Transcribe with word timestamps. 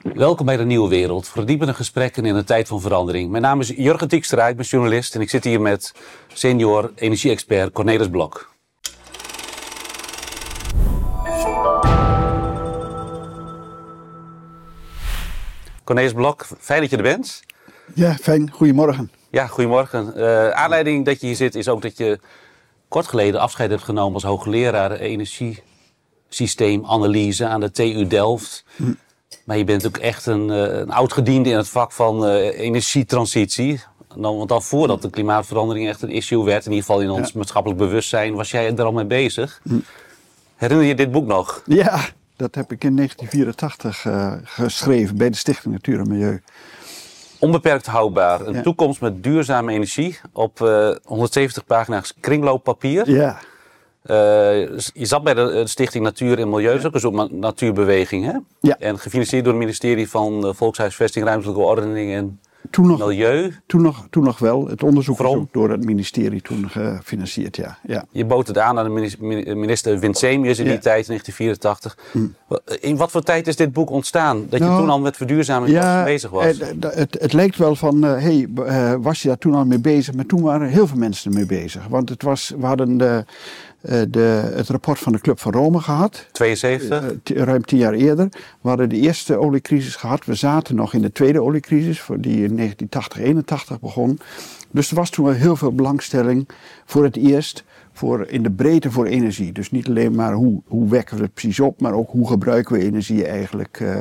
Welkom 0.00 0.46
bij 0.46 0.56
de 0.56 0.64
Nieuwe 0.64 0.88
Wereld. 0.88 1.28
Verdiepende 1.28 1.74
gesprekken 1.74 2.24
in 2.24 2.34
een 2.34 2.44
tijd 2.44 2.68
van 2.68 2.80
verandering. 2.80 3.30
Mijn 3.30 3.42
naam 3.42 3.60
is 3.60 3.68
Jurgen 3.68 4.08
Tiekstra, 4.08 4.48
ik 4.48 4.56
ben 4.56 4.64
journalist 4.64 5.14
en 5.14 5.20
ik 5.20 5.30
zit 5.30 5.44
hier 5.44 5.60
met 5.60 5.94
senior 6.32 6.92
energie-expert 6.94 7.72
Cornelis 7.72 8.08
Blok. 8.08 8.50
Cornelis 15.84 16.12
Blok, 16.12 16.46
fijn 16.58 16.80
dat 16.80 16.90
je 16.90 16.96
er 16.96 17.02
bent. 17.02 17.42
Ja, 17.94 18.14
fijn. 18.14 18.50
Goedemorgen. 18.50 19.10
Ja, 19.30 19.46
goedemorgen. 19.46 20.12
Uh, 20.16 20.48
aanleiding 20.48 21.04
dat 21.04 21.20
je 21.20 21.26
hier 21.26 21.36
zit 21.36 21.54
is 21.54 21.68
ook 21.68 21.82
dat 21.82 21.96
je 21.96 22.20
kort 22.88 23.06
geleden 23.06 23.40
afscheid 23.40 23.70
hebt 23.70 23.82
genomen 23.82 24.14
als 24.14 24.22
hoogleraar 24.22 24.92
energiesysteemanalyse 24.92 27.46
aan 27.46 27.60
de 27.60 27.70
TU 27.70 28.06
Delft. 28.06 28.64
Hm. 28.76 28.92
Maar 29.44 29.56
je 29.56 29.64
bent 29.64 29.86
ook 29.86 29.96
echt 29.96 30.26
een, 30.26 30.48
uh, 30.48 30.56
een 30.56 30.90
oud 30.90 31.12
gediende 31.12 31.50
in 31.50 31.56
het 31.56 31.68
vak 31.68 31.92
van 31.92 32.26
uh, 32.28 32.60
energietransitie. 32.60 33.80
Dan, 34.16 34.36
want 34.36 34.48
dan 34.48 34.62
voordat 34.62 35.02
de 35.02 35.10
klimaatverandering 35.10 35.88
echt 35.88 36.02
een 36.02 36.10
issue 36.10 36.44
werd, 36.44 36.64
in 36.66 36.72
ieder 36.72 36.86
geval 36.86 37.02
in 37.02 37.10
ons 37.10 37.32
maatschappelijk 37.32 37.80
bewustzijn, 37.80 38.34
was 38.34 38.50
jij 38.50 38.74
er 38.76 38.84
al 38.84 38.92
mee 38.92 39.04
bezig. 39.04 39.60
Hm. 39.62 39.74
Herinner 40.56 40.86
je 40.86 40.94
dit 40.94 41.10
boek 41.10 41.26
nog? 41.26 41.62
Ja, 41.66 42.00
dat 42.36 42.54
heb 42.54 42.72
ik 42.72 42.84
in 42.84 42.96
1984 42.96 44.04
uh, 44.04 44.32
geschreven 44.44 45.16
bij 45.16 45.30
de 45.30 45.36
Stichting 45.36 45.74
Natuur 45.74 46.00
en 46.00 46.08
Milieu. 46.08 46.42
Onbeperkt 47.38 47.86
houdbaar. 47.86 48.40
Een 48.40 48.62
toekomst 48.62 49.00
met 49.00 49.22
duurzame 49.22 49.72
energie 49.72 50.18
op 50.32 50.60
uh, 50.60 50.94
170 51.04 51.64
pagina's 51.64 52.14
kringlooppapier. 52.20 53.10
Ja. 53.10 53.38
Uh, 54.06 54.16
je 54.78 55.06
zat 55.06 55.22
bij 55.22 55.34
de 55.34 55.62
Stichting 55.66 56.04
Natuur 56.04 56.38
en 56.38 56.50
Milieu, 56.50 56.80
dat 56.80 56.94
is 56.94 57.04
ook 57.04 57.18
een 57.18 57.38
natuurbeweging, 57.38 58.24
hè? 58.24 58.38
Ja. 58.60 58.78
En 58.78 58.98
gefinancierd 58.98 59.44
door 59.44 59.52
het 59.52 59.62
ministerie 59.62 60.08
van 60.08 60.54
Volkshuisvesting, 60.54 61.24
Ruimtelijke 61.24 61.60
Ordening 61.60 62.12
en 62.12 62.40
toen 62.70 62.86
nog, 62.86 62.98
Milieu. 62.98 63.54
Toen 63.66 63.82
nog, 63.82 64.06
toen 64.10 64.24
nog 64.24 64.38
wel. 64.38 64.68
Het 64.68 64.82
onderzoek 64.82 65.18
was 65.18 65.34
ook 65.34 65.52
door 65.52 65.70
het 65.70 65.84
ministerie 65.84 66.42
toen 66.42 66.70
gefinancierd, 66.70 67.56
ja. 67.56 67.78
ja. 67.86 68.04
Je 68.10 68.24
bood 68.24 68.46
het 68.46 68.58
aan 68.58 68.78
aan 68.78 68.84
de 68.84 69.54
minister 69.54 69.98
Winsemius 69.98 70.58
in 70.58 70.64
die 70.64 70.78
tijd, 70.78 71.06
1984. 71.06 71.98
Hm. 72.12 72.18
In 72.80 72.96
wat 72.96 73.10
voor 73.10 73.22
tijd 73.22 73.46
is 73.46 73.56
dit 73.56 73.72
boek 73.72 73.90
ontstaan? 73.90 74.46
Dat 74.48 74.58
je 74.58 74.64
nou, 74.64 74.80
toen 74.80 74.90
al 74.90 75.00
met 75.00 75.16
verduurzaming 75.16 75.72
ja, 75.72 76.04
bezig 76.04 76.30
was? 76.30 76.44
Het, 76.44 76.74
het, 76.80 77.16
het 77.20 77.32
lijkt 77.32 77.56
wel 77.56 77.76
van, 77.76 78.02
hé, 78.02 78.46
hey, 78.54 78.98
was 78.98 79.22
je 79.22 79.28
daar 79.28 79.38
toen 79.38 79.54
al 79.54 79.64
mee 79.64 79.80
bezig? 79.80 80.14
Maar 80.14 80.26
toen 80.26 80.42
waren 80.42 80.68
heel 80.68 80.86
veel 80.86 80.98
mensen 80.98 81.30
ermee 81.30 81.46
bezig. 81.46 81.86
Want 81.86 82.08
het 82.08 82.22
was, 82.22 82.52
we 82.58 82.66
hadden 82.66 82.96
de... 82.96 83.24
Uh, 83.82 84.02
de, 84.08 84.52
het 84.54 84.68
rapport 84.68 84.98
van 84.98 85.12
de 85.12 85.20
Club 85.20 85.40
van 85.40 85.52
Rome 85.52 85.80
gehad. 85.80 86.26
72? 86.32 87.12
Uh, 87.30 87.42
ruim 87.42 87.64
tien 87.64 87.78
jaar 87.78 87.92
eerder. 87.92 88.28
We 88.60 88.68
hadden 88.68 88.88
de 88.88 88.96
eerste 88.96 89.36
oliecrisis 89.36 89.96
gehad. 89.96 90.24
We 90.24 90.34
zaten 90.34 90.74
nog 90.74 90.94
in 90.94 91.02
de 91.02 91.12
tweede 91.12 91.42
oliecrisis, 91.42 92.06
die 92.16 92.44
in 92.44 92.56
1980, 92.56 93.18
81 93.18 93.80
begon. 93.80 94.18
Dus 94.70 94.90
er 94.90 94.96
was 94.96 95.10
toen 95.10 95.24
wel 95.24 95.34
heel 95.34 95.56
veel 95.56 95.74
belangstelling 95.74 96.48
voor 96.84 97.04
het 97.04 97.16
eerst 97.16 97.64
voor, 97.92 98.26
in 98.28 98.42
de 98.42 98.50
breedte 98.50 98.90
voor 98.90 99.06
energie. 99.06 99.52
Dus 99.52 99.70
niet 99.70 99.88
alleen 99.88 100.14
maar 100.14 100.32
hoe, 100.32 100.62
hoe 100.66 100.88
wekken 100.88 101.16
we 101.16 101.22
het 101.22 101.34
precies 101.34 101.60
op, 101.60 101.80
maar 101.80 101.92
ook 101.92 102.10
hoe 102.10 102.28
gebruiken 102.28 102.74
we 102.74 102.84
energie 102.84 103.26
eigenlijk. 103.26 103.80
Uh, 103.80 103.96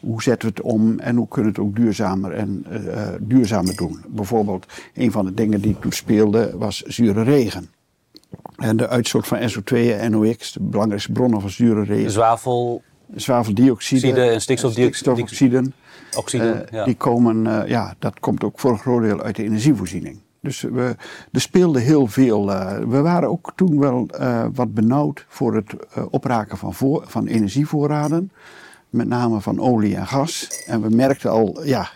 hoe 0.00 0.22
zetten 0.22 0.48
we 0.48 0.54
het 0.56 0.64
om 0.64 0.98
en 0.98 1.16
hoe 1.16 1.28
kunnen 1.28 1.52
we 1.52 1.60
het 1.60 1.68
ook 1.68 1.76
duurzamer 1.76 2.32
en 2.32 2.66
uh, 2.70 3.08
duurzamer 3.20 3.76
doen. 3.76 4.00
Bijvoorbeeld, 4.08 4.66
een 4.94 5.12
van 5.12 5.24
de 5.24 5.34
dingen 5.34 5.60
die 5.60 5.78
toen 5.78 5.92
speelde 5.92 6.52
was 6.56 6.82
zure 6.82 7.22
regen. 7.22 7.68
En 8.58 8.76
de 8.76 8.88
uitstoot 8.88 9.26
van 9.26 9.38
SO2 9.38 9.76
en 9.76 10.10
NOx, 10.10 10.52
de 10.52 10.60
belangrijkste 10.62 11.12
bronnen 11.12 11.40
van 11.40 11.50
zure 11.50 11.84
regen. 11.84 12.10
Zwavel. 12.10 12.82
Zwaveldioxide 13.14 14.20
en 14.20 14.40
stikstofdioxide. 14.40 15.70
Oxide, 16.16 16.44
uh, 16.44 16.78
ja. 16.78 16.84
Die 16.84 16.94
komen, 16.94 17.44
uh, 17.44 17.60
ja, 17.66 17.94
dat 17.98 18.20
komt 18.20 18.44
ook 18.44 18.58
voor 18.58 18.70
een 18.70 18.78
groot 18.78 19.02
deel 19.02 19.22
uit 19.22 19.36
de 19.36 19.42
energievoorziening. 19.42 20.18
Dus 20.40 20.60
we, 20.60 20.96
er 21.32 21.40
speelde 21.40 21.80
heel 21.80 22.06
veel. 22.06 22.50
Uh, 22.50 22.78
we 22.78 23.00
waren 23.00 23.28
ook 23.28 23.52
toen 23.54 23.80
wel 23.80 24.08
wat 24.54 24.74
benauwd 24.74 25.24
voor 25.28 25.54
het 25.54 25.74
opraken 26.10 26.58
van, 26.58 26.74
voor, 26.74 27.04
van 27.06 27.26
energievoorraden. 27.26 28.32
Met 28.90 29.08
name 29.08 29.40
van 29.40 29.60
olie 29.60 29.96
en 29.96 30.06
gas. 30.06 30.62
En 30.66 30.82
we 30.82 30.88
merkten 30.88 31.30
al, 31.30 31.64
ja, 31.64 31.90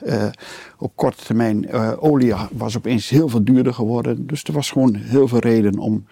op 0.79 0.93
korte 0.95 1.25
termijn, 1.25 1.73
olie 2.01 2.35
was 2.51 2.77
opeens 2.77 3.09
heel 3.09 3.29
veel 3.29 3.45
duurder 3.45 3.75
geworden. 3.75 4.27
Dus 4.27 4.45
er 4.45 4.53
was 4.53 4.71
gewoon 4.71 4.95
heel 4.95 5.29
veel 5.29 5.39
reden 5.39 5.79
om 5.79 6.05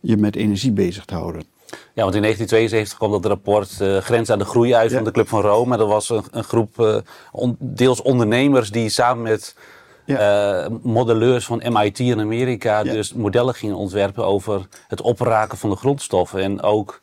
je 0.00 0.16
met 0.16 0.36
energie 0.36 0.72
bezig 0.72 1.04
te 1.04 1.14
houden. 1.14 1.42
Ja, 1.70 2.02
want 2.04 2.14
in 2.14 2.22
1972 2.22 2.98
kwam 2.98 3.10
dat 3.10 3.24
rapport 3.24 3.78
uh, 3.82 3.98
Grens 3.98 4.30
aan 4.30 4.38
de 4.38 4.44
Groei 4.44 4.74
uit 4.74 4.90
ja. 4.90 4.96
van 4.96 5.04
de 5.04 5.10
Club 5.10 5.28
van 5.28 5.40
Rome. 5.40 5.76
Dat 5.76 5.88
was 5.88 6.08
een, 6.08 6.24
een 6.30 6.44
groep 6.44 6.80
uh, 6.80 6.96
on, 7.32 7.56
deels 7.58 8.02
ondernemers 8.02 8.70
die 8.70 8.88
samen 8.88 9.22
met 9.22 9.56
ja. 10.04 10.64
uh, 10.64 10.70
modelleurs 10.82 11.44
van 11.44 11.62
MIT 11.72 11.98
in 11.98 12.20
Amerika 12.20 12.78
ja. 12.78 12.92
dus 12.92 13.12
modellen 13.14 13.54
gingen 13.54 13.76
ontwerpen 13.76 14.24
over 14.24 14.66
het 14.88 15.00
opraken 15.00 15.58
van 15.58 15.70
de 15.70 15.76
grondstoffen. 15.76 16.42
En 16.42 16.62
ook 16.62 17.00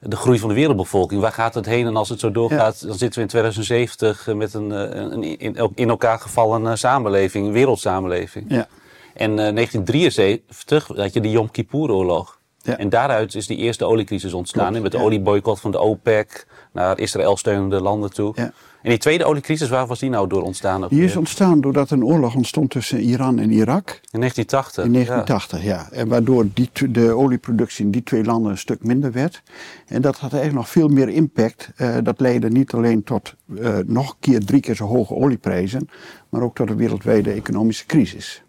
de 0.00 0.16
groei 0.16 0.38
van 0.38 0.48
de 0.48 0.54
wereldbevolking. 0.54 1.20
Waar 1.20 1.32
gaat 1.32 1.54
het 1.54 1.66
heen? 1.66 1.86
En 1.86 1.96
als 1.96 2.08
het 2.08 2.20
zo 2.20 2.30
doorgaat, 2.30 2.86
dan 2.86 2.96
zitten 2.96 3.14
we 3.14 3.20
in 3.20 3.30
2070 3.30 4.26
met 4.34 4.54
een, 4.54 4.70
een 4.70 5.38
in, 5.38 5.70
in, 5.74 5.88
elkaar 5.88 6.18
gevallen 6.18 6.78
samenleving, 6.78 7.52
wereldsamenleving. 7.52 8.44
Ja. 8.48 8.66
En 9.14 9.36
1973 9.36 10.86
had 10.96 11.12
je 11.12 11.20
de 11.20 11.30
Yom 11.30 11.50
Kippur-oorlog. 11.50 12.38
Ja. 12.62 12.78
En 12.78 12.88
daaruit 12.88 13.34
is 13.34 13.46
die 13.46 13.56
eerste 13.56 13.84
oliecrisis 13.84 14.32
ontstaan. 14.32 14.66
Klopt, 14.66 14.82
met 14.82 14.92
de 14.92 14.98
ja. 14.98 15.04
olieboycott 15.04 15.60
van 15.60 15.70
de 15.70 15.78
OPEC 15.78 16.46
naar 16.72 16.98
Israël 16.98 17.36
steunende 17.36 17.80
landen 17.80 18.12
toe. 18.12 18.32
Ja. 18.36 18.52
En 18.82 18.90
die 18.90 18.98
tweede 18.98 19.24
oliecrisis, 19.24 19.68
waar 19.68 19.86
was 19.86 19.98
die 19.98 20.10
nou 20.10 20.28
door 20.28 20.42
ontstaan? 20.42 20.86
Die 20.88 21.04
is 21.04 21.16
ontstaan 21.16 21.60
doordat 21.60 21.90
een 21.90 22.04
oorlog 22.04 22.34
ontstond 22.34 22.70
tussen 22.70 23.00
Iran 23.00 23.38
en 23.38 23.50
Irak. 23.50 24.00
In 24.10 24.20
1980? 24.20 24.84
In 24.84 24.92
1980, 24.92 25.62
ja. 25.62 25.88
En 25.90 26.08
waardoor 26.08 26.46
die, 26.54 26.70
de 26.90 27.12
olieproductie 27.12 27.84
in 27.84 27.90
die 27.90 28.02
twee 28.02 28.24
landen 28.24 28.50
een 28.50 28.58
stuk 28.58 28.84
minder 28.84 29.12
werd. 29.12 29.42
En 29.86 30.02
dat 30.02 30.18
had 30.18 30.32
eigenlijk 30.32 30.62
nog 30.62 30.68
veel 30.68 30.88
meer 30.88 31.08
impact. 31.08 31.70
Uh, 31.76 31.96
dat 32.02 32.20
leidde 32.20 32.50
niet 32.50 32.72
alleen 32.72 33.02
tot 33.02 33.34
uh, 33.46 33.76
nog 33.86 34.10
een 34.10 34.16
keer 34.20 34.44
drie 34.44 34.60
keer 34.60 34.74
zo 34.74 34.86
hoge 34.86 35.14
olieprijzen. 35.14 35.88
Maar 36.28 36.42
ook 36.42 36.54
tot 36.54 36.70
een 36.70 36.76
wereldwijde 36.76 37.32
economische 37.32 37.86
crisis. 37.86 38.42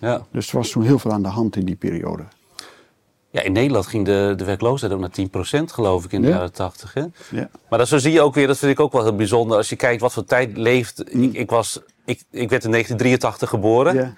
Ja. 0.00 0.26
Dus 0.32 0.50
er 0.50 0.56
was 0.56 0.70
toen 0.70 0.82
heel 0.82 0.98
veel 0.98 1.12
aan 1.12 1.22
de 1.22 1.28
hand 1.28 1.56
in 1.56 1.64
die 1.64 1.76
periode. 1.76 2.22
Ja, 3.30 3.42
in 3.42 3.52
Nederland 3.52 3.86
ging 3.86 4.04
de, 4.04 4.34
de 4.36 4.44
werkloosheid 4.44 4.92
ook 4.92 5.00
naar 5.00 5.60
10% 5.60 5.64
geloof 5.64 6.04
ik 6.04 6.12
in 6.12 6.20
de 6.22 6.28
Ja. 6.28 6.34
jaren 6.34 6.52
80. 6.52 6.94
Hè? 6.94 7.00
Ja. 7.30 7.48
Maar 7.68 7.78
dat, 7.78 7.88
zo 7.88 7.98
zie 7.98 8.12
je 8.12 8.20
ook 8.20 8.34
weer, 8.34 8.46
dat 8.46 8.58
vind 8.58 8.72
ik 8.72 8.80
ook 8.80 8.92
wel 8.92 9.02
heel 9.02 9.16
bijzonder. 9.16 9.56
Als 9.56 9.68
je 9.68 9.76
kijkt 9.76 10.00
wat 10.00 10.12
voor 10.12 10.24
tijd 10.24 10.56
leeft. 10.56 11.14
Ik, 11.14 11.32
ik, 11.32 11.50
was, 11.50 11.80
ik, 12.04 12.22
ik 12.30 12.50
werd 12.50 12.64
in 12.64 12.70
1983 12.70 13.48
geboren. 13.48 14.16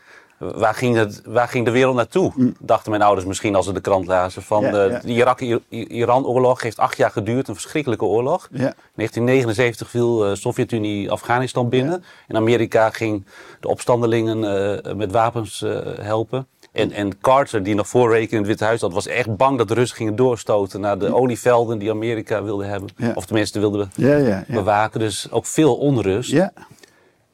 Waar, 0.55 0.75
ging 0.75 0.97
het, 0.97 1.23
waar 1.25 1.49
ging 1.49 1.65
de 1.65 1.71
wereld 1.71 1.97
naartoe? 1.97 2.33
Dachten 2.61 2.91
mijn 2.91 3.03
ouders 3.03 3.27
misschien 3.27 3.55
als 3.55 3.67
ze 3.67 3.73
de 3.73 3.81
krant 3.81 4.07
lazen. 4.07 4.43
Van 4.43 4.63
Ja, 4.63 4.71
de, 4.71 4.99
de 5.03 5.13
Irak-Iran-oorlog 5.13 6.63
heeft 6.63 6.79
acht 6.79 6.97
jaar 6.97 7.11
geduurd. 7.11 7.49
Een 7.49 7.55
verschrikkelijke 7.55 8.05
oorlog. 8.05 8.49
Ja. 8.53 8.59
In 8.59 8.75
1979 8.95 9.91
viel 9.91 10.17
de 10.17 10.37
Sovjet-Unie 10.37 11.11
Afghanistan 11.11 11.69
binnen. 11.69 12.05
En 12.29 12.37
Amerika 12.37 12.91
ging 12.91 13.25
de 13.61 13.69
opstandelingen 13.69 14.45
eh, 14.85 14.95
met 14.95 15.13
wapens 15.13 15.63
eh, 15.63 15.79
helpen. 16.01 16.47
En, 16.73 16.93
en 16.93 17.21
Carter, 17.21 17.63
die 17.63 17.75
nog 17.75 17.89
voor 17.89 18.17
in 18.17 18.37
het 18.39 18.47
Witte 18.47 18.65
Huis 18.65 18.81
had, 18.81 18.93
was 18.93 19.07
echt 19.07 19.37
bang 19.37 19.59
dat 19.59 19.69
de 19.69 19.75
Russen 19.75 19.97
gingen 19.97 20.17
doorstoten 20.17 20.81
naar 20.81 20.99
de 20.99 21.15
olievelden 21.15 21.79
die 21.79 21.91
Amerika 21.91 22.43
wilde 22.43 22.65
hebben. 22.65 22.89
Ja. 22.97 23.13
Of 23.15 23.27
tenminste 23.27 23.61
wilde 23.61 23.89
Ja, 23.95 24.17
ja, 24.17 24.27
ja. 24.27 24.45
bewaken. 24.55 25.01
Dus 25.01 25.31
ook 25.31 25.47
veel 25.47 25.75
onrust. 25.77 26.31
ja. 26.31 26.53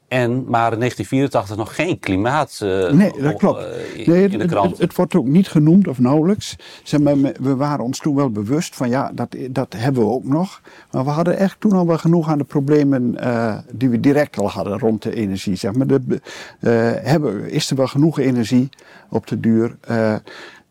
En, 0.09 0.29
maar 0.47 0.71
in 0.73 0.79
1984 0.79 1.55
nog 1.57 1.75
geen 1.75 1.99
klimaat 1.99 2.59
eh, 2.63 2.91
Nee, 2.91 3.11
dat 3.21 3.33
op- 3.33 3.39
klopt. 3.39 3.59
eh, 3.63 3.99
in, 3.99 4.09
Nee, 4.11 4.21
het, 4.21 4.31
in 4.33 4.39
de 4.39 4.45
krant. 4.45 4.71
Het, 4.71 4.79
het 4.79 4.95
wordt 4.95 5.15
ook 5.15 5.25
niet 5.25 5.47
genoemd 5.47 5.87
of 5.87 5.99
nauwelijks. 5.99 6.55
Zeg 6.83 6.99
maar, 6.99 7.15
we 7.39 7.55
waren 7.55 7.83
ons 7.85 7.99
toen 7.99 8.15
wel 8.15 8.29
bewust 8.29 8.75
van 8.75 8.89
ja, 8.89 9.11
dat, 9.13 9.35
dat 9.49 9.73
hebben 9.77 10.03
we 10.03 10.09
ook 10.09 10.23
nog. 10.23 10.61
Maar 10.91 11.03
we 11.03 11.09
hadden 11.09 11.37
echt 11.37 11.55
toen 11.59 11.71
al 11.71 11.87
wel 11.87 11.97
genoeg 11.97 12.29
aan 12.29 12.37
de 12.37 12.43
problemen 12.43 13.17
eh, 13.19 13.57
die 13.71 13.89
we 13.89 13.99
direct 13.99 14.37
al 14.37 14.49
hadden 14.49 14.79
rond 14.79 15.01
de 15.03 15.15
energie. 15.15 15.55
Zeg 15.55 15.73
maar. 15.73 15.87
de, 15.87 16.19
hebben, 17.03 17.49
is 17.49 17.69
er 17.69 17.75
wel 17.75 17.87
genoeg 17.87 18.19
energie 18.19 18.69
op 19.09 19.27
de 19.27 19.39
duur? 19.39 19.77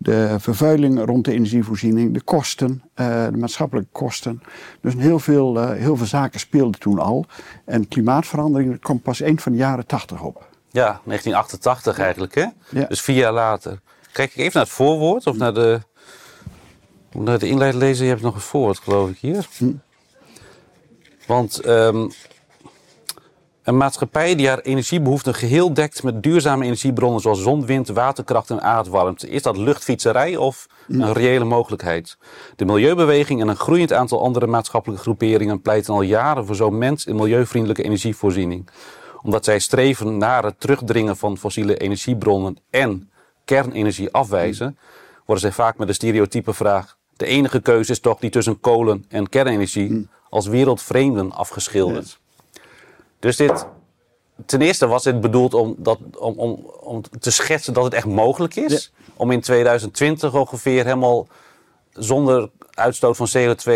De 0.00 0.36
vervuiling 0.38 1.04
rond 1.04 1.24
de 1.24 1.32
energievoorziening, 1.32 2.14
de 2.14 2.20
kosten, 2.20 2.82
eh, 2.94 3.24
de 3.24 3.36
maatschappelijke 3.36 3.90
kosten. 3.92 4.42
Dus 4.80 4.94
heel 4.94 5.18
veel, 5.18 5.60
eh, 5.60 5.70
heel 5.70 5.96
veel 5.96 6.06
zaken 6.06 6.40
speelden 6.40 6.80
toen 6.80 6.98
al. 6.98 7.26
En 7.64 7.88
klimaatverandering 7.88 8.80
kwam 8.80 9.00
pas 9.00 9.20
eind 9.20 9.42
van 9.42 9.52
de 9.52 9.58
jaren 9.58 9.86
tachtig 9.86 10.22
op. 10.22 10.48
Ja, 10.70 11.00
1988 11.04 11.98
eigenlijk, 11.98 12.34
hè? 12.34 12.46
Ja. 12.70 12.84
Dus 12.84 13.00
vier 13.00 13.16
jaar 13.16 13.32
later. 13.32 13.80
Kijk 14.12 14.30
ik 14.30 14.36
even 14.36 14.52
naar 14.54 14.62
het 14.62 14.72
voorwoord 14.72 15.26
of 15.26 15.36
naar 15.36 15.54
de, 15.54 15.80
naar 17.12 17.38
de 17.38 17.48
inleiding 17.48 17.82
lezen. 17.82 18.04
Je 18.04 18.10
hebt 18.10 18.22
nog 18.22 18.34
een 18.34 18.40
voorwoord, 18.40 18.78
geloof 18.78 19.10
ik, 19.10 19.18
hier. 19.18 19.46
Hm. 19.56 19.72
Want 21.26 21.60
ehm, 21.60 22.08
Een 23.68 23.76
maatschappij 23.76 24.34
die 24.34 24.48
haar 24.48 24.58
energiebehoeften 24.58 25.34
geheel 25.34 25.74
dekt 25.74 26.02
met 26.02 26.22
duurzame 26.22 26.64
energiebronnen 26.64 27.20
zoals 27.20 27.42
zon, 27.42 27.66
wind, 27.66 27.88
waterkracht 27.88 28.50
en 28.50 28.62
aardwarmte. 28.62 29.28
Is 29.28 29.42
dat 29.42 29.56
luchtfietserij 29.56 30.36
of 30.36 30.66
een 30.86 31.12
reële 31.12 31.44
mogelijkheid? 31.44 32.18
De 32.56 32.64
milieubeweging 32.64 33.40
en 33.40 33.48
een 33.48 33.56
groeiend 33.56 33.92
aantal 33.92 34.22
andere 34.22 34.46
maatschappelijke 34.46 35.02
groeperingen 35.02 35.60
pleiten 35.60 35.94
al 35.94 36.02
jaren 36.02 36.46
voor 36.46 36.54
zo'n 36.54 36.78
mens- 36.78 37.06
en 37.06 37.16
milieuvriendelijke 37.16 37.82
energievoorziening. 37.82 38.68
Omdat 39.22 39.44
zij 39.44 39.58
streven 39.58 40.18
naar 40.18 40.44
het 40.44 40.60
terugdringen 40.60 41.16
van 41.16 41.38
fossiele 41.38 41.76
energiebronnen 41.76 42.56
en 42.70 43.10
kernenergie 43.44 44.12
afwijzen, 44.12 44.78
worden 45.24 45.42
zij 45.42 45.52
vaak 45.52 45.78
met 45.78 45.86
de 45.86 45.94
stereotype 45.94 46.52
vraag: 46.52 46.96
de 47.16 47.26
enige 47.26 47.60
keuze 47.60 47.92
is 47.92 48.00
toch 48.00 48.18
die 48.18 48.30
tussen 48.30 48.60
kolen 48.60 49.04
en 49.08 49.28
kernenergie 49.28 50.08
als 50.30 50.46
wereldvreemden 50.46 51.32
afgeschilderd. 51.32 52.18
Dus 53.18 53.36
dit, 53.36 53.66
ten 54.46 54.60
eerste 54.60 54.86
was 54.86 55.02
dit 55.02 55.20
bedoeld 55.20 55.54
om, 55.54 55.74
dat, 55.78 55.98
om, 56.18 56.34
om, 56.38 56.52
om 56.80 57.02
te 57.20 57.30
schetsen 57.30 57.72
dat 57.72 57.84
het 57.84 57.94
echt 57.94 58.06
mogelijk 58.06 58.56
is. 58.56 58.92
Om 59.16 59.30
in 59.30 59.40
2020 59.40 60.34
ongeveer 60.34 60.84
helemaal 60.84 61.26
zonder 61.92 62.50
uitstoot 62.70 63.16
van 63.16 63.28
CO2 63.36 63.70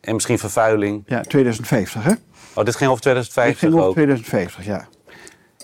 en 0.00 0.14
misschien 0.14 0.38
vervuiling. 0.38 1.02
Ja, 1.06 1.20
2050 1.20 2.04
hè? 2.04 2.12
Oh, 2.54 2.64
dit 2.64 2.76
ging 2.76 2.90
over 2.90 3.02
Dit 3.02 3.30
2050 3.30 3.58
ging 3.58 3.72
over 3.74 3.86
ook. 3.86 3.92
2050, 3.94 4.64
ja. 4.64 4.86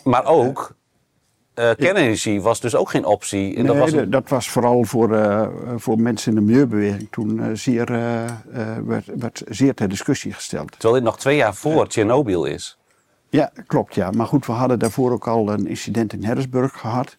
Maar 0.05 0.25
ook, 0.25 0.75
eh, 1.55 1.71
kernenergie 1.77 2.43
was 2.43 2.61
dus 2.61 2.75
ook 2.75 2.91
geen 2.91 3.05
optie. 3.05 3.49
En 3.49 3.55
Nee, 3.55 3.65
dat 3.67 3.77
was 3.77 3.93
een- 3.93 4.11
dat 4.11 4.29
was 4.29 4.49
vooral 4.51 4.85
voor, 4.85 5.15
eh, 5.17 5.49
voor 5.77 5.99
mensen 6.01 6.31
in 6.33 6.39
de 6.39 6.45
milieubeweging 6.45 7.09
toen 7.11 7.41
eh, 7.43 7.47
zeer, 7.53 7.87
werd, 8.85 9.07
werd 9.17 9.43
zeer 9.49 9.75
ter 9.75 9.89
discussie 9.89 10.33
gesteld. 10.33 10.71
terwijl 10.73 10.95
dit 10.95 11.03
nog 11.03 11.19
twee 11.19 11.37
jaar 11.37 11.55
voor 11.55 11.89
Tsjernobyl 11.89 12.45
is. 12.45 12.79
Ja, 13.31 13.51
klopt 13.67 13.95
ja. 13.95 14.11
Maar 14.11 14.27
goed, 14.27 14.47
we 14.47 14.53
hadden 14.53 14.79
daarvoor 14.79 15.13
ook 15.13 15.27
al 15.29 15.53
een 15.53 15.67
incident 15.67 16.13
in 16.13 16.25
Harrisburg 16.25 16.73
gehad. 16.73 17.17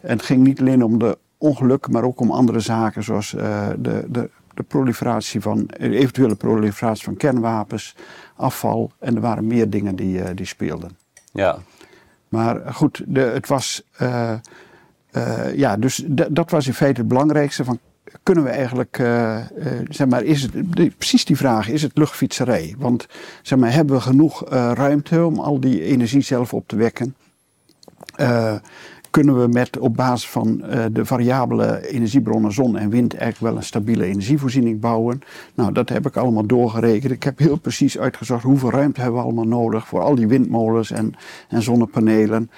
En 0.00 0.16
het 0.16 0.22
ging 0.22 0.42
niet 0.42 0.60
alleen 0.60 0.84
om 0.84 0.98
de 0.98 1.18
ongelukken, 1.38 1.92
maar 1.92 2.02
ook 2.04 2.20
om 2.20 2.30
andere 2.30 2.60
zaken 2.60 3.02
zoals 3.02 3.34
eh, 3.34 3.68
de, 3.78 4.04
de, 4.08 4.30
de 4.54 4.62
proliferatie 4.62 5.40
van, 5.40 5.66
eventuele 5.78 6.34
proliferatie 6.34 7.04
van 7.04 7.16
kernwapens, 7.16 7.96
afval. 8.36 8.92
En 8.98 9.14
er 9.14 9.20
waren 9.20 9.46
meer 9.46 9.70
dingen 9.70 9.96
die, 9.96 10.22
eh, 10.22 10.36
die 10.36 10.46
speelden. 10.46 10.96
Ja. 11.32 11.58
Maar 12.28 12.74
goed, 12.74 13.02
de, 13.06 13.20
het 13.20 13.48
was. 13.48 13.82
eh, 13.96 14.34
ja, 15.54 15.76
dus 15.76 16.04
dat 16.08 16.50
was 16.50 16.66
in 16.66 16.74
feite 16.74 17.00
het 17.00 17.08
belangrijkste. 17.08 17.64
Van, 17.64 17.78
kunnen 18.22 18.44
we 18.44 18.50
eigenlijk. 18.50 18.98
eh, 18.98 19.38
eh, 19.38 19.46
zeg 19.88 20.08
maar, 20.08 20.22
is 20.22 20.42
het, 20.42 20.96
precies 20.96 21.24
die 21.24 21.36
vraag: 21.36 21.68
is 21.68 21.82
het 21.82 21.98
luchtfietserij? 21.98 22.74
Want 22.78 23.06
zeg 23.42 23.58
maar, 23.58 23.72
hebben 23.72 23.96
we 23.96 24.02
genoeg 24.02 24.44
eh, 24.44 24.70
ruimte 24.74 25.24
om 25.24 25.38
al 25.38 25.60
die 25.60 25.82
energie 25.82 26.20
zelf 26.20 26.54
op 26.54 26.68
te 26.68 26.76
wekken? 26.76 27.14
Kunnen 29.10 29.40
we 29.40 29.48
met 29.48 29.78
op 29.78 29.96
basis 29.96 30.28
van 30.28 30.64
de 30.92 31.04
variabele 31.04 31.88
energiebronnen 31.88 32.52
zon 32.52 32.76
en 32.76 32.90
wind 32.90 33.14
eigenlijk 33.14 33.52
wel 33.52 33.56
een 33.56 33.66
stabiele 33.66 34.04
energievoorziening 34.04 34.80
bouwen? 34.80 35.20
Nou, 35.54 35.72
dat 35.72 35.88
heb 35.88 36.06
ik 36.06 36.16
allemaal 36.16 36.46
doorgerekend. 36.46 37.12
Ik 37.12 37.22
heb 37.22 37.38
heel 37.38 37.56
precies 37.56 37.98
uitgezocht 37.98 38.42
hoeveel 38.42 38.70
ruimte 38.70 39.00
hebben 39.00 39.18
we 39.18 39.24
allemaal 39.26 39.46
nodig 39.46 39.86
voor 39.86 40.00
al 40.00 40.14
die 40.14 40.26
windmolens 40.26 40.90
en, 40.90 41.14
en 41.48 41.62
zonnepanelen. 41.62 42.50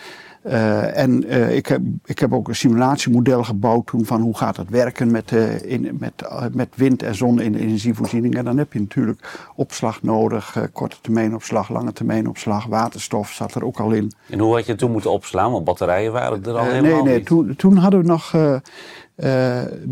Eh, 0.44 0.99
en 0.99 1.25
eh, 1.29 1.56
ik, 1.56 1.67
heb, 1.67 1.81
ik 2.05 2.19
heb 2.19 2.32
ook 2.32 2.49
een 2.49 2.55
simulatiemodel 2.55 3.44
gebouwd 3.44 3.87
toen 3.87 4.05
van 4.05 4.20
hoe 4.20 4.37
gaat 4.37 4.56
het 4.56 4.70
werken 4.70 5.11
met, 5.11 5.32
eh, 5.32 5.62
in, 5.62 5.96
met, 6.00 6.12
met 6.52 6.69
wind 6.75 7.02
en 7.02 7.14
zon 7.14 7.41
in 7.41 7.52
de 7.52 7.58
energievoorziening. 7.58 8.37
En 8.37 8.44
dan 8.44 8.58
heb 8.58 8.73
je 8.73 8.81
natuurlijk 8.81 9.49
opslag 9.56 10.02
nodig, 10.02 10.69
korte 10.73 10.96
termijn 11.00 11.35
opslag, 11.35 11.69
lange 11.69 11.93
termijn 11.93 12.29
opslag, 12.29 12.67
waterstof 12.67 13.31
zat 13.31 13.55
er 13.55 13.64
ook 13.64 13.79
al 13.79 13.91
in. 13.91 14.12
En 14.31 14.38
hoe 14.38 14.55
had 14.55 14.67
je 14.67 14.75
toen 14.75 14.93
moeten 14.93 15.11
opslaan? 15.11 15.52
Want 15.52 15.64
batterijen 15.64 16.12
waren 16.12 16.44
er 16.44 16.58
al 16.58 16.64
helemaal 16.64 16.93
nee, 16.93 17.02
nee, 17.02 17.17
niet. 17.17 17.26
toen, 17.26 17.56
toen 17.56 17.76
hadden 17.76 18.00
we 18.00 18.06
nog, 18.06 18.32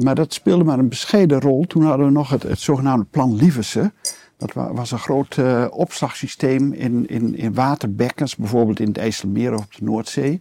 maar 0.02 0.14
dat 0.14 0.32
speelde 0.32 0.64
maar 0.64 0.78
een 0.78 0.88
bescheiden 0.88 1.40
rol. 1.40 1.64
Toen 1.66 1.82
hadden 1.82 2.06
we 2.06 2.12
nog 2.12 2.30
het, 2.30 2.42
het 2.42 2.60
zogenaamde 2.60 3.06
Plan 3.10 3.36
Lieversen. 3.36 3.92
Dat 4.42 4.52
wa- 4.52 4.72
was 4.72 4.90
een 4.90 4.98
groot 4.98 5.38
eh, 5.38 5.66
opslagsysteem 5.70 6.72
in, 6.72 7.06
in, 7.06 7.36
in 7.36 7.54
waterbekkens, 7.54 8.36
bijvoorbeeld 8.36 8.80
in 8.80 8.86
het 8.86 8.98
IJsselmeer 8.98 9.54
of 9.54 9.64
op 9.64 9.74
de 9.74 9.84
Noordzee. 9.84 10.40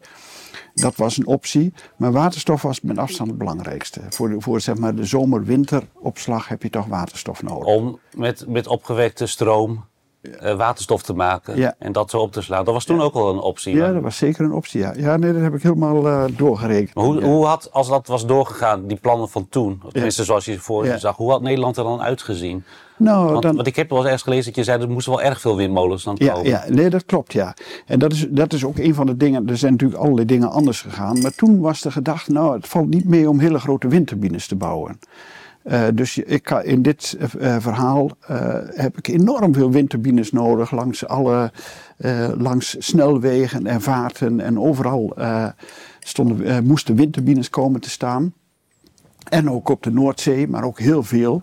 Dat 0.73 0.95
was 0.95 1.17
een 1.17 1.27
optie, 1.27 1.73
maar 1.97 2.11
waterstof 2.11 2.61
was 2.61 2.81
met 2.81 2.97
afstand 2.97 3.29
het 3.29 3.37
belangrijkste. 3.37 4.01
Voor, 4.09 4.29
de, 4.29 4.41
voor 4.41 4.61
zeg 4.61 4.77
maar 4.77 4.95
de 4.95 5.05
zomer-winteropslag 5.05 6.47
heb 6.47 6.63
je 6.63 6.69
toch 6.69 6.85
waterstof 6.85 7.43
nodig. 7.43 7.65
Om 7.65 7.99
met, 8.15 8.45
met 8.47 8.67
opgewekte 8.67 9.25
stroom 9.25 9.85
eh, 10.21 10.55
waterstof 10.55 11.01
te 11.01 11.13
maken 11.13 11.57
Ja. 11.57 11.75
en 11.79 11.91
dat 11.91 12.09
zo 12.09 12.17
op 12.17 12.31
te 12.31 12.41
slaan. 12.41 12.65
Dat 12.65 12.73
was 12.73 12.85
toen 12.85 13.01
ook 13.01 13.13
al 13.13 13.29
een 13.29 13.39
optie. 13.39 13.75
Ja, 13.75 13.81
maar- 13.83 13.93
dat 13.93 14.01
was 14.03 14.17
zeker 14.17 14.45
een 14.45 14.53
optie. 14.53 14.79
Ja, 14.79 14.93
ja 14.97 15.17
nee, 15.17 15.33
dat 15.33 15.41
heb 15.41 15.53
ik 15.53 15.63
helemaal 15.63 16.07
eh, 16.07 16.23
doorgerekend. 16.37 16.95
Maar 16.95 17.03
hoe, 17.03 17.19
Ja. 17.19 17.25
hoe 17.25 17.45
had, 17.45 17.69
als 17.71 17.87
dat 17.89 18.07
was 18.07 18.25
doorgegaan, 18.25 18.87
die 18.87 18.97
plannen 18.97 19.29
van 19.29 19.49
toen, 19.49 19.81
tenminste 19.91 20.23
zoals 20.23 20.45
je 20.45 20.59
voor 20.59 20.85
je 20.85 20.97
zag, 20.97 21.15
hoe 21.17 21.31
had 21.31 21.41
Nederland 21.41 21.77
er 21.77 21.83
dan 21.83 22.01
uitgezien? 22.01 22.63
Nou, 22.97 23.29
Want, 23.29 23.41
dan, 23.41 23.55
want 23.55 23.67
ik 23.67 23.75
heb 23.75 23.87
wel 23.89 23.97
eens 23.97 24.05
ergens 24.07 24.23
gelezen 24.23 24.45
dat 24.45 24.55
je 24.55 24.63
zei, 24.63 24.81
er 24.81 24.89
moesten 24.89 25.13
wel 25.13 25.21
erg 25.21 25.41
veel 25.41 25.55
windmolens 25.55 26.03
dan 26.03 26.17
komen. 26.17 26.43
ja, 26.45 26.63
nee, 26.69 26.89
dat 26.89 27.05
klopt, 27.05 27.33
ja. 27.33 27.53
En 27.85 27.99
dat 27.99 28.11
is, 28.13 28.27
dat 28.29 28.53
is 28.53 28.65
ook 28.65 28.77
een 28.77 28.93
van 28.95 29.05
de 29.05 29.17
dingen. 29.17 29.47
Er 29.49 29.57
zijn 29.57 29.71
natuurlijk 29.71 30.01
allerlei 30.01 30.25
dingen 30.25 30.49
anders 30.51 30.81
gegaan. 30.81 31.21
Maar 31.21 31.35
toen 31.35 31.59
was 31.59 31.81
de 31.81 31.91
gedachte, 31.91 32.31
nou, 32.31 32.53
het 32.55 32.67
valt 32.67 32.87
niet 32.89 33.05
mee 33.05 33.29
om 33.29 33.39
hele 33.39 33.59
grote 33.59 33.87
windturbines 33.87 34.47
te 34.47 34.55
bouwen. 34.55 34.99
Eh, 35.63 35.87
dus 35.93 36.17
ik 36.17 36.43
kan, 36.43 36.63
in 36.63 36.81
dit 36.81 37.17
eh, 37.39 37.55
verhaal 37.59 38.11
eh, 38.19 38.55
heb 38.65 38.97
ik 38.97 39.07
enorm 39.07 39.53
veel 39.53 39.71
windturbines 39.71 40.31
nodig 40.31 40.71
langs 40.71 41.07
alle 41.07 41.51
langs 42.37 42.75
snelwegen 42.79 43.67
en 43.67 43.81
vaarten 43.81 44.39
en 44.39 44.59
overal 44.59 45.13
stonden, 45.99 46.65
moesten 46.65 46.95
windturbines 46.95 47.49
komen 47.49 47.81
te 47.81 47.89
staan. 47.89 48.33
En 49.29 49.49
ook 49.49 49.69
op 49.69 49.83
de 49.83 49.91
Noordzee, 49.91 50.47
maar 50.47 50.63
ook 50.63 50.79
heel 50.79 51.03
veel. 51.03 51.41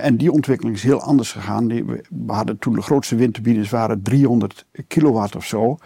En 0.00 0.16
die 0.16 0.32
ontwikkeling 0.32 0.76
is 0.76 0.82
heel 0.82 1.00
anders 1.00 1.32
gegaan. 1.32 1.68
Die, 1.68 1.84
we 1.84 2.32
hadden 2.32 2.58
toen 2.58 2.74
de 2.74 2.82
grootste 2.82 3.16
windturbines 3.16 3.70
waren 3.70 4.02
300 4.02 4.66
kilowatt 4.88 5.36
of 5.36 5.44
zo. 5.44 5.78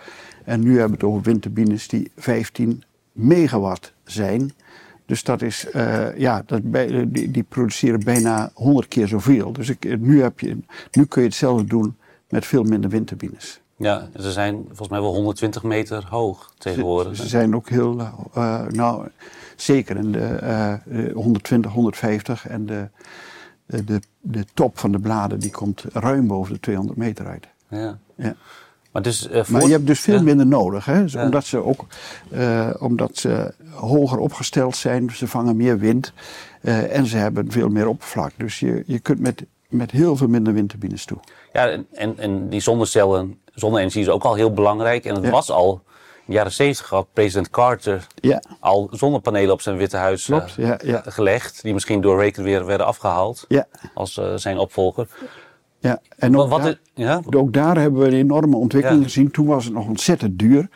En 0.44 0.60
nu 0.60 0.70
hebben 0.70 0.98
we 0.98 1.04
het 1.04 1.04
over 1.04 1.22
windturbines 1.22 1.88
die 1.88 2.10
15 2.16 2.82
megawatt 3.12 3.92
zijn. 4.04 4.52
Dus 5.08 5.22
dat 5.24 5.42
is, 5.42 5.70
eh, 5.70 6.16
ja, 6.18 6.42
dat 6.46 6.70
bij, 6.70 7.08
die, 7.10 7.30
die 7.30 7.42
produceren 7.42 8.04
bijna 8.04 8.50
100 8.54 8.88
keer 8.88 9.08
zoveel. 9.08 9.52
Dus 9.52 9.68
ik, 9.68 9.98
nu, 10.00 10.22
heb 10.22 10.40
je, 10.40 10.58
nu 10.92 11.04
kun 11.04 11.22
je 11.22 11.28
hetzelfde 11.28 11.64
doen 11.64 11.96
met 12.28 12.46
veel 12.46 12.62
minder 12.62 12.90
windturbines. 12.90 13.60
Ja, 13.76 14.08
ze 14.16 14.32
zijn 14.32 14.64
volgens 14.66 14.88
mij 14.88 15.00
wel 15.00 15.14
120 15.14 15.62
meter 15.62 16.06
hoog 16.08 16.52
tegenwoordig. 16.58 17.16
Ze 17.16 17.28
zijn 17.28 17.54
ook 17.54 17.68
heel, 17.68 18.00
eh, 18.34 18.66
nou 18.66 19.08
zeker 19.56 19.96
in 19.96 20.12
de 20.12 20.24
eh, 20.24 20.72
eh, 20.72 21.14
120, 21.14 21.72
150 21.72 22.48
en 22.48 22.66
de, 22.66 22.88
de, 23.66 24.00
de, 24.20 24.44
top 24.54 24.78
van 24.78 24.92
de 24.92 24.98
bladen 24.98 25.40
die 25.40 25.50
komt 25.50 25.84
ruim 25.92 26.26
boven 26.26 26.52
de 26.52 26.60
200 26.60 26.98
meter 26.98 27.26
uit. 27.26 27.46
Ja. 27.68 27.98
Ja. 28.14 28.34
Maar, 28.92 29.02
dus, 29.02 29.28
Maar 29.48 29.62
je 29.62 29.72
hebt 29.72 29.86
dus 29.86 30.00
veel 30.00 30.14
Ja. 30.14 30.22
minder 30.22 30.46
nodig, 30.46 30.84
hè? 30.84 31.02
Dus 31.02 31.12
Ja. 31.12 31.24
omdat 31.24 31.44
ze 31.44 31.64
ook 31.64 31.86
omdat 32.78 33.16
ze 33.16 33.54
hoger 33.72 34.18
opgesteld 34.18 34.76
zijn, 34.76 35.10
ze 35.10 35.26
vangen 35.28 35.56
meer 35.56 35.78
wind 35.78 36.12
eh, 36.62 36.96
en 36.96 37.06
ze 37.06 37.16
hebben 37.16 37.52
veel 37.52 37.68
meer 37.68 37.88
oppervlak. 37.88 38.32
Dus 38.36 38.60
je, 38.60 38.82
je 38.86 38.98
kunt 38.98 39.20
met, 39.20 39.44
met 39.68 39.90
heel 39.90 40.16
veel 40.16 40.28
minder 40.28 40.52
windturbines 40.52 41.04
toe. 41.04 41.18
Ja, 41.52 41.68
en- 41.92 42.18
en, 42.18 42.48
die 42.48 42.60
zonnecellen, 42.60 43.38
zonne-energie 43.54 44.02
is 44.02 44.08
ook 44.08 44.24
al 44.24 44.34
heel 44.34 44.52
belangrijk. 44.52 45.04
En 45.04 45.14
het 45.14 45.24
Ja. 45.24 45.30
was 45.30 45.50
al, 45.50 45.82
in 46.16 46.24
de 46.26 46.32
jaren 46.32 46.52
70 46.52 46.88
had 46.88 47.06
president 47.12 47.50
Carter 47.50 48.06
Ja, 48.14 48.42
al 48.60 48.88
zonnepanelen 48.90 49.52
op 49.52 49.60
zijn 49.60 49.76
Witte 49.76 49.96
Huis 49.96 50.28
eh, 50.28 50.36
klopt. 50.36 50.54
Ja, 50.54 50.78
ja, 50.84 51.02
gelegd. 51.06 51.62
Die 51.62 51.74
misschien 51.74 52.00
door 52.00 52.20
Reagan 52.20 52.44
weer 52.44 52.64
werden 52.66 52.86
afgehaald 52.86 53.44
ja, 53.48 53.66
als 53.94 54.18
eh, 54.18 54.32
zijn 54.36 54.58
opvolger. 54.58 55.08
ja. 55.78 56.00
En 56.16 56.36
ook 56.38 56.48
Wat, 56.48 56.76
daar-? 56.94 57.22
Ook 57.36 57.52
daar 57.52 57.78
hebben 57.78 58.00
we 58.00 58.06
een 58.06 58.12
enorme 58.12 58.56
ontwikkeling 58.56 59.02
gezien. 59.04 59.30
Toen 59.30 59.46
was 59.46 59.64
het 59.64 59.74
nog 59.74 59.86
ontzettend 59.88 60.38
duur. 60.38 60.68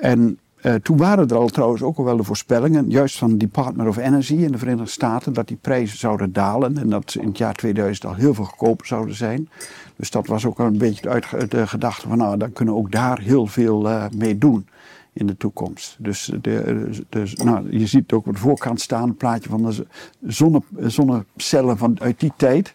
En 0.00 0.38
eh, 0.66 0.74
toen 0.74 0.96
waren 0.96 1.28
er 1.28 1.36
al 1.36 1.48
trouwens 1.48 1.82
ook 1.82 1.98
al 1.98 2.04
wel 2.04 2.16
de 2.16 2.22
voorspellingen, 2.22 2.90
juist 2.90 3.18
van 3.18 3.30
het 3.30 3.40
Department 3.40 3.88
of 3.88 3.96
Energy 3.96 4.34
in 4.34 4.52
de 4.52 4.58
Verenigde 4.58 4.90
Staten, 4.90 5.32
dat 5.32 5.48
die 5.48 5.56
prijzen 5.56 5.98
zouden 5.98 6.32
dalen 6.32 6.78
en 6.78 6.88
dat 6.88 7.10
ze 7.10 7.20
in 7.20 7.28
het 7.28 7.38
jaar 7.38 7.54
2000 7.54 8.06
al 8.06 8.14
heel 8.14 8.34
veel 8.34 8.44
goedkoper 8.44 8.86
zouden 8.86 9.14
zijn. 9.14 9.48
Dus 9.96 10.10
dat 10.10 10.26
was 10.26 10.46
ook 10.46 10.60
al 10.60 10.66
een 10.66 10.78
beetje 10.78 11.20
de, 11.30 11.46
de 11.48 11.66
gedachte 11.66 12.08
van, 12.08 12.18
nou, 12.18 12.36
dan 12.36 12.52
kunnen 12.52 12.74
we 12.74 12.80
ook 12.80 12.92
daar 12.92 13.20
heel 13.20 13.46
veel 13.46 13.88
eh, 13.88 14.04
mee 14.16 14.38
doen 14.38 14.68
in 15.12 15.26
de 15.26 15.36
toekomst. 15.36 15.96
Dus, 15.98 16.32
de, 16.40 17.04
dus 17.08 17.34
nou, 17.34 17.78
je 17.78 17.86
ziet 17.86 18.12
ook 18.12 18.26
op 18.26 18.32
de 18.32 18.40
voorkant 18.40 18.80
staan 18.80 19.08
een 19.08 19.16
plaatje 19.16 19.48
van 19.50 19.62
de 19.62 19.86
zonne, 20.26 20.62
zonnecellen 20.78 21.78
van, 21.78 22.00
uit 22.00 22.20
die 22.20 22.32
tijd. 22.36 22.74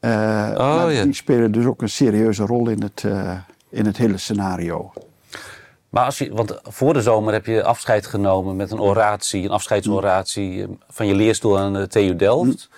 Maar 0.00 0.92
ja. 0.92 1.04
Die 1.04 1.12
spelen 1.12 1.52
dus 1.52 1.64
ook 1.64 1.82
een 1.82 1.88
serieuze 1.88 2.44
rol 2.44 2.68
in 2.68 2.82
het, 2.82 3.04
in 3.68 3.86
het 3.86 3.96
hele 3.96 4.18
scenario. 4.18 4.92
Maar 5.90 6.04
als 6.04 6.18
je, 6.18 6.32
want 6.32 6.58
voor 6.62 6.92
de 6.92 7.02
zomer 7.02 7.32
heb 7.32 7.46
je 7.46 7.62
afscheid 7.62 8.06
genomen 8.06 8.56
met 8.56 8.70
een 8.70 8.80
oratie, 8.80 9.44
een 9.44 9.50
afscheidsoratie 9.50 10.62
eh, 10.62 10.68
van 10.88 11.06
je 11.06 11.14
leerstoel 11.14 11.58
aan 11.58 11.72
de 11.72 11.86
TU 11.86 12.16
Delft. 12.16 12.68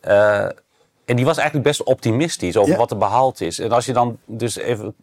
Eh, 0.00 0.46
En 1.04 1.16
die 1.16 1.24
was 1.24 1.36
eigenlijk 1.36 1.68
best 1.68 1.82
optimistisch 1.82 2.56
over 2.56 2.76
wat 2.76 2.90
er 2.90 2.98
behaald 2.98 3.40
is. 3.40 3.58
En 3.58 3.70
als 3.70 3.86
je 3.86 3.92
dan 3.92 4.18
dus 4.24 4.56
even... 4.56 4.94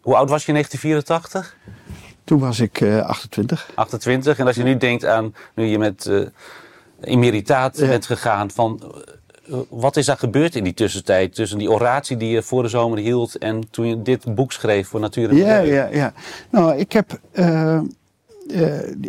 Hoe 0.00 0.16
oud 0.16 0.30
was 0.30 0.42
je 0.42 0.48
in 0.48 0.54
1984? 0.54 1.56
Toen 2.24 2.38
was 2.38 2.60
ik 2.60 2.80
uh, 2.80 3.00
28. 3.00 3.70
28. 3.74 4.38
En 4.38 4.46
als 4.46 4.56
je 4.56 4.62
nu 4.62 4.76
denkt 4.76 5.04
aan, 5.04 5.34
nu 5.54 5.64
je 5.64 5.78
met 5.78 6.06
uh, 6.06 6.26
emeritaat 7.00 7.76
bent 7.78 8.06
gegaan, 8.06 8.50
van 8.50 8.94
wat 9.68 9.96
is 9.96 10.08
er 10.08 10.16
gebeurd 10.16 10.54
in 10.54 10.64
die 10.64 10.74
tussentijd? 10.74 11.34
Tussen 11.34 11.58
die 11.58 11.70
oratie 11.70 12.16
die 12.16 12.30
je 12.30 12.42
voor 12.42 12.62
de 12.62 12.68
zomer 12.68 12.98
hield 12.98 13.38
en 13.38 13.70
toen 13.70 13.86
je 13.86 14.02
dit 14.02 14.34
boek 14.34 14.52
schreef 14.52 14.88
voor 14.88 15.00
Natuur 15.00 15.28
en 15.28 15.36
Ja, 15.36 15.58
ja, 15.58 15.88
ja. 15.92 16.12
Nou, 16.50 16.76
ik 16.76 16.92
heb. 16.92 17.20
Uh, 17.32 17.80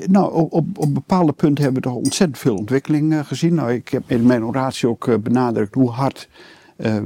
nou, 0.08 0.50
op, 0.50 0.78
op 0.78 0.94
bepaalde 0.94 1.32
punten 1.32 1.64
hebben 1.64 1.82
we 1.82 1.90
toch 1.90 1.98
ontzettend 1.98 2.38
veel 2.38 2.56
ontwikkeling 2.56 3.28
gezien. 3.28 3.54
Nou, 3.54 3.74
ik 3.74 3.90
heb 3.90 4.04
in 4.08 4.26
mijn 4.26 4.46
oratie 4.46 4.90
ook 4.90 5.24
benadrukt 5.24 5.74
hoe 5.74 5.90
hard 5.90 6.30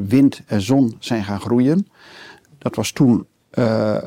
wind 0.07 0.41
en 0.45 0.61
zon 0.61 0.95
zijn 0.99 1.23
gaan 1.23 1.41
groeien. 1.41 1.87
Dat 2.57 2.75
was 2.75 2.91
toen 2.91 3.25
uh, 3.53 3.97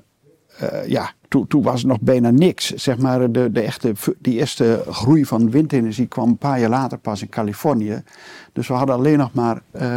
ja, 0.87 1.13
toen, 1.29 1.47
toen 1.47 1.63
was 1.63 1.83
er 1.83 1.89
nog 1.89 2.01
bijna 2.01 2.31
niks. 2.31 2.75
Zeg 2.75 2.99
maar, 2.99 3.33
de, 3.33 3.53
de 3.53 3.61
echte, 3.61 3.93
die 4.19 4.39
eerste 4.39 4.85
groei 4.91 5.25
van 5.25 5.51
windenergie 5.51 6.07
kwam 6.07 6.29
een 6.29 6.39
paar 6.39 6.61
jaar 6.61 6.71
later 6.71 6.99
pas 6.99 7.23
in 7.23 7.29
Californië. 7.29 8.03
Dus 8.53 8.69
we 8.69 8.75
hadden 8.75 8.95
alleen 8.95 9.19
nog 9.19 9.33
maar 9.33 9.63
uh, 9.73 9.97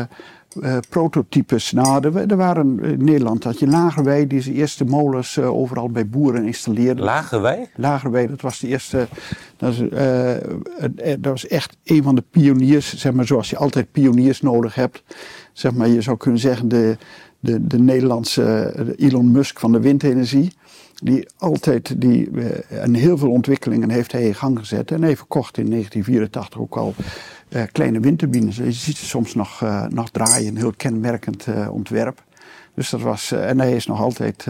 uh, 0.61 0.77
prototypes. 0.89 1.71
Nou, 1.71 2.07
er, 2.07 2.29
er, 2.29 2.37
waren 2.37 2.83
in 2.83 3.03
Nederland 3.03 3.43
had 3.43 3.59
je 3.59 3.67
Lagerwei, 3.67 4.27
die 4.27 4.41
zijn 4.41 4.55
eerste 4.55 4.85
molens 4.85 5.39
overal 5.39 5.89
bij 5.89 6.07
boeren 6.07 6.45
installeerde. 6.45 7.01
Lagerwei? 7.01 7.67
Lagerwei, 7.75 8.27
dat 8.27 8.41
was 8.41 8.59
de 8.59 8.67
eerste. 8.67 9.07
Dat, 9.57 9.73
is, 9.73 9.83
dat 10.95 11.31
was 11.31 11.47
echt 11.47 11.77
een 11.83 12.03
van 12.03 12.15
de 12.15 12.23
pioniers, 12.31 12.97
zeg 12.97 13.13
maar, 13.13 13.25
zoals 13.25 13.49
je 13.49 13.57
altijd 13.57 13.91
pioniers 13.91 14.41
nodig 14.41 14.75
hebt. 14.75 15.03
Zeg 15.53 15.73
maar, 15.73 15.87
je 15.87 16.01
zou 16.01 16.17
kunnen 16.17 16.39
zeggen, 16.39 16.67
de 16.67 16.97
de, 17.39 17.67
de 17.67 17.79
Nederlandse 17.79 18.73
Elon 18.97 19.31
Musk 19.31 19.59
van 19.59 19.71
de 19.71 19.79
windenergie. 19.79 20.51
Die 21.03 21.27
altijd 21.37 22.01
die, 22.01 22.29
uh, 22.29 22.83
en 22.83 22.93
heel 22.93 23.17
veel 23.17 23.31
ontwikkelingen 23.31 23.89
heeft 23.89 24.11
hij 24.11 24.23
in 24.23 24.35
gang 24.35 24.59
gezet. 24.59 24.91
En 24.91 25.01
hij 25.01 25.17
verkocht 25.17 25.57
in 25.57 25.69
1984 25.69 26.59
ook 26.59 26.77
al 26.77 26.93
uh, 27.49 27.63
kleine 27.71 27.99
windturbines. 27.99 28.57
Je 28.57 28.71
ziet 28.71 28.97
ze 28.97 29.05
soms 29.05 29.35
nog, 29.35 29.61
uh, 29.61 29.87
nog 29.87 30.09
draaien, 30.09 30.47
een 30.47 30.57
heel 30.57 30.73
kenmerkend 30.77 31.45
ontwerp. 31.69 32.23
Dus 32.73 32.89
dat 32.89 33.01
was, 33.01 33.31
en 33.31 33.59
hij 33.59 33.75
is 33.75 33.85
nog 33.85 34.01
altijd, 34.01 34.47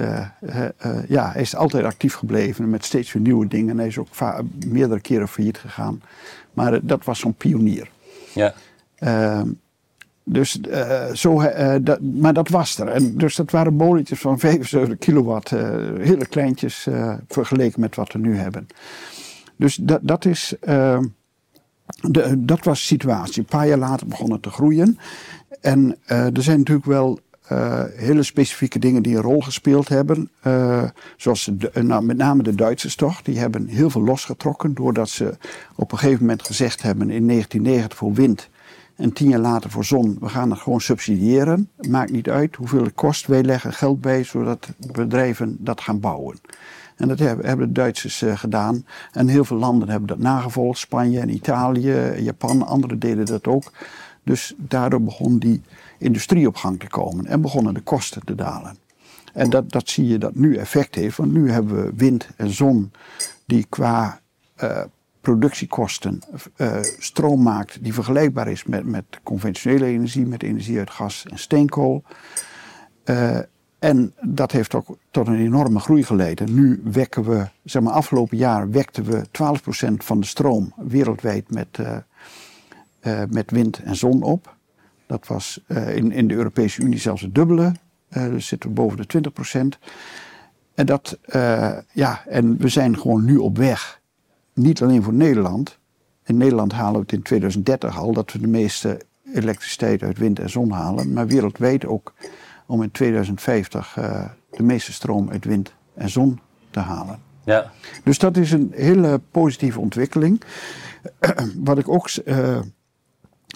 ja, 1.08 1.32
hij 1.32 1.42
is 1.42 1.56
altijd 1.56 1.84
actief 1.84 2.14
gebleven 2.14 2.70
met 2.70 2.86
steeds 2.86 3.14
weer 3.14 3.22
nieuwe 3.22 3.48
dingen. 3.48 3.70
En 3.70 3.78
hij 3.78 3.88
is 3.88 3.98
ook 3.98 4.08
meerdere 4.68 5.00
keren 5.00 5.28
failliet 5.28 5.58
gegaan. 5.58 6.02
Maar 6.54 6.86
dat 6.86 7.06
was 7.06 7.20
zo'n 7.20 7.34
pionier. 7.34 7.90
Ja. 8.34 8.54
Ehm, 10.30 10.34
dus, 10.34 10.60
uh, 10.70 11.14
zo, 11.14 11.42
dat, 11.82 12.02
maar 12.02 12.34
dat 12.34 12.50
was 12.50 12.80
er. 12.80 12.88
En 12.88 13.18
dus 13.18 13.36
dat 13.36 13.52
waren 13.52 13.74
molentjes 13.74 14.20
van 14.20 14.40
75 14.50 14.98
kilowatt. 14.98 15.52
Uh, 15.52 15.60
hele 16.00 16.26
kleintjes 16.26 16.88
vergeleken 17.28 17.80
met 17.80 17.96
wat 17.96 18.14
we 18.14 18.20
nu 18.20 18.36
hebben. 18.36 18.68
Dus 19.56 19.76
dat, 19.76 20.00
dat 20.02 20.26
is... 20.26 20.56
De, 22.02 22.46
dat 22.46 22.64
was 22.64 22.80
de 22.80 22.86
situatie. 22.86 23.40
Een 23.40 23.46
paar 23.46 23.68
jaar 23.68 23.78
later 23.78 24.08
begon 24.08 24.32
het 24.32 24.42
te 24.42 24.50
groeien. 24.50 24.98
En 25.62 25.96
er 26.06 26.44
zijn 26.44 26.58
natuurlijk 26.58 26.88
wel 26.88 27.20
hele 27.96 28.24
specifieke 28.24 28.80
dingen 28.80 29.04
die 29.04 29.16
een 29.16 29.22
rol 29.22 29.42
gespeeld 29.42 29.88
hebben. 29.88 30.32
zoals 31.18 31.52
nou, 31.74 32.04
met 32.04 32.18
name 32.18 32.44
de 32.44 32.56
Duitsers 32.56 32.96
toch. 32.96 33.22
Die 33.22 33.40
hebben 33.40 33.68
heel 33.68 33.90
veel 33.90 34.04
losgetrokken. 34.04 34.74
Doordat 34.74 35.10
ze 35.10 35.38
op 35.76 35.92
een 35.92 35.98
gegeven 35.98 36.22
moment 36.22 36.44
gezegd 36.44 36.82
hebben 36.82 37.10
in 37.10 37.28
1990 37.28 37.98
voor 37.98 38.14
wind 38.14 38.50
en 39.00 39.14
tien 39.14 39.30
jaar 39.30 39.40
later 39.40 39.70
voor 39.70 39.86
zon, 39.86 40.18
we 40.20 40.30
gaan 40.30 40.50
het 40.50 40.60
gewoon 40.60 40.82
subsidiëren. 40.82 41.70
Maakt 41.78 42.12
niet 42.12 42.30
uit 42.30 42.56
hoeveel 42.56 42.84
het 42.84 42.94
kost. 42.94 43.28
Wij 43.28 43.44
leggen 43.44 43.74
geld 43.74 44.02
bij 44.02 44.24
zodat 44.24 44.68
bedrijven 44.92 45.58
dat 45.60 45.82
gaan 45.82 46.00
bouwen. 46.00 46.40
En 46.96 47.08
dat 47.08 47.20
hebben 47.20 47.58
de 47.58 47.72
Duitsers 47.72 48.22
uh, 48.22 48.38
gedaan. 48.38 48.86
En 49.12 49.28
heel 49.28 49.46
veel 49.46 49.58
landen 49.58 49.90
hebben 49.90 50.08
dat 50.08 50.18
nagevolgd. 50.18 50.80
Spanje 50.80 51.20
en 51.20 51.34
Italië, 51.34 52.14
Japan, 52.18 52.66
andere 52.66 52.98
deden 52.98 53.26
dat 53.26 53.48
ook. 53.48 53.72
Dus 54.24 54.54
daardoor 54.58 55.02
begon 55.02 55.38
die 55.38 55.62
industrie 55.98 56.48
op 56.48 56.56
gang 56.56 56.80
te 56.80 56.88
komen. 56.88 57.26
En 57.26 57.42
begonnen 57.42 57.74
de 57.74 57.82
kosten 57.82 58.26
te 58.26 58.36
dalen. 58.36 58.78
En 59.34 59.50
dat, 59.50 59.72
dat 59.72 59.90
zie 59.90 60.08
je 60.08 60.18
dat 60.18 60.36
nu 60.36 60.56
effect 60.56 60.96
heeft. 60.96 61.18
Want 61.18 61.32
nu 61.32 61.52
hebben 61.52 61.84
we 61.84 61.94
wind 61.96 62.28
en 62.36 62.50
zon 62.50 62.92
die 63.46 63.66
qua 63.70 64.20
uh, 64.64 64.82
productiekosten 65.22 66.20
uh, 66.58 66.78
stroom 66.82 67.42
maakt 67.42 67.84
die 67.84 67.94
vergelijkbaar 67.94 68.48
is 68.48 68.64
met, 68.64 68.86
met 68.86 69.06
conventionele 69.24 69.86
energie, 69.86 70.26
met 70.26 70.44
energie 70.44 70.78
uit 70.78 70.90
gas 70.90 71.26
en 71.30 71.40
steenkool. 71.40 72.04
Uh, 73.06 73.40
en 73.80 74.14
dat 74.22 74.52
heeft 74.52 74.76
ook 74.76 74.98
tot 75.12 75.28
een 75.28 75.40
enorme 75.40 75.80
groei 75.80 76.04
geleid. 76.04 76.50
nu 76.50 76.82
wekken 76.84 77.24
we, 77.24 77.48
zeg 77.64 77.82
maar 77.82 77.94
afgelopen 77.94 78.38
jaar 78.38 78.72
wekten 78.72 79.04
we 79.04 79.26
12% 79.28 79.94
van 79.98 80.20
de 80.20 80.26
stroom 80.26 80.74
wereldwijd 80.78 81.52
met, 81.52 81.78
uh, 81.80 83.22
met 83.30 83.52
wind 83.52 83.84
en 83.84 83.96
zon 83.96 84.24
op. 84.24 84.56
Dat 85.06 85.28
was 85.28 85.64
in, 85.68 86.12
in 86.12 86.28
de 86.28 86.34
Europese 86.34 86.82
Unie 86.82 87.00
zelfs 87.00 87.22
het 87.22 87.36
dubbele. 87.36 87.72
dus 88.10 88.48
zitten 88.48 88.70
we 88.70 88.76
boven 88.76 88.98
de 89.08 89.32
20%. 89.76 89.90
En, 90.74 90.86
dat, 90.86 91.20
ja, 91.92 92.26
en 92.28 92.58
we 92.58 92.68
zijn 92.68 93.00
gewoon 93.00 93.26
nu 93.26 93.38
op 93.38 93.58
weg 93.58 93.99
niet 94.60 94.82
alleen 94.82 95.04
voor 95.04 95.14
Nederland. 95.14 95.78
In 96.26 96.38
Nederland 96.38 96.72
halen 96.72 96.94
we 96.94 97.00
het 97.00 97.12
in 97.12 97.22
2030 97.22 97.98
al 97.98 98.14
dat 98.14 98.32
we 98.32 98.40
de 98.40 98.48
meeste 98.48 99.02
elektriciteit 99.34 100.04
uit 100.04 100.18
wind 100.18 100.40
en 100.40 100.50
zon 100.50 100.72
halen. 100.72 101.14
Maar 101.14 101.28
wereldwijd 101.28 101.86
ook 101.86 102.14
om 102.66 102.84
in 102.84 102.92
2050 102.92 103.96
uh, 103.98 104.06
eh, 104.06 104.30
de 104.52 104.64
meeste 104.64 104.94
stroom 104.94 105.30
uit 105.30 105.46
wind 105.46 105.74
en 105.94 106.10
zon 106.10 106.40
te 106.70 106.80
halen. 106.80 107.20
Ja. 107.44 107.72
Dus 108.04 108.20
dat 108.20 108.38
is 108.38 108.52
een 108.52 108.72
hele 108.76 109.22
positieve 109.32 109.80
ontwikkeling. 109.80 110.42
Wat 111.64 111.78
ik 111.78 111.90
ook. 111.90 112.10
Uh, 112.26 112.60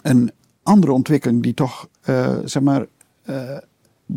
een 0.01 0.31
andere 0.63 0.91
ontwikkeling 0.91 1.43
die 1.43 1.53
toch, 1.53 1.88
uh, 2.05 2.38
zeg 2.43 2.63
maar 2.63 2.86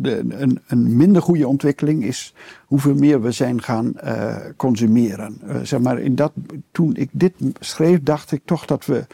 een, 0.01 0.59
een, 0.67 0.95
minder 0.95 1.21
goede 1.21 1.47
ontwikkeling 1.47 2.03
is 2.03 2.33
hoeveel 2.65 2.95
meer 2.95 3.21
we 3.21 3.31
zijn 3.31 3.61
gaan 3.61 3.93
uh, 4.03 4.35
consumeren. 4.57 5.41
Uh, 5.47 5.55
zeg 5.63 5.79
maar, 5.79 5.99
in 5.99 6.15
dat, 6.15 6.31
toen 6.71 6.95
ik 6.95 7.09
dit 7.11 7.33
schreef, 7.59 8.03
dacht 8.03 8.31
ik 8.31 8.41
toch 8.45 8.65
dat 8.65 8.85
we, 8.85 9.05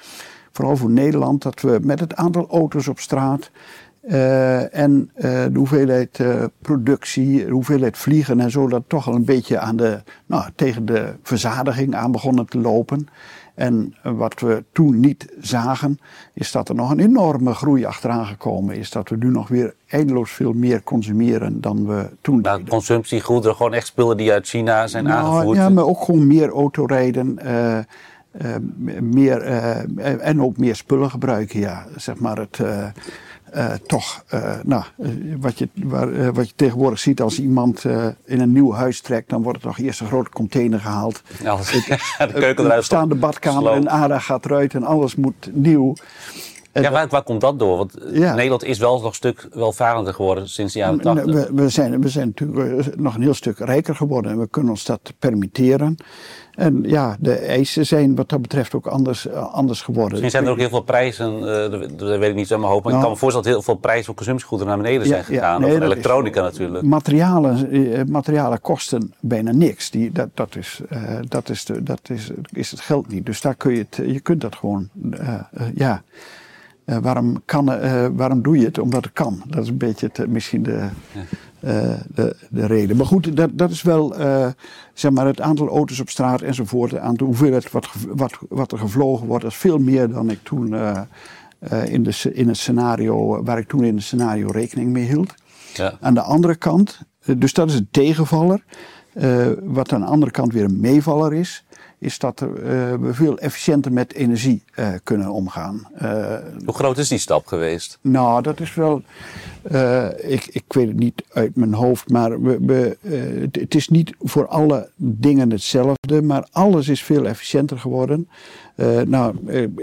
vooral 0.52 0.78
voor 0.78 0.90
Nederland, 0.90 1.42
dat 1.42 1.62
we 1.62 1.80
met 1.82 2.00
het 2.00 2.16
aantal 2.16 2.48
auto's 2.50 2.88
op 2.88 3.00
straat 3.00 3.52
uh, 4.02 4.76
en 4.76 5.12
de 5.16 5.52
hoeveelheid 5.54 6.20
productie, 6.62 7.46
de 7.46 7.52
hoeveelheid 7.52 7.98
vliegen 7.98 8.40
en 8.40 8.52
zo, 8.52 8.68
dat 8.68 8.84
toch 8.88 9.08
al 9.08 9.16
een 9.16 9.26
beetje 9.26 9.60
aan 9.60 9.76
de, 9.76 10.02
nou, 10.26 10.50
tegen 10.56 10.86
de 10.86 11.14
verzadiging 11.24 11.96
aan 11.96 12.12
begonnen 12.12 12.46
te 12.46 12.58
lopen. 12.58 13.08
En 13.54 13.96
wat 14.04 14.40
we 14.40 14.64
toen 14.72 15.00
niet 15.00 15.34
zagen, 15.40 16.00
is 16.34 16.52
dat 16.52 16.70
er 16.70 16.76
nog 16.76 16.92
een 16.92 17.00
enorme 17.00 17.54
groei 17.54 17.86
achteraan 17.86 18.26
gekomen 18.26 18.76
is. 18.76 18.90
Dat 18.90 19.10
we 19.10 19.16
nu 19.16 19.30
nog 19.30 19.48
weer 19.48 19.74
eindeloos 19.88 20.32
veel 20.32 20.54
meer 20.54 20.84
consumeren 20.84 21.62
dan 21.62 21.88
we 21.88 22.10
toen 22.22 22.42
nou, 22.42 22.58
deden. 22.58 22.72
Consumptiegoederen, 22.72 23.56
gewoon 23.56 23.74
echt 23.74 23.88
spullen 23.88 24.18
die 24.18 24.32
uit 24.32 24.48
China 24.48 24.88
zijn 24.88 25.04
nou, 25.04 25.26
aangevoerd? 25.26 25.58
Ja, 25.58 25.70
maar 25.70 25.86
ook 25.86 26.04
gewoon 26.04 26.28
meer 26.28 26.50
autorijden. 26.50 27.40
Uh, 27.46 27.78
uh, 28.42 28.56
meer, 29.02 29.48
uh, 29.48 30.28
en 30.28 30.42
ook 30.42 30.58
meer 30.58 30.76
spullen 30.76 31.10
gebruiken, 31.10 31.60
ja. 31.60 31.86
Zeg 31.96 32.20
maar 32.20 32.38
het 32.38 32.60
uh, 33.56 33.72
toch, 33.86 34.24
uh, 34.34 34.54
nou, 34.64 34.84
uh, 34.98 35.10
wat, 35.40 35.58
je, 35.58 35.70
waar, 35.74 36.34
wat 36.34 36.48
je 36.48 36.56
tegenwoordig 36.56 37.00
ziet 37.00 37.22
als 37.22 37.40
iemand 37.40 37.86
in 38.26 38.42
een 38.42 38.52
nieuw 38.52 38.74
huis 38.74 39.02
trekt, 39.02 39.30
dan 39.30 39.44
wordt 39.44 39.58
er 39.58 39.64
toch 39.64 39.78
eerst 39.78 40.00
een 40.00 40.08
grote 40.08 40.30
container 40.30 40.80
gehaald. 40.80 41.22
Ja, 41.42 41.56
de 42.28 42.34
keuken 42.34 42.66
eruit. 42.66 42.84
staan 42.84 43.10
de 43.10 43.16
badkamer 43.16 43.72
en 43.72 43.88
ADA 43.88 44.20
gaat 44.20 44.46
eruit 44.46 44.74
en 44.74 44.84
alles 44.84 45.16
moet 45.16 45.50
nieuw. 45.52 45.94
ja, 46.72 46.92
waar, 46.92 47.08
waar, 47.08 47.24
komt 47.24 47.42
dat 47.42 47.60
door? 47.60 47.78
Want 47.78 47.94
ja. 48.12 48.34
Nederland 48.34 48.64
is 48.64 48.78
wel 48.78 48.94
nog 48.94 49.06
een 49.06 49.14
stuk 49.14 49.48
welvarender 49.52 50.14
geworden 50.14 50.50
sinds 50.50 50.74
de 50.74 50.80
jaren 50.80 51.02
80. 51.02 51.26
We, 51.26 51.50
we, 51.54 51.70
zijn, 51.70 52.02
we 52.02 52.10
zijn 52.10 52.34
natuurlijk 52.36 52.96
nog 53.00 53.16
een 53.16 53.22
heel 53.22 53.34
stuk 53.34 53.58
rijker 53.58 53.96
geworden 53.96 54.32
en 54.32 54.40
we 54.40 54.48
kunnen 54.48 54.72
ons 54.72 54.86
dat 54.86 55.14
permitteren. 55.20 55.98
En 56.56 56.84
ja, 56.86 57.16
de 57.20 57.34
eisen 57.34 57.86
zijn 57.86 58.16
wat 58.16 58.30
dat 58.30 58.42
betreft 58.42 58.76
ook 58.76 58.88
anders, 58.88 59.28
uh, 59.28 59.54
anders 59.54 59.82
geworden. 59.82 60.12
Misschien 60.12 60.30
zijn 60.30 60.46
er 60.46 60.52
ook 60.52 60.58
heel 60.58 60.70
veel 60.70 60.82
prijzen, 60.82 61.40
uh, 61.40 61.98
dat, 61.98 62.18
weet 62.20 62.30
ik 62.30 62.36
niet 62.36 62.48
zo 62.48 62.58
mijn 62.58 62.72
hoofd, 62.72 62.84
maar 62.84 62.94
nou, 62.94 62.96
ik 62.96 63.02
kan 63.02 63.12
me 63.12 63.18
voorstellen 63.18 63.48
dat 63.48 63.54
heel 63.56 63.62
veel 63.62 63.82
prijzen 63.82 64.06
voor 64.06 64.16
consumptiegoederen 64.16 64.74
naar 64.74 64.84
beneden 64.84 65.08
zijn 65.08 65.24
gegaan. 65.24 65.62
Ja, 65.62 65.68
nee, 65.68 65.78
of 65.78 65.84
elektronica 65.84 66.42
natuurlijk. 66.42 66.86
Materialen, 66.86 67.76
uh, 67.76 68.04
materialen 68.04 68.62
kosten 68.62 69.14
bijna 69.20 69.52
niks. 69.52 69.90
Die, 69.90 70.12
dat, 70.12 70.30
dat, 70.34 70.56
is, 70.56 70.82
dat, 71.28 71.50
is, 71.50 71.66
de, 71.66 71.84
dat 71.84 72.10
is, 72.10 72.32
is 72.52 72.72
het 72.72 72.80
geld 72.80 73.08
niet. 73.08 73.26
Dus 73.26 73.42
daar 73.42 73.56
kun 73.56 73.72
je 73.72 73.86
het, 73.90 74.12
je 74.12 74.20
kunt 74.20 74.42
dat 74.42 74.56
gewoon, 74.56 74.90
ja. 75.76 76.04
waarom, 76.86 77.42
kan, 77.46 77.66
waarom 78.16 78.42
doe 78.42 78.58
je 78.58 78.66
het? 78.66 78.78
Omdat 78.78 79.04
het 79.04 79.14
kan. 79.14 79.42
Dat 79.48 79.64
is 79.64 79.70
een 79.70 79.78
beetje 79.78 80.10
het, 80.14 80.30
misschien 80.30 80.64
de, 80.64 80.88
de, 81.64 82.36
de, 82.50 82.66
reden. 82.66 82.98
Maar 82.98 83.06
goed, 83.06 83.38
dat, 83.38 83.50
dat 83.54 83.72
is 83.72 83.82
wel 83.82 84.20
uh, 84.20 84.48
zeg 84.94 85.12
maar 85.12 85.26
het 85.26 85.42
aantal 85.42 85.68
auto's 85.68 86.00
op 86.00 86.10
straat 86.10 86.42
enzovoort. 86.42 86.98
Aan 86.98 87.16
de 87.16 87.24
hoeveelheid 87.24 87.72
wat, 87.72 87.90
wat, 88.08 88.38
wat 88.50 88.72
er 88.72 88.78
gevlogen 88.78 89.28
wordt, 89.28 89.44
dat 89.44 89.52
is 89.52 89.58
veel 89.58 89.78
meer 89.78 90.10
dan 90.10 90.30
ik 90.30 90.40
toen 90.44 90.74
uh, 90.74 91.02
in, 91.86 92.04
de, 92.04 92.32
in 92.34 92.48
het 92.48 92.58
scenario, 92.58 93.44
waar 93.44 93.58
ik 93.58 93.68
toen 93.68 93.84
in 93.84 93.96
het 93.96 94.04
scenario 94.04 94.48
rekening 94.52 94.92
mee 94.92 95.06
hield. 95.06 95.34
Ja. 95.74 95.94
Aan 96.02 96.14
de 96.14 96.22
andere 96.22 96.56
kant, 96.56 97.00
dus 97.38 97.54
dat 97.54 97.70
is 97.70 97.76
een 97.76 97.88
tegenvaller. 97.92 98.64
wat 99.64 99.94
aan 99.94 100.02
de 100.02 100.08
andere 100.08 100.32
kant 100.32 100.54
weer 100.54 100.64
een 100.64 100.80
meevaller 100.80 101.34
is, 101.34 101.66
is 102.04 102.20
dat 102.20 102.42
uh, 102.42 102.50
we 102.94 103.10
veel 103.14 103.38
efficiënter 103.38 103.92
met 103.92 104.14
energie 104.14 104.64
uh, 104.76 104.88
kunnen 105.04 105.30
omgaan. 105.30 105.88
Uh, 106.02 106.36
Hoe 106.66 106.74
groot 106.74 106.98
is 106.98 107.08
die 107.08 107.18
stap 107.18 107.46
geweest? 107.48 107.98
Nou, 108.02 108.42
dat 108.42 108.60
is 108.60 108.74
wel. 108.74 109.02
ik, 110.18 110.46
ik 110.46 110.64
weet 110.68 110.88
het 110.88 111.00
niet 111.00 111.24
uit 111.34 111.56
mijn 111.56 111.74
hoofd, 111.74 112.10
maar 112.10 112.42
we, 112.42 112.58
we, 112.62 112.98
het 113.52 113.76
is 113.76 113.90
niet 113.90 114.16
voor 114.20 114.48
alle 114.48 114.90
dingen 114.96 115.52
hetzelfde, 115.52 116.22
maar 116.22 116.48
alles 116.52 116.88
is 116.88 117.04
veel 117.04 117.26
efficiënter 117.26 117.80
geworden. 117.80 118.30
nou, 119.06 119.36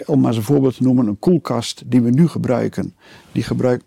om 0.07 0.21
maar 0.21 0.29
eens 0.29 0.37
een 0.37 0.43
voorbeeld 0.43 0.77
te 0.77 0.83
noemen, 0.83 1.07
een 1.07 1.19
koelkast 1.19 1.83
die 1.87 2.01
we 2.01 2.11
nu 2.11 2.29
gebruiken, 2.29 2.95
die 3.33 3.43
gebruikt 3.43 3.85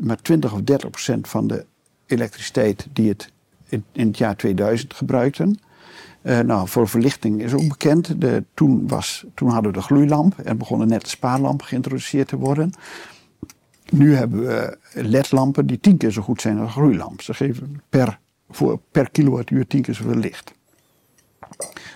maar 0.00 0.22
20 0.22 0.52
of 0.52 0.60
30 0.62 0.90
procent 0.90 1.28
van 1.28 1.46
de 1.46 1.64
elektriciteit 2.06 2.86
die 2.92 3.08
het 3.08 3.32
in, 3.68 3.84
in 3.92 4.06
het 4.06 4.18
jaar 4.18 4.36
2000 4.36 4.94
gebruikten. 4.94 5.58
Uh, 6.22 6.38
nou, 6.38 6.68
voor 6.68 6.88
verlichting 6.88 7.42
is 7.42 7.52
ook 7.52 7.68
bekend. 7.68 8.20
De, 8.20 8.44
toen, 8.54 8.88
was, 8.88 9.24
toen 9.34 9.48
hadden 9.48 9.72
we 9.72 9.78
de 9.78 9.84
gloeilamp 9.84 10.38
en 10.38 10.58
begonnen 10.58 10.88
net 10.88 11.02
de 11.02 11.08
spaarlampen 11.08 11.66
geïntroduceerd 11.66 12.28
te 12.28 12.36
worden. 12.36 12.72
Nu 13.90 14.14
hebben 14.14 14.46
we 14.46 14.78
ledlampen 14.92 15.66
die 15.66 15.80
tien 15.80 15.96
keer 15.96 16.10
zo 16.10 16.22
goed 16.22 16.40
zijn 16.40 16.58
als 16.58 16.66
een 16.66 16.72
gloeilamp. 16.72 17.22
Ze 17.22 17.34
geven 17.34 17.82
per, 17.88 18.18
voor, 18.50 18.80
per 18.90 19.10
kilowattuur 19.10 19.66
tien 19.66 19.82
keer 19.82 19.94
zoveel 19.94 20.14
licht. 20.14 20.52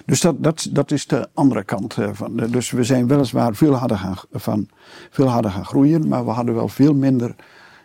Dus 0.05 0.21
dat, 0.21 0.43
dat, 0.43 0.69
dat 0.71 0.91
is 0.91 1.07
de 1.07 1.29
andere 1.35 1.65
kant 1.65 1.99
eh, 1.99 2.09
van. 2.13 2.37
Dus 2.37 2.71
we 2.71 2.85
zijn 2.85 3.07
weliswaar 3.07 3.55
veel 3.55 3.75
harder, 3.75 3.99
gaan, 3.99 4.17
van, 4.33 4.69
veel 5.11 5.29
harder 5.29 5.51
gaan 5.51 5.65
groeien, 5.65 6.09
maar 6.09 6.25
we 6.25 6.31
hadden 6.31 6.55
wel 6.55 6.69
veel 6.69 6.95
minder 6.95 7.35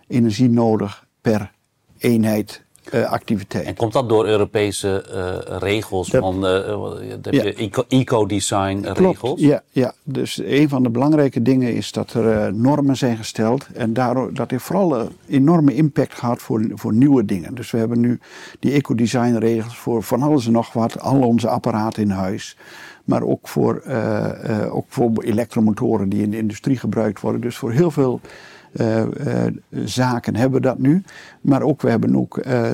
energie 0.08 0.50
nodig 0.50 1.06
per 1.22 1.52
eenheid 1.98 2.64
uh, 2.94 3.12
activiteit. 3.12 3.66
En 3.66 3.76
komt 3.76 3.94
dat 3.94 4.10
door 4.10 4.28
Europese 4.28 5.06
uh, 5.14 5.58
regels 5.58 6.10
dat, 6.10 6.22
van 6.22 6.46
uh, 6.46 7.24
ja. 7.30 7.44
eco-design 7.88 8.86
regels? 8.94 9.40
Ja, 9.40 9.62
ja, 9.70 9.94
dus 10.04 10.42
een 10.44 10.70
van 10.70 10.84
de 10.84 10.90
belangrijke 10.90 11.42
dingen 11.42 11.74
is 11.74 11.92
dat 11.92 12.14
er 12.14 12.54
normen 12.54 12.98
zijn 12.98 13.18
gesteld. 13.18 13.68
En 13.74 13.94
daardoor, 13.94 14.34
dat 14.34 14.52
heeft 14.52 14.64
vooral 14.64 15.00
een 15.00 15.10
enorme 15.28 15.74
impact 15.74 16.14
gehad 16.14 16.42
voor, 16.42 16.66
voor 16.74 16.94
nieuwe 16.94 17.26
dingen. 17.26 17.56
Dus 17.56 17.72
we 17.72 17.78
hebben 17.78 18.00
nu 18.00 18.20
die 18.60 18.72
eco-design 18.72 19.36
regels 19.36 19.78
voor 19.78 20.04
van 20.04 20.22
alles 20.22 20.46
en 20.46 20.52
nog 20.52 20.74
wat. 20.74 21.00
Al 21.00 21.22
onze 21.22 21.50
apparaten 21.50 22.04
in 22.04 22.10
huis. 22.10 22.58
Maar 23.04 23.24
ook 23.24 23.48
voor, 23.48 23.84
ook 24.72 24.86
voor 24.88 25.12
elektromotoren 25.24 26.10
die 26.10 26.22
in 26.22 26.32
de 26.32 26.38
industrie 26.38 26.78
gebruikt 26.78 27.20
worden. 27.20 27.42
Dus 27.42 27.58
voor 27.58 27.72
heel 27.72 27.92
veel 27.92 28.22
zaken 29.86 30.36
hebben 30.36 30.62
dat 30.62 30.80
nu. 30.80 31.04
Maar 31.42 31.62
ook, 31.62 31.82
we 31.82 31.90
hebben 31.90 32.16
ook 32.16 32.46
uh, 32.46 32.72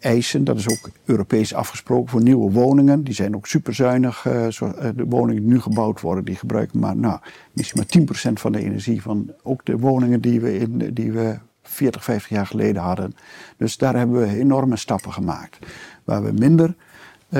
eisen, 0.00 0.44
dat 0.44 0.58
is 0.58 0.68
ook 0.68 0.90
Europees 1.04 1.54
afgesproken 1.54 2.10
voor 2.10 2.22
nieuwe 2.22 2.52
woningen. 2.52 3.04
Die 3.04 3.14
zijn 3.14 3.36
ook 3.36 3.46
superzuinig. 3.46 4.22
de 4.22 5.04
woningen 5.08 5.42
die 5.42 5.52
nu 5.52 5.60
gebouwd 5.60 6.00
worden, 6.00 6.24
die 6.24 6.36
gebruiken 6.36 6.78
maar, 6.78 6.96
nou, 6.96 7.18
misschien 7.52 8.06
maar 8.06 8.30
10% 8.30 8.32
van 8.32 8.52
de 8.52 8.64
energie 8.64 9.02
van 9.02 9.32
ook 9.42 9.64
de 9.64 9.78
woningen 9.78 10.20
die 10.20 10.40
we, 10.40 10.58
in, 10.58 10.90
die 10.94 11.12
we 11.12 11.38
40, 11.62 12.04
50 12.04 12.30
jaar 12.30 12.46
geleden 12.46 12.82
hadden. 12.82 13.14
Dus 13.56 13.76
daar 13.76 13.96
hebben 13.96 14.20
we 14.20 14.38
enorme 14.38 14.76
stappen 14.76 15.12
gemaakt. 15.12 15.58
Waar 16.04 16.22
we 16.22 16.32
minder 16.32 16.74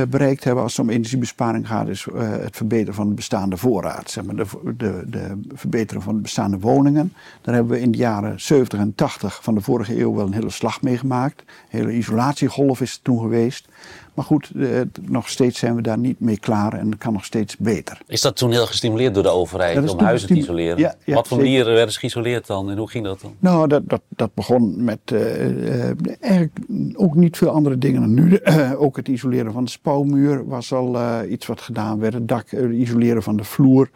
bereikt 0.08 0.44
hebben 0.44 0.62
als 0.62 0.76
het 0.76 0.86
om 0.86 0.92
energiebesparing 0.92 1.66
gaat, 1.66 1.88
is 1.88 2.06
uh, 2.06 2.30
het 2.30 2.56
verbeteren 2.56 2.94
van 2.94 3.08
de 3.08 3.14
bestaande 3.14 3.56
voorraad. 3.56 4.10
Zeg 4.10 4.24
maar 4.24 4.36
de, 4.36 4.46
de, 4.76 5.04
de 5.06 5.40
verbeteren 5.54 6.02
van 6.02 6.14
de 6.14 6.20
bestaande 6.20 6.58
woningen. 6.58 7.12
Daar 7.42 7.54
hebben 7.54 7.72
we 7.72 7.80
in 7.80 7.90
de 7.90 7.98
jaren 7.98 8.40
70 8.40 8.78
en 8.78 8.94
80 8.94 9.42
van 9.42 9.54
de 9.54 9.60
vorige 9.60 10.00
eeuw 10.00 10.14
wel 10.14 10.26
een 10.26 10.32
hele 10.32 10.50
slag 10.50 10.82
mee 10.82 10.98
gemaakt. 10.98 11.40
Een 11.40 11.78
hele 11.78 11.92
isolatiegolf 11.92 12.80
is 12.80 12.94
er 12.94 13.02
toen 13.02 13.20
geweest. 13.20 13.68
Maar 14.14 14.25
goed, 14.25 14.50
eh, 14.57 14.81
nog 15.03 15.29
steeds 15.29 15.59
zijn 15.59 15.75
we 15.75 15.83
daar 15.83 15.99
niet 15.99 16.21
mee 16.21 16.38
klaar 16.38 16.73
en 16.73 16.91
het 16.91 16.99
kan 16.99 17.12
nog 17.12 17.25
steeds 17.25 17.57
beter. 17.57 18.00
Is 18.07 18.21
dat 18.21 18.37
toen 18.37 18.50
heel 18.50 18.67
gestimuleerd 18.67 19.14
door 19.14 19.23
de 19.23 19.29
overheid 19.29 19.91
om 19.91 20.00
huizen 20.00 20.29
te 20.29 20.35
isoleren? 20.35 20.79
Ja, 20.79 20.95
ja, 21.05 21.14
Wat 21.14 21.29
voor 21.29 21.37
manieren 21.37 21.73
werden 21.75 21.93
ze 21.93 21.99
geïsoleerd 21.99 22.47
dan 22.47 22.71
en 22.71 22.76
hoe 22.76 22.91
ging 22.91 23.05
dat 23.05 23.21
dan? 23.21 23.35
Nou, 23.38 23.69
dat, 23.69 23.83
dat, 23.88 24.03
dat 24.09 24.35
begon 24.35 24.85
met 24.85 24.99
uh, 25.12 25.91
eigenlijk 26.21 26.59
ook 26.95 27.14
niet 27.14 27.37
veel 27.37 27.49
andere 27.49 27.79
dingen 27.79 28.00
dan 28.00 28.14
nu. 28.14 28.41
ook 28.85 28.97
het 28.97 29.09
isoleren 29.09 29.53
van 29.53 29.64
de 29.64 29.71
spouwmuur 29.71 30.47
was 30.47 30.73
al 30.73 31.25
iets 31.25 31.47
wat 31.47 31.61
gedaan 31.61 31.99
werd. 31.99 32.14
Het 32.14 32.29
dak 32.29 32.53
isoleren 32.53 33.23
van 33.23 33.37
de 33.37 33.44
vloer 33.44 33.90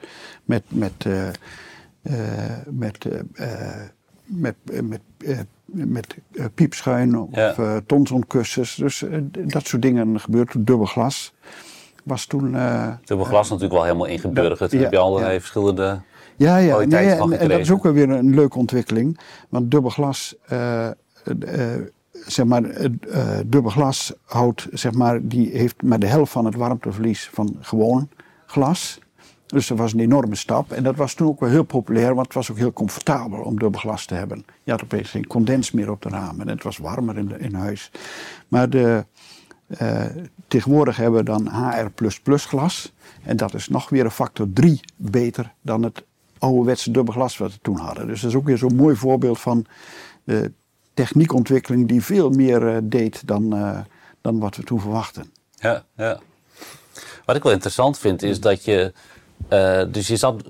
met, 0.44 0.62
met, 0.68 1.06
met, 2.70 3.06
met, 4.24 4.56
met 4.82 5.00
met 5.72 6.16
uh, 6.32 6.44
piepschuin 6.54 7.18
of 7.18 7.28
ja. 7.30 7.58
uh, 7.58 7.76
tonsonkussens. 7.86 8.74
Dus 8.74 9.02
uh, 9.02 9.18
dat 9.30 9.66
soort 9.66 9.82
dingen 9.82 10.20
gebeurt. 10.20 10.66
Dubbel 10.66 10.86
glas 10.86 11.34
was 12.04 12.26
toen... 12.26 12.56
dubbel 13.04 13.26
glas 13.26 13.48
natuurlijk 13.48 13.72
wel 13.72 13.82
helemaal 13.82 14.06
ingeburgerd. 14.06 14.70
Ja, 14.70 14.78
heb 14.78 14.92
je 14.92 14.98
allerlei 14.98 15.38
verschillende 15.38 16.00
ja, 16.36 16.56
ja. 16.56 16.78
Nee, 16.78 17.10
en, 17.10 17.38
en, 17.38 17.48
dat 17.48 17.58
is 17.58 17.70
ook 17.70 17.82
wel 17.82 17.92
weer 17.92 18.10
een 18.10 18.34
leuke 18.34 18.58
ontwikkeling. 18.58 19.18
Want 19.48 19.70
dubbel 19.70 19.90
glas... 19.90 20.36
zeg 22.26 22.44
maar, 22.44 22.62
dubbel 23.46 23.70
glas 23.70 24.14
houdt, 24.24 24.66
zeg 24.72 24.92
maar, 24.92 25.20
die 25.22 25.50
heeft 25.50 25.82
maar 25.82 25.98
de 25.98 26.06
helft 26.06 26.32
van 26.32 26.44
het 26.44 26.54
warmteverlies 26.54 27.30
van 27.32 27.56
gewoon 27.60 28.08
glas. 28.46 28.98
Dus 29.48 29.66
dat 29.66 29.78
was 29.78 29.92
een 29.92 30.00
enorme 30.00 30.34
stap. 30.34 30.72
En 30.72 30.82
dat 30.82 30.96
was 30.96 31.14
toen 31.14 31.28
ook 31.28 31.40
wel 31.40 31.48
heel 31.48 31.62
populair, 31.62 32.14
want 32.14 32.26
het 32.26 32.34
was 32.34 32.50
ook 32.50 32.56
heel 32.56 32.72
comfortabel 32.72 33.40
om 33.40 33.58
dubbel 33.58 33.80
glas 33.80 34.04
te 34.04 34.14
hebben. 34.14 34.44
Je 34.62 34.70
had 34.70 34.82
opeens 34.82 35.10
geen 35.10 35.26
condens 35.26 35.70
meer 35.70 35.90
op 35.90 36.02
de 36.02 36.08
ramen 36.08 36.48
en 36.48 36.54
het 36.54 36.62
was 36.62 36.78
warmer 36.78 37.18
in, 37.18 37.26
de, 37.26 37.38
in 37.38 37.54
huis. 37.54 37.90
Maar 38.48 38.70
de, 38.70 39.04
uh, 39.82 40.04
tegenwoordig 40.48 40.96
hebben 40.96 41.18
we 41.18 41.24
dan 41.24 41.48
HR 41.48 42.10
glas. 42.36 42.92
En 43.22 43.36
dat 43.36 43.54
is 43.54 43.68
nog 43.68 43.88
weer 43.88 44.04
een 44.04 44.10
factor 44.10 44.52
3 44.52 44.80
beter 44.96 45.52
dan 45.60 45.82
het 45.82 46.04
ouderwetse 46.38 46.90
dubbel 46.90 47.14
glas 47.14 47.36
wat 47.36 47.52
we 47.52 47.58
toen 47.62 47.76
hadden. 47.76 48.06
Dus 48.06 48.20
dat 48.20 48.30
is 48.30 48.36
ook 48.36 48.46
weer 48.46 48.58
zo'n 48.58 48.76
mooi 48.76 48.96
voorbeeld 48.96 49.40
van 49.40 49.66
de 50.24 50.52
techniekontwikkeling 50.94 51.88
die 51.88 52.02
veel 52.02 52.30
meer 52.30 52.62
uh, 52.62 52.76
deed 52.82 53.26
dan, 53.26 53.56
uh, 53.56 53.78
dan 54.20 54.38
wat 54.38 54.56
we 54.56 54.62
toen 54.62 54.80
verwachten. 54.80 55.32
Ja, 55.54 55.84
ja. 55.96 56.20
Wat 57.24 57.36
ik 57.36 57.42
wel 57.42 57.52
interessant 57.52 57.98
vind 57.98 58.22
is 58.22 58.40
dat 58.40 58.64
je 58.64 58.92
uh, 59.50 59.82
dus 59.88 60.08
je 60.08 60.16
zat. 60.16 60.42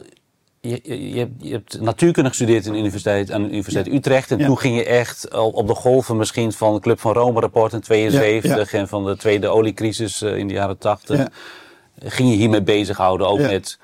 Je, 0.61 0.81
je, 0.83 1.31
je, 1.39 1.53
hebt 1.53 1.81
natuurkunde 1.81 2.29
gestudeerd 2.29 2.67
in 2.67 2.73
de 2.73 2.79
universiteit, 2.79 3.33
aan 3.33 3.43
de 3.43 3.49
Universiteit 3.49 3.87
Utrecht. 3.87 4.31
En 4.31 4.39
toen 4.39 4.59
ging 4.59 4.77
je 4.77 4.85
echt 4.85 5.35
op 5.35 5.67
de 5.67 5.75
golven 5.75 6.17
misschien 6.17 6.53
van 6.53 6.75
de 6.75 6.81
Club 6.81 7.01
van 7.01 7.13
Rome 7.13 7.41
rapport 7.41 7.73
in 7.73 7.81
72 7.81 8.73
en 8.73 8.89
van 8.89 9.05
de 9.05 9.17
tweede 9.17 9.49
oliecrisis 9.49 10.23
uh, 10.23 10.37
in 10.37 10.49
de 10.49 10.55
jaren 10.55 10.79
80. 10.79 11.29
Ging 11.99 12.31
je 12.31 12.37
hiermee 12.37 12.63
bezighouden, 12.63 13.29
ook 13.29 13.39
met 13.39 13.79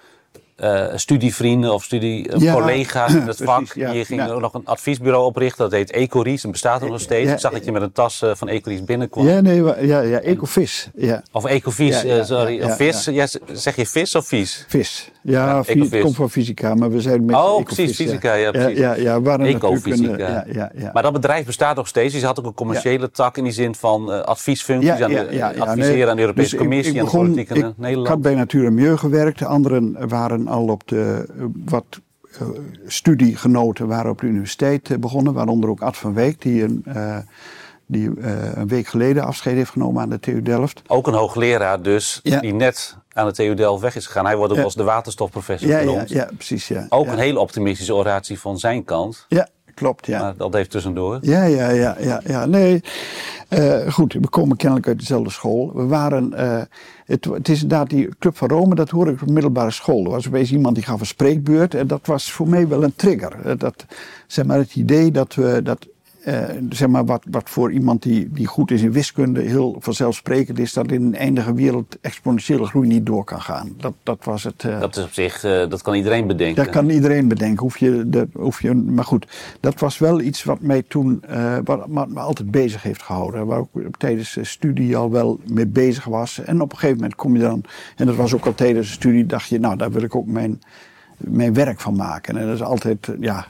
uh, 0.56 0.86
studievrienden 0.94 1.72
of 1.74 1.84
studiecollega's 1.84 3.14
in 3.20 3.26
het 3.26 3.40
vak. 3.42 3.72
Ja, 3.74 3.90
je 3.90 4.04
ging 4.04 4.26
nog 4.26 4.54
een 4.54 4.66
adviesbureau 4.66 5.24
oprichten, 5.24 5.64
dat 5.64 5.72
heet 5.72 5.90
Ecories 5.90 6.44
en 6.44 6.50
bestaat 6.50 6.82
er 6.82 6.88
nog 6.88 7.00
steeds. 7.00 7.30
ik 7.30 7.38
zag 7.38 7.52
dat 7.52 7.64
je 7.64 7.72
met 7.72 7.82
een 7.82 7.92
tas 7.92 8.22
uh, 8.22 8.30
van 8.34 8.48
Ecories 8.48 8.84
binnenkwam. 8.84 9.26
Ja, 9.26 9.40
nee, 9.40 9.62
ja, 9.86 10.00
ja 10.00 10.20
Ecovis. 10.20 10.88
Ja. 10.94 11.22
Of 11.32 11.44
Ecovis, 11.44 12.00
sorry. 12.22 12.62
of 12.62 12.76
vis, 12.76 13.04
ja. 13.04 13.26
zeg 13.52 13.76
je 13.76 13.86
vis 13.86 14.14
of 14.14 14.26
vies? 14.26 14.64
Vis. 14.68 15.10
Ja, 15.26 15.62
het 15.66 16.00
komt 16.00 16.14
van 16.14 16.30
fysica, 16.30 16.74
maar 16.74 16.90
we 16.90 17.00
zijn 17.00 17.24
met 17.24 17.36
Oh, 17.36 17.64
precies, 17.64 17.96
fysica, 17.96 18.34
ja, 18.34 18.50
precies. 18.50 18.78
Ja, 18.78 18.94
ja, 18.94 19.20
ja 19.22 19.38
Ecofysica. 19.38 20.28
Ja, 20.28 20.44
ja, 20.52 20.70
ja. 20.74 20.90
Maar 20.92 21.02
dat 21.02 21.12
bedrijf 21.12 21.46
bestaat 21.46 21.76
nog 21.76 21.88
steeds. 21.88 22.12
Dus 22.12 22.20
je 22.20 22.26
had 22.26 22.38
ook 22.38 22.46
een 22.46 22.54
commerciële 22.54 23.10
tak 23.10 23.36
in 23.36 23.44
die 23.44 23.52
zin 23.52 23.74
van 23.74 24.10
uh, 24.10 24.20
adviesfuncties. 24.20 25.00
aan 25.00 25.10
de, 25.10 25.54
adviseren 25.58 25.76
nee, 25.76 26.08
aan 26.08 26.16
de 26.16 26.22
Europese 26.22 26.50
dus 26.50 26.58
Commissie 26.58 26.94
ik, 26.94 26.98
ik 26.98 27.04
begon, 27.04 27.26
en 27.26 27.34
de 27.34 27.44
politiek 27.44 27.64
in 27.64 27.74
Nederland. 27.76 28.06
Ik 28.06 28.12
had 28.12 28.22
bij 28.22 28.34
Natuur 28.34 28.66
en 28.66 28.74
Milieu 28.74 28.96
gewerkt. 28.96 29.38
De 29.38 29.46
anderen 29.46 30.08
waren 30.08 30.48
al 30.48 30.66
op 30.66 30.88
de 30.88 31.28
wat 31.64 31.84
uh, 32.42 32.48
studiegenoten 32.86 33.86
waren 33.86 34.10
op 34.10 34.20
de 34.20 34.26
universiteit 34.26 35.00
begonnen. 35.00 35.32
Waaronder 35.32 35.70
ook 35.70 35.80
Ad 35.80 35.96
van 35.96 36.14
Week, 36.14 36.42
die 36.42 36.62
een 36.62 36.84
die 37.86 38.10
een 38.54 38.68
week 38.68 38.86
geleden 38.86 39.24
afscheid 39.24 39.56
heeft 39.56 39.70
genomen 39.70 40.02
aan 40.02 40.10
de 40.10 40.20
TU 40.20 40.42
Delft. 40.42 40.82
Ook 40.86 41.06
een 41.06 41.14
hoogleraar 41.14 41.82
dus, 41.82 42.20
die 42.22 42.54
net 42.54 42.96
aan 43.14 43.26
de 43.26 43.32
TU 43.32 43.54
Delft 43.54 43.82
weg 43.82 43.96
is 43.96 44.06
gegaan. 44.06 44.24
Hij 44.24 44.36
wordt 44.36 44.52
ook 44.52 44.64
als 44.64 44.74
de 44.74 44.82
waterstofprofessor 44.82 45.68
ja, 45.68 45.78
genoemd. 45.78 46.08
Ja, 46.08 46.20
ja, 46.20 46.28
precies. 46.36 46.68
Ja. 46.68 46.86
Ook 46.88 47.06
een 47.06 47.18
hele 47.18 47.38
optimistische 47.38 47.94
oratie 47.94 48.40
van 48.40 48.58
zijn 48.58 48.84
kant. 48.84 49.24
Ja, 49.28 49.48
klopt. 49.74 50.06
Ja. 50.06 50.20
Maar 50.20 50.36
dat 50.36 50.52
heeft 50.52 50.70
tussendoor. 50.70 51.18
Ja, 51.20 51.44
ja, 51.44 51.70
ja, 51.70 51.96
ja. 52.00 52.20
ja. 52.26 52.46
Nee, 52.46 52.82
uh, 53.50 53.92
goed, 53.92 54.12
we 54.12 54.28
komen 54.28 54.56
kennelijk 54.56 54.88
uit 54.88 54.98
dezelfde 54.98 55.30
school. 55.30 55.72
We 55.74 55.86
waren, 55.86 56.32
uh, 56.34 56.62
het, 57.04 57.24
het, 57.24 57.48
is 57.48 57.62
inderdaad 57.62 57.90
die 57.90 58.08
Club 58.18 58.36
van 58.36 58.48
Rome, 58.48 58.74
dat 58.74 58.90
hoorde 58.90 59.10
ik 59.12 59.22
op 59.22 59.30
middelbare 59.30 59.70
school. 59.70 60.04
Er 60.04 60.10
was 60.10 60.26
opeens 60.26 60.52
iemand 60.52 60.74
die 60.74 60.84
gaf 60.84 61.00
een 61.00 61.06
spreekbeurt 61.06 61.74
en 61.74 61.86
dat 61.86 62.06
was 62.06 62.32
voor 62.32 62.48
mij 62.48 62.68
wel 62.68 62.82
een 62.82 62.96
trigger. 62.96 63.58
Dat, 63.58 63.86
zeg 64.26 64.44
maar, 64.44 64.58
het 64.58 64.74
idee 64.74 65.10
dat 65.10 65.34
we, 65.34 65.60
dat 65.62 65.86
zeg 66.70 66.88
maar 66.88 67.04
wat, 67.04 67.24
wat 67.30 67.50
voor 67.50 67.72
iemand 67.72 68.02
die, 68.02 68.28
die 68.32 68.46
goed 68.46 68.70
is 68.70 68.82
in 68.82 68.92
wiskunde 68.92 69.40
heel 69.40 69.76
vanzelfsprekend 69.78 70.58
is 70.58 70.72
dat 70.72 70.90
in 70.90 71.02
een 71.02 71.14
eindige 71.14 71.54
wereld 71.54 71.98
exponentiële 72.00 72.66
groei 72.66 72.88
niet 72.88 73.06
door 73.06 73.24
kan 73.24 73.40
gaan. 73.40 73.74
Dat, 73.76 73.92
dat 74.02 74.24
was 74.24 74.44
het. 74.44 74.60
dat 74.60 74.96
is 74.96 75.04
op 75.04 75.12
zich, 75.12 75.40
dat 75.40 75.82
kan 75.82 75.94
iedereen 75.94 76.26
bedenken. 76.26 76.64
Dat 76.64 76.72
kan 76.72 76.90
iedereen 76.90 77.28
bedenken. 77.28 77.62
Hoef 77.62 77.78
je, 77.78 78.02
dat, 78.06 78.26
hoef 78.32 78.62
je, 78.62 78.74
maar 78.74 79.04
goed, 79.04 79.26
dat 79.60 79.80
was 79.80 79.98
wel 79.98 80.20
iets 80.20 80.44
wat 80.44 80.60
mij 80.60 80.82
toen 80.82 81.24
wat, 81.64 81.84
wat, 81.88 82.08
me 82.08 82.20
altijd 82.20 82.50
bezig 82.50 82.82
heeft 82.82 83.02
gehouden. 83.02 83.46
Waar 83.46 83.64
ik 83.74 83.96
tijdens 83.96 84.32
de 84.34 84.44
studie 84.44 84.96
al 84.96 85.10
wel 85.10 85.40
mee 85.52 85.66
bezig 85.66 86.04
was. 86.04 86.38
En 86.38 86.60
op 86.60 86.72
een 86.72 86.78
gegeven 86.78 86.96
moment 86.96 87.14
kom 87.14 87.36
je 87.36 87.42
dan, 87.42 87.64
en 87.96 88.06
dat 88.06 88.16
was 88.16 88.34
ook 88.34 88.46
al 88.46 88.54
tijdens 88.54 88.86
de 88.86 88.92
studie, 88.92 89.26
dacht 89.26 89.48
je, 89.48 89.58
nou 89.58 89.76
daar 89.76 89.90
wil 89.90 90.02
ik 90.02 90.14
ook 90.14 90.26
mijn 90.26 90.60
mijn 91.16 91.54
werk 91.54 91.80
van 91.80 91.96
maken. 91.96 92.36
En 92.36 92.46
dat 92.46 92.54
is 92.54 92.62
altijd, 92.62 93.08
ja, 93.20 93.46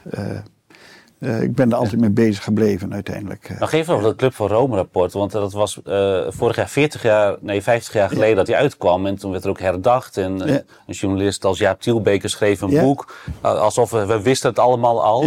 uh, 1.19 1.41
ik 1.41 1.55
ben 1.55 1.71
er 1.71 1.77
altijd 1.77 2.01
mee 2.01 2.09
bezig 2.09 2.43
gebleven 2.43 2.93
uiteindelijk. 2.93 3.55
Nog 3.59 3.71
even 3.71 3.93
over 3.93 4.05
dat 4.05 4.15
Club 4.15 4.33
van 4.33 4.47
Rome 4.47 4.75
rapport. 4.75 5.13
Want 5.13 5.31
dat 5.31 5.53
was 5.53 5.79
uh, 5.87 6.21
vorig 6.29 6.55
jaar 6.55 6.69
40 6.69 7.01
jaar, 7.01 7.35
nee 7.39 7.61
50 7.61 7.93
jaar 7.93 8.09
geleden 8.09 8.35
dat 8.35 8.47
hij 8.47 8.55
uitkwam. 8.55 9.05
En 9.05 9.15
toen 9.15 9.31
werd 9.31 9.43
er 9.43 9.49
ook 9.49 9.59
herdacht. 9.59 10.17
En 10.17 10.37
ja. 10.37 10.61
een 10.87 10.93
journalist 10.93 11.45
als 11.45 11.57
Jaap 11.57 11.81
Tielbeker 11.81 12.29
schreef 12.29 12.61
een 12.61 12.79
boek. 12.79 13.15
Alsof 13.41 13.91
we, 13.91 14.05
we, 14.05 14.21
wisten 14.21 14.49
het 14.49 14.59
allemaal 14.59 15.03
al. 15.03 15.23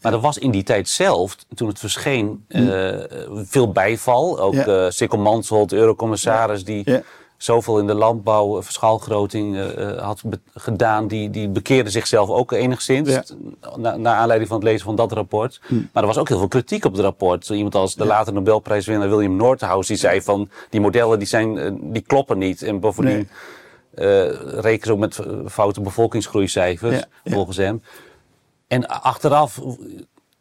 Maar 0.00 0.12
er 0.12 0.20
was 0.20 0.38
in 0.38 0.50
die 0.50 0.62
tijd 0.62 0.88
zelf, 0.88 1.36
toen 1.54 1.68
het 1.68 1.78
verscheen, 1.78 2.44
uh, 2.48 2.94
veel 3.32 3.72
bijval. 3.72 4.40
Ook 4.40 4.54
ja. 4.54 4.90
Sikkel 4.90 5.18
Mansholt, 5.18 5.72
eurocommissaris, 5.72 6.64
die 6.64 6.84
zoveel 7.42 7.78
in 7.78 7.86
de 7.86 7.94
landbouw, 7.94 8.58
eh, 8.58 8.64
verschaalgroting 8.64 9.56
uh, 9.56 9.98
had 9.98 10.22
gedaan, 10.54 11.08
die, 11.08 11.30
die 11.30 11.48
bekeerde 11.48 11.90
zichzelf 11.90 12.28
ook 12.28 12.52
enigszins. 12.52 13.08
Ja. 13.08 13.24
Na, 13.76 13.96
naar 13.96 14.16
aanleiding 14.16 14.48
van 14.48 14.58
het 14.58 14.68
lezen 14.68 14.84
van 14.84 14.96
dat 14.96 15.12
rapport. 15.12 15.60
Hm. 15.66 15.74
Maar 15.74 16.02
er 16.02 16.08
was 16.08 16.18
ook 16.18 16.28
heel 16.28 16.38
veel 16.38 16.48
kritiek 16.48 16.84
op 16.84 16.92
het 16.92 17.00
rapport. 17.00 17.46
Zo 17.46 17.54
iemand 17.54 17.74
als 17.74 17.94
de 17.94 18.02
ja. 18.02 18.08
later 18.08 18.32
Nobelprijswinnaar 18.32 19.10
William 19.10 19.36
Nordhaus, 19.36 19.86
die 19.86 19.96
zei 19.96 20.22
van 20.22 20.50
die 20.70 20.80
modellen 20.80 21.18
die, 21.18 21.28
zijn, 21.28 21.78
die 21.92 22.02
kloppen 22.02 22.38
niet. 22.38 22.62
En 22.62 22.80
bovendien 22.80 23.28
nee. 23.94 24.28
rekenen 24.60 24.86
ze 24.86 24.92
ook 24.92 24.98
met 24.98 25.20
foute 25.52 25.80
bevolkingsgroeicijfers, 25.80 27.04
volgens 27.24 27.56
hem. 27.56 27.82
En 28.66 28.88
achteraf 28.88 29.60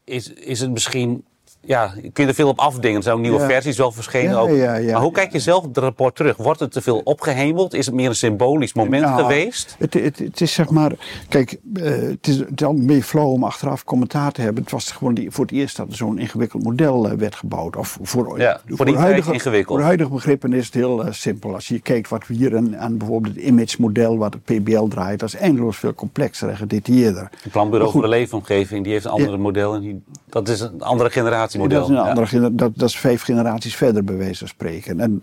is, 0.04 0.34
is 0.34 0.60
het 0.60 0.72
misschien 0.72 1.26
ja, 1.64 1.94
kun 2.14 2.24
je 2.24 2.30
er 2.30 2.36
veel 2.36 2.48
op 2.48 2.60
afdingen. 2.60 2.98
Er 2.98 3.04
zijn 3.04 3.16
ook 3.16 3.22
nieuwe 3.22 3.40
versies 3.40 3.78
wel 3.78 3.92
verschenen. 3.92 4.38
ook. 4.38 4.50
maar 4.50 5.02
hoe 5.02 5.12
kijk 5.12 5.32
je 5.32 5.40
zelf 5.40 5.64
op 5.64 5.76
het 5.76 5.84
rapport 5.84 6.16
terug? 6.16 6.38
Wordt 6.38 6.60
het 6.60 6.72
te 6.72 6.82
veel 6.82 7.02
opgehemeld? 7.04 7.74
Is 7.74 7.86
het 7.86 7.96
meer 7.96 8.08
een 8.08 8.16
symbolisch 8.16 8.74
moment 8.74 9.04
nou, 9.04 9.22
geweest? 9.22 9.76
Het, 9.80 9.94
het, 9.94 10.20
het, 10.20 10.42
is 10.42 10.54
zeg 10.54 10.70
maar, 10.70 10.92
kijk, 11.30 11.58
uh, 11.74 11.86
het, 11.86 12.28
is, 12.28 12.44
een 12.56 12.86
beetje 12.86 13.04
flauw 13.04 13.28
om 13.28 13.44
achteraf 13.44 13.84
commentaar 13.84 14.32
te 14.32 14.42
hebben. 14.42 14.64
Het 14.64 14.72
was 14.72 14.92
gewoon 14.92 15.14
die, 15.14 15.32
voor 15.32 15.46
het 15.46 15.54
eerst 15.54 15.78
dat 15.78 15.90
er 15.90 15.96
zo'n 15.96 16.20
ingewikkeld 16.20 16.64
model 16.64 17.12
uh, 17.12 17.14
werd 17.18 17.36
gebouwd. 17.36 17.76
Of 17.76 17.98
voor, 18.02 18.40
ja, 18.40 18.62
voor, 18.68 18.78
voor 18.78 18.86
die 18.86 18.96
huidige, 18.96 19.34
ingewikkeld. 19.34 19.78
Voor 19.78 19.86
huidige 19.86 20.10
begrippen 20.10 20.54
is 20.54 20.66
het 20.66 20.74
heel 20.74 21.06
uh, 21.06 21.12
simpel. 21.12 21.54
Als 21.54 21.68
je 21.68 21.80
kijkt 21.80 22.10
wat 22.10 22.28
we 22.28 22.34
hier 22.34 22.58
aan, 22.58 22.78
aan 22.78 22.98
bijvoorbeeld 22.98 23.36
het 23.36 23.44
image 23.44 23.76
model, 23.80 24.18
wat 24.18 24.34
het 24.34 24.44
PBL 24.44 24.84
draait, 24.84 25.20
dat 25.20 25.34
is 25.34 25.40
eindeloos 25.40 25.78
veel 25.78 25.94
complexer 25.94 26.50
en 26.50 26.58
gedetailleerder. 26.58 27.30
Het 27.42 27.52
planbureau 27.52 27.92
voor 27.92 28.02
de 28.02 28.08
leefomgeving, 28.08 28.84
die 28.84 28.94
heeft 28.94 29.06
een 29.06 29.12
andere 29.12 29.38
model. 29.38 29.74
En 29.74 29.82
die, 29.82 30.04
dat 30.30 30.50
is 30.50 30.60
een 30.60 30.82
andere 30.82 31.10
generatie 31.10 31.51
dat 31.52 31.84
is, 31.84 31.90
een 31.90 31.98
andere, 31.98 32.56
dat, 32.56 32.78
dat 32.78 32.90
is 32.90 32.98
vijf 32.98 33.22
generaties 33.22 33.76
verder 33.76 34.04
bij 34.04 34.18
wijze 34.18 34.40
van 34.40 34.48
spreken. 34.48 35.00
En 35.00 35.22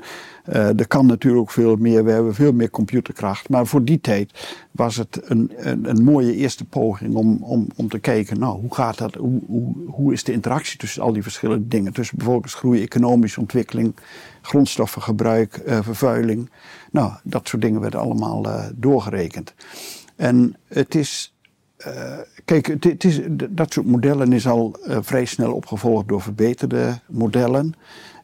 uh, 0.49 0.79
er 0.79 0.87
kan 0.87 1.07
natuurlijk 1.07 1.43
ook 1.43 1.51
veel 1.51 1.77
meer, 1.77 2.05
we 2.05 2.11
hebben 2.11 2.35
veel 2.35 2.53
meer 2.53 2.71
computerkracht. 2.71 3.49
Maar 3.49 3.67
voor 3.67 3.85
die 3.85 4.01
tijd 4.01 4.57
was 4.73 4.97
het 4.97 5.21
een, 5.25 5.53
een, 5.57 5.89
een 5.89 6.05
mooie 6.05 6.35
eerste 6.35 6.65
poging 6.65 7.15
om, 7.15 7.43
om, 7.43 7.67
om 7.77 7.89
te 7.89 7.99
kijken, 7.99 8.39
nou, 8.39 8.61
hoe 8.61 8.75
gaat 8.75 8.99
dat, 8.99 9.15
hoe, 9.15 9.41
hoe, 9.47 9.75
hoe 9.87 10.13
is 10.13 10.25
de 10.25 10.33
interactie 10.33 10.79
tussen 10.79 11.03
al 11.03 11.13
die 11.13 11.23
verschillende 11.23 11.69
dingen? 11.69 11.93
Tussen 11.93 12.19
bevolkingsgroei, 12.19 12.83
economische 12.83 13.41
ontwikkeling, 13.41 13.95
grondstoffengebruik, 14.43 15.61
uh, 15.67 15.79
vervuiling. 15.83 16.51
Nou, 16.91 17.13
dat 17.23 17.49
soort 17.49 17.63
dingen 17.63 17.81
werden 17.81 18.01
allemaal 18.01 18.47
uh, 18.47 18.65
doorgerekend. 18.75 19.55
En 20.17 20.57
het 20.69 20.95
is 20.95 21.35
uh, 21.87 22.19
kijk, 22.45 22.67
het, 22.67 23.05
is, 23.05 23.21
dat 23.51 23.73
soort 23.73 23.87
modellen 23.87 24.33
is 24.33 24.47
al 24.47 24.77
uh, 24.87 24.99
vrij 25.01 25.25
snel 25.25 25.53
opgevolgd 25.53 26.09
door 26.09 26.21
verbeterde 26.23 26.99
modellen. 27.07 27.75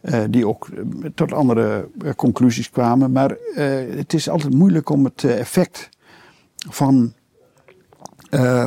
Uh, 0.03 0.23
die 0.31 0.47
ook 0.47 0.69
tot 1.15 1.33
andere 1.33 1.89
conclusies 2.17 2.71
kwamen. 2.71 3.13
Maar 3.13 3.37
het 3.97 4.13
is 4.13 4.29
altijd 4.29 4.55
moeilijk 4.55 4.89
om 4.89 5.05
het 5.05 5.25
effect 5.25 5.89
van, 6.69 7.13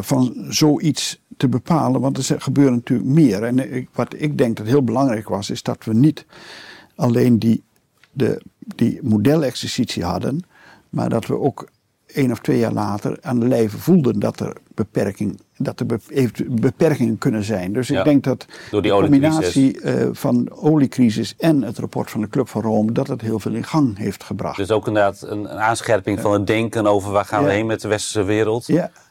van 0.02 0.46
zoiets 0.50 1.22
te 1.38 1.48
bepalen. 1.48 2.02
Want 2.02 2.30
er 2.30 2.42
gebeurt 2.42 2.72
natuurlijk 2.72 3.10
meer. 3.10 3.44
En 3.44 3.88
wat 3.94 4.14
ik 4.18 4.38
denk 4.38 4.58
dat 4.58 4.66
heel 4.66 4.84
belangrijk 4.84 5.30
was, 5.30 5.50
is 5.50 5.64
dat 5.64 5.84
we 5.84 5.94
niet 5.94 6.26
alleen 6.96 7.40
die, 7.40 7.64
de, 8.12 8.42
die 8.60 9.00
modelexercitie 9.04 10.04
hadden. 10.04 10.44
Maar 10.90 11.10
dat 11.10 11.26
we 11.26 11.40
ook 11.40 11.68
één 12.14 12.32
of 12.32 12.40
twee 12.40 12.58
jaar 12.58 12.72
later 12.72 13.18
aan 13.22 13.40
de 13.40 13.48
lijve 13.48 13.78
voelden 13.78 14.20
dat 14.20 14.40
er, 14.40 14.54
beperking, 14.74 15.40
dat 15.58 15.80
er 15.80 15.86
beperkingen 16.48 17.18
kunnen 17.18 17.44
zijn. 17.44 17.74
Dus 17.74 17.90
ik 17.90 18.04
denk 18.04 18.24
dat 18.24 18.46
Door 18.72 18.82
die 18.82 18.92
de 18.92 18.98
combinatie 18.98 19.82
uh, 19.82 20.10
van 20.12 20.52
oliecrisis 20.52 21.36
en 21.38 21.62
het 21.62 21.78
rapport 21.78 22.12
van 22.12 22.22
de 22.22 22.30
Club 22.30 22.50
van 22.50 22.62
Rome, 22.62 22.92
dat 22.92 23.08
het 23.08 23.22
heel 23.22 23.40
veel 23.40 23.54
in 23.54 23.64
gang 23.64 23.98
heeft 23.98 24.24
gebracht. 24.24 24.58
Dus 24.58 24.72
ook 24.72 24.88
inderdaad 24.88 25.22
een, 25.22 25.40
een 25.40 25.60
aanscherping 25.60 26.20
van 26.20 26.34
het 26.34 26.48
denken 26.48 26.88
over 26.88 27.12
waar 27.12 27.26
gaan 27.26 27.44
we 27.44 27.52
heen 27.52 27.66
met 27.66 27.82
de 27.82 27.88
westerse 27.88 28.24
wereld. 28.24 28.66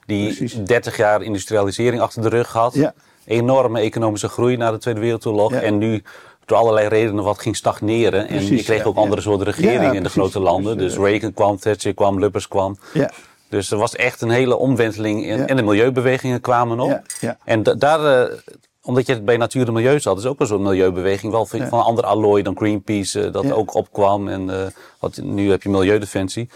Die 0.06 0.36
precies. 0.36 0.54
30 0.64 0.96
jaar 0.96 1.22
industrialisering 1.22 2.00
achter 2.00 2.22
de 2.22 2.28
rug 2.28 2.52
had. 2.52 2.92
Enorme 3.24 3.80
economische 3.80 4.28
groei 4.28 4.56
na 4.56 4.70
de 4.70 4.78
Tweede 4.78 5.00
Wereldoorlog. 5.00 5.52
En 5.52 5.78
nu 5.78 6.02
door 6.46 6.58
allerlei 6.58 6.88
redenen 6.88 7.24
wat 7.24 7.38
ging 7.38 7.56
stagneren. 7.56 8.28
en 8.28 8.46
je 8.46 8.62
kreeg 8.62 8.84
ook 8.84 8.96
andere 8.96 9.20
soorten 9.20 9.46
regeringen 9.46 9.94
in 9.94 10.02
de 10.02 10.08
grote 10.08 10.40
landen. 10.40 10.78
Dus 10.78 10.96
Reagan 10.96 11.32
kwam, 11.32 11.58
Thatcher 11.58 11.94
kwam, 11.94 12.18
Lubbers 12.18 12.48
kwam. 12.48 12.78
Ja. 12.92 13.10
Dus 13.48 13.70
er 13.70 13.78
was 13.78 13.96
echt 13.96 14.20
een 14.20 14.30
hele 14.30 14.56
omwenteling. 14.56 15.26
In, 15.26 15.46
En 15.46 15.56
de 15.56 15.62
milieubewegingen 15.62 16.40
kwamen 16.40 16.80
op. 16.80 17.02
En 17.44 17.62
daar, 17.62 18.28
uh, 18.28 18.36
omdat 18.82 19.06
je 19.06 19.12
het 19.12 19.24
bij 19.24 19.36
natuur 19.36 19.66
en 19.66 19.72
milieu 19.72 20.00
zat, 20.00 20.18
is 20.18 20.26
ook 20.26 20.40
een 20.40 20.46
soort 20.46 20.60
milieubeweging. 20.60 21.32
Wel 21.32 21.46
van, 21.46 21.66
van 21.66 21.78
een 21.78 21.84
ander 21.84 22.04
allooi 22.04 22.42
dan 22.42 22.56
Greenpeace, 22.56 23.26
uh, 23.26 23.32
dat 23.32 23.52
ook 23.52 23.74
opkwam. 23.74 24.28
En 24.28 24.48
uh, 24.48 24.66
wat, 25.00 25.20
nu 25.22 25.50
heb 25.50 25.62
je 25.62 25.68
Milieudefensie. 25.68 26.48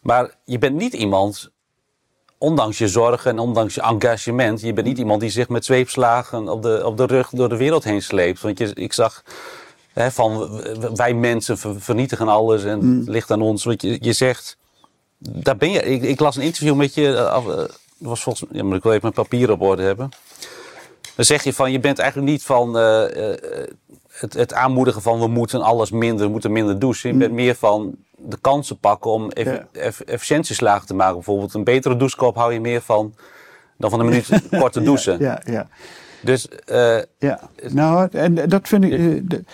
Maar 0.00 0.30
je 0.44 0.58
bent 0.58 0.76
niet 0.76 0.92
iemand 0.92 1.50
ondanks 2.38 2.78
je 2.78 2.88
zorgen 2.88 3.30
en 3.30 3.38
ondanks 3.38 3.74
je 3.74 3.82
engagement, 3.82 4.60
je 4.60 4.72
bent 4.72 4.86
niet 4.86 4.98
iemand 4.98 5.20
die 5.20 5.30
zich 5.30 5.48
met 5.48 5.64
zweepslagen 5.64 6.48
op 6.48 6.62
de, 6.62 6.82
op 6.84 6.96
de 6.96 7.06
rug 7.06 7.28
door 7.30 7.48
de 7.48 7.56
wereld 7.56 7.84
heen 7.84 8.02
sleept. 8.02 8.40
Want 8.40 8.58
je, 8.58 8.70
ik 8.74 8.92
zag 8.92 9.22
hè, 9.92 10.10
van 10.10 10.60
wij 10.94 11.14
mensen 11.14 11.58
vernietigen 11.80 12.28
alles 12.28 12.64
en 12.64 12.78
mm. 12.78 12.98
het 12.98 13.08
ligt 13.08 13.30
aan 13.30 13.42
ons. 13.42 13.64
Want 13.64 13.82
je, 13.82 13.98
je 14.00 14.12
zegt, 14.12 14.56
daar 15.18 15.56
ben 15.56 15.70
je. 15.70 15.82
Ik, 15.82 16.02
ik 16.02 16.20
las 16.20 16.36
een 16.36 16.42
interview 16.42 16.74
met 16.74 16.94
je, 16.94 17.02
uh, 17.02 17.64
was 17.98 18.22
volgens 18.22 18.50
ja, 18.52 18.64
maar 18.64 18.76
ik 18.76 18.82
wil 18.82 18.92
even 18.92 19.12
mijn 19.12 19.26
papier 19.28 19.50
op 19.50 19.60
orde 19.60 19.82
hebben. 19.82 20.08
Dan 21.14 21.24
zeg 21.24 21.44
je 21.44 21.52
van, 21.52 21.72
je 21.72 21.80
bent 21.80 21.98
eigenlijk 21.98 22.30
niet 22.30 22.42
van 22.42 22.76
uh, 22.76 23.32
het, 24.18 24.34
het, 24.34 24.52
aanmoedigen 24.52 25.02
van 25.02 25.20
we 25.20 25.26
moeten 25.26 25.62
alles 25.62 25.90
minder, 25.90 26.26
we 26.26 26.32
moeten 26.32 26.52
minder 26.52 26.78
douchen. 26.78 27.08
Je 27.08 27.14
mm. 27.14 27.20
bent 27.20 27.32
meer 27.32 27.54
van 27.54 27.94
de 28.16 28.38
kansen 28.40 28.78
pakken 28.78 29.10
om 29.10 29.30
eff 29.30 30.00
efficiëntieslagen 30.00 30.86
te 30.86 30.94
maken. 30.94 31.14
Bijvoorbeeld 31.14 31.54
een 31.54 31.64
betere 31.64 31.96
douchekop 31.96 32.36
hou 32.36 32.52
je 32.52 32.60
meer 32.60 32.80
van 32.80 33.14
dan 33.78 33.90
van 33.90 34.00
een 34.00 34.06
minuut 34.06 34.28
korte 34.60 34.82
douchen. 34.82 35.18
Ja, 35.18 35.42
ja. 35.44 35.68
Dus, 36.20 36.48
uh, 36.72 36.98
ja, 37.18 37.40
nou, 37.68 38.08
en 38.12 38.48
dat 38.48 38.68
vind 38.68 38.84
ik. 38.84 38.92
Uh, 38.92 39.20
de, 39.24 39.44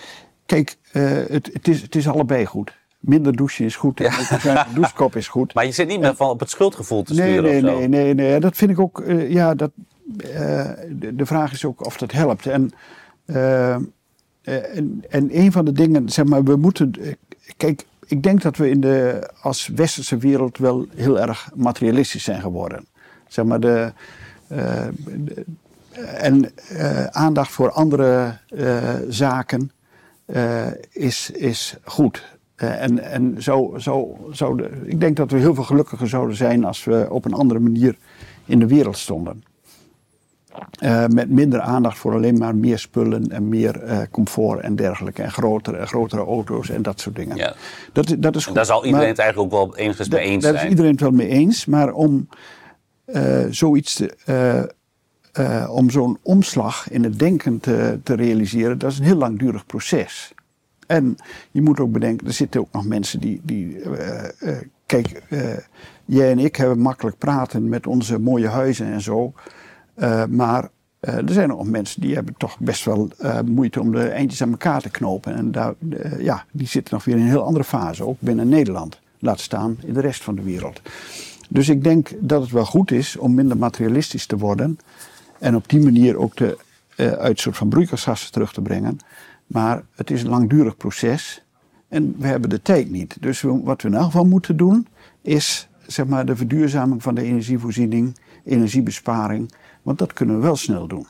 kijk, 0.45 0.77
uh, 0.93 1.11
het, 1.27 1.49
het, 1.53 1.67
is, 1.67 1.81
het 1.81 1.95
is 1.95 2.07
allebei 2.07 2.45
goed. 2.45 2.81
Minder 2.99 3.35
douchen 3.35 3.65
is 3.65 3.75
goed. 3.75 3.99
Ja. 3.99 4.67
Douchekop 4.73 5.15
is 5.15 5.27
goed. 5.27 5.53
Maar 5.55 5.65
je 5.65 5.71
zit 5.71 5.87
niet 5.87 5.99
meer 5.99 6.15
van 6.15 6.29
op 6.29 6.39
het 6.39 6.49
schuldgevoel 6.49 7.03
te 7.03 7.13
sturen. 7.13 7.43
Nee, 7.43 7.61
nee, 7.61 7.73
nee, 7.73 7.87
nee, 7.87 8.13
nee. 8.13 8.39
Dat 8.39 8.55
vind 8.55 8.71
ik 8.71 8.79
ook. 8.79 9.03
ja, 9.27 9.55
dat, 9.55 9.71
de, 9.75 11.11
de, 11.15 11.25
vraag 11.25 11.51
is 11.51 11.65
ook 11.65 11.85
of 11.85 11.97
dat 11.97 12.11
helpt. 12.11 12.45
En, 12.45 12.71
en, 14.43 15.03
en 15.09 15.39
een 15.39 15.51
van 15.51 15.65
de 15.65 15.71
dingen, 15.71 16.09
zeg 16.09 16.25
maar, 16.25 16.43
we 16.43 16.55
moeten. 16.55 16.93
Kijk, 17.57 17.85
ik 18.05 18.23
denk 18.23 18.41
dat 18.41 18.57
we 18.57 18.69
in 18.69 18.81
de, 18.81 19.29
als 19.41 19.67
westerse 19.67 20.17
wereld 20.17 20.57
wel 20.57 20.87
heel 20.95 21.19
erg 21.19 21.49
materialistisch 21.55 22.23
zijn 22.23 22.41
geworden. 22.41 22.85
Zeg 23.27 23.45
maar 23.45 23.59
de, 23.59 23.93
uh, 24.51 24.85
en 26.23 26.51
aandacht 27.11 27.51
voor 27.51 27.71
andere 27.71 28.37
zaken 29.09 29.71
is, 30.89 31.31
is 31.31 31.77
goed. 31.83 32.37
en 32.55 32.99
en 32.99 33.43
zo, 33.43 33.75
zo, 33.77 34.17
zo 34.31 34.57
ik 34.83 34.99
denk 34.99 35.17
dat 35.17 35.31
we 35.31 35.37
heel 35.37 35.55
veel 35.55 35.63
gelukkiger 35.63 36.07
zouden 36.07 36.35
zijn 36.35 36.65
als 36.65 36.83
we 36.83 37.07
op 37.09 37.25
een 37.25 37.33
andere 37.33 37.59
manier 37.59 37.97
in 38.45 38.59
de 38.59 38.67
wereld 38.67 38.97
stonden. 38.97 39.43
Uh, 40.83 41.05
met 41.07 41.29
minder 41.29 41.61
aandacht 41.61 41.97
voor 41.97 42.13
alleen 42.13 42.37
maar 42.37 42.55
meer 42.55 42.79
spullen 42.79 43.31
en 43.31 43.49
meer 43.49 43.83
uh, 43.83 43.97
comfort 44.11 44.59
en 44.59 44.75
dergelijke. 44.75 45.21
En 45.21 45.31
grotere, 45.31 45.85
grotere 45.85 46.25
auto's 46.25 46.69
en 46.69 46.81
dat 46.81 46.99
soort 46.99 47.15
dingen. 47.15 47.35
Ja. 47.35 47.53
Dat, 47.93 48.15
dat 48.19 48.35
is 48.35 48.45
goed. 48.45 48.55
daar 48.55 48.65
zal 48.65 48.85
iedereen 48.85 49.07
het 49.07 49.19
eigenlijk 49.19 49.53
ook 49.53 49.65
wel 49.65 49.77
enigszins 49.77 50.09
mee 50.09 50.21
eens 50.21 50.43
zijn. 50.43 50.55
Daar 50.55 50.63
is 50.63 50.69
iedereen 50.69 50.91
het 50.91 50.99
wel 50.99 51.11
mee 51.11 51.27
eens. 51.27 51.65
Maar 51.65 51.93
om 51.93 52.27
uh, 53.05 53.45
zoiets 53.49 53.95
te, 53.95 54.73
eh, 55.31 55.69
om 55.71 55.89
zo'n 55.89 56.17
omslag 56.21 56.89
in 56.89 57.03
het 57.03 57.19
denken 57.19 57.59
te, 57.59 57.99
te 58.03 58.13
realiseren, 58.13 58.77
dat 58.77 58.91
is 58.91 58.99
een 58.99 59.05
heel 59.05 59.15
langdurig 59.15 59.65
proces. 59.65 60.33
En 60.87 61.17
je 61.51 61.61
moet 61.61 61.79
ook 61.79 61.91
bedenken, 61.91 62.27
er 62.27 62.33
zitten 62.33 62.61
ook 62.61 62.71
nog 62.71 62.85
mensen 62.85 63.19
die. 63.19 63.41
die 63.43 63.81
kijk, 64.85 65.23
jij 66.05 66.31
en 66.31 66.39
ik 66.39 66.55
hebben 66.55 66.79
makkelijk 66.79 67.17
praten 67.17 67.69
met 67.69 67.87
onze 67.87 68.19
mooie 68.19 68.47
huizen 68.47 68.85
en 68.85 69.01
zo. 69.01 69.33
Maar 70.29 70.69
er 70.99 71.23
zijn 71.25 71.53
ook 71.53 71.65
mensen 71.65 72.01
die 72.01 72.15
hebben 72.15 72.35
toch 72.37 72.59
best 72.59 72.85
wel 72.85 73.09
moeite 73.45 73.79
om 73.79 73.91
de 73.91 74.07
eindjes 74.07 74.41
aan 74.41 74.51
elkaar 74.51 74.81
te 74.81 74.89
knopen. 74.89 75.35
En 75.35 75.51
daar, 75.51 75.73
ja, 76.19 76.45
die 76.51 76.67
zitten 76.67 76.93
nog 76.93 77.05
weer 77.05 77.15
in 77.15 77.21
een 77.21 77.27
heel 77.27 77.43
andere 77.43 77.63
fase, 77.63 78.05
ook 78.05 78.17
binnen 78.19 78.49
Nederland. 78.49 78.99
Laat 79.19 79.39
staan 79.39 79.77
in 79.85 79.93
de 79.93 80.01
rest 80.01 80.23
van 80.23 80.35
de 80.35 80.41
wereld. 80.41 80.81
Dus 81.49 81.69
ik 81.69 81.83
denk 81.83 82.11
dat 82.19 82.41
het 82.41 82.51
wel 82.51 82.65
goed 82.65 82.91
is 82.91 83.17
om 83.17 83.33
minder 83.33 83.57
materialistisch 83.57 84.25
te 84.25 84.37
worden. 84.37 84.79
En 85.39 85.55
op 85.55 85.69
die 85.69 85.81
manier 85.81 86.17
ook 86.17 86.35
de 86.37 86.57
uitstoot 87.19 87.57
van 87.57 87.69
broeikasgassen 87.69 88.31
terug 88.31 88.53
te 88.53 88.61
brengen. 88.61 88.97
Maar 89.47 89.83
het 89.95 90.11
is 90.11 90.23
een 90.23 90.29
langdurig 90.29 90.77
proces. 90.77 91.43
En 91.87 92.15
we 92.17 92.27
hebben 92.27 92.49
de 92.49 92.61
tijd 92.61 92.89
niet. 92.89 93.17
Dus 93.19 93.41
wat 93.41 93.81
we 93.81 93.87
in 93.87 93.93
elk 93.93 94.05
geval 94.05 94.25
moeten 94.25 94.57
doen, 94.57 94.87
is 95.21 95.69
zeg 95.87 96.05
maar, 96.05 96.25
de 96.25 96.35
verduurzaming 96.35 97.03
van 97.03 97.15
de 97.15 97.23
energievoorziening, 97.23 98.17
energiebesparing. 98.45 99.53
Want 99.83 99.97
dat 99.97 100.13
kunnen 100.13 100.35
we 100.35 100.41
wel 100.41 100.55
snel 100.55 100.87
doen. 100.87 101.07